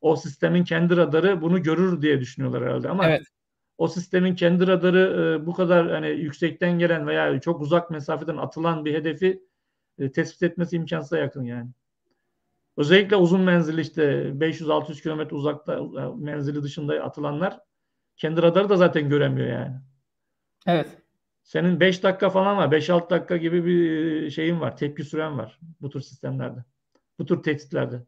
[0.00, 3.22] O sistemin kendi radarı bunu görür diye düşünüyorlar herhalde ama evet.
[3.78, 8.84] o sistemin kendi radarı e, bu kadar hani yüksekten gelen veya çok uzak mesafeden atılan
[8.84, 9.42] bir hedefi
[10.14, 11.70] tespit etmesi imkansıza yakın yani.
[12.76, 14.02] Özellikle uzun menzilli işte
[14.38, 15.80] 500-600 kilometre uzakta e,
[16.16, 17.60] menzili dışında atılanlar
[18.16, 19.76] kendi radarı da zaten göremiyor yani.
[20.66, 20.98] Evet.
[21.42, 22.72] Senin 5 dakika falan var.
[22.72, 24.76] 5-6 dakika gibi bir şeyin var.
[24.76, 26.64] Tepki süren var bu tür sistemlerde.
[27.18, 28.06] Bu tür tehditlerde.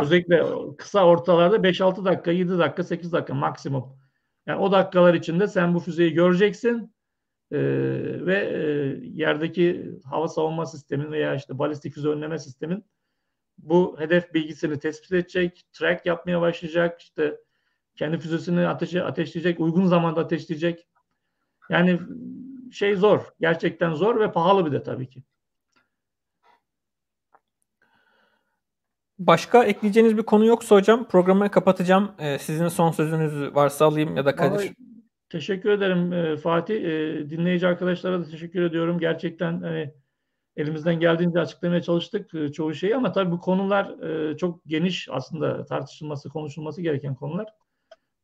[0.00, 0.42] Özellikle
[0.78, 3.98] kısa ortalarda 5-6 dakika, 7 dakika, 8 dakika maksimum.
[4.46, 6.94] Yani o dakikalar içinde sen bu füzeyi göreceksin
[7.50, 7.58] e,
[8.26, 8.60] ve e,
[9.02, 12.84] yerdeki hava savunma sistemin veya işte balistik füze önleme sistemin
[13.58, 17.40] bu hedef bilgisini tespit edecek, track yapmaya başlayacak, işte
[17.96, 20.88] kendi füzesini ateşe ateşleyecek, uygun zamanda ateşleyecek.
[21.70, 22.00] Yani
[22.72, 25.22] şey zor, gerçekten zor ve pahalı bir de tabii ki.
[29.18, 32.12] Başka ekleyeceğiniz bir konu yoksa hocam programı kapatacağım.
[32.18, 34.50] Ee, sizin son sözünüz varsa alayım ya da Kadir.
[34.50, 34.74] Vallahi,
[35.28, 36.76] teşekkür ederim e, Fatih.
[36.76, 38.98] E, dinleyici arkadaşlara da teşekkür ediyorum.
[38.98, 39.94] Gerçekten hani
[40.58, 45.64] elimizden geldiğince açıklamaya çalıştık e, çoğu şeyi ama tabii bu konular e, çok geniş aslında
[45.64, 47.46] tartışılması, konuşulması gereken konular.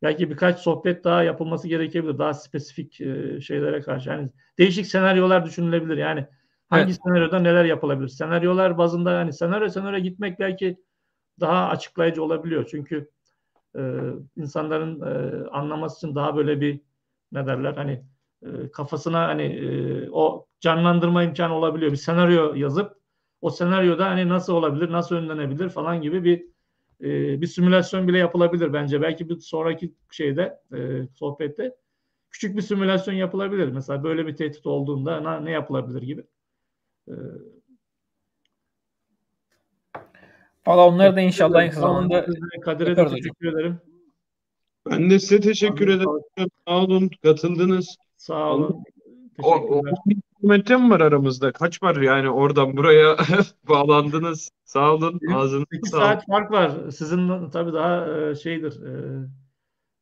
[0.03, 2.17] Belki birkaç sohbet daha yapılması gerekebilir.
[2.17, 4.09] Daha spesifik e, şeylere karşı.
[4.09, 5.97] Yani değişik senaryolar düşünülebilir.
[5.97, 6.25] Yani
[6.69, 6.99] hangi evet.
[7.03, 8.07] senaryoda neler yapılabilir?
[8.07, 10.77] Senaryolar bazında yani senaryo senaryo gitmek belki
[11.39, 12.67] daha açıklayıcı olabiliyor.
[12.71, 13.09] Çünkü
[13.77, 13.99] e,
[14.35, 16.81] insanların e, anlaması için daha böyle bir
[17.31, 18.03] ne derler hani
[18.45, 21.91] e, kafasına hani e, o canlandırma imkanı olabiliyor.
[21.91, 22.97] Bir senaryo yazıp
[23.41, 26.45] o senaryoda hani nasıl olabilir, nasıl önlenebilir falan gibi bir
[27.01, 29.01] e, bir simülasyon bile yapılabilir bence.
[29.01, 31.75] Belki bir sonraki şeyde e, sohbette
[32.31, 33.67] küçük bir simülasyon yapılabilir.
[33.67, 36.23] Mesela böyle bir tehdit olduğunda ne, ne yapılabilir gibi.
[37.07, 37.13] E,
[40.67, 42.25] Valla onları da inşallah en kısa zamanda
[42.61, 43.81] Kadir'e de teşekkür ederim.
[44.89, 46.49] Ben de size teşekkür ederim.
[46.67, 47.95] Sağ olun, katıldınız.
[48.25, 48.83] Sağ olun.
[49.43, 49.81] O, o
[50.41, 51.51] kilometre mi var aramızda?
[51.51, 53.17] Kaç var yani oradan buraya
[53.69, 54.51] bağlandınız?
[54.63, 55.19] Sağ olun.
[55.33, 56.91] Ağzınıza 8 saat fark var.
[56.91, 58.83] Sizin tabii daha e, şeydir.
[58.85, 58.93] E,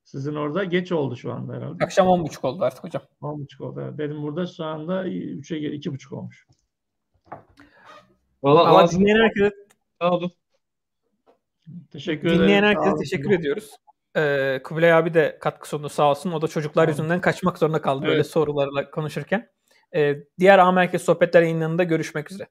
[0.03, 1.83] sizin orada geç oldu şu anda herhalde.
[1.83, 3.03] Akşam 10.30 oldu artık hocam.
[3.21, 3.95] 10.30 oldu.
[3.97, 6.47] Benim burada şu anda 3'e 2.30 olmuş.
[8.43, 9.51] Valla Ama dinleyen herkese
[10.01, 10.31] sağ olun.
[11.91, 12.41] Teşekkür ederim.
[12.41, 13.71] Dinleyen herkese teşekkür ediyoruz.
[14.17, 16.31] Ee, Kubilay abi de katkı sundu sağ olsun.
[16.31, 16.89] O da çocuklar tamam.
[16.97, 18.11] yüzünden kaçmak zorunda kaldı evet.
[18.11, 19.49] böyle sorularla konuşurken.
[19.95, 22.47] Ee, diğer A Merkez Sohbetler yayınlarında görüşmek üzere.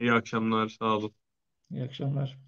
[0.00, 0.68] İyi akşamlar.
[0.68, 1.14] Sağ olun.
[1.70, 2.38] İyi akşamlar.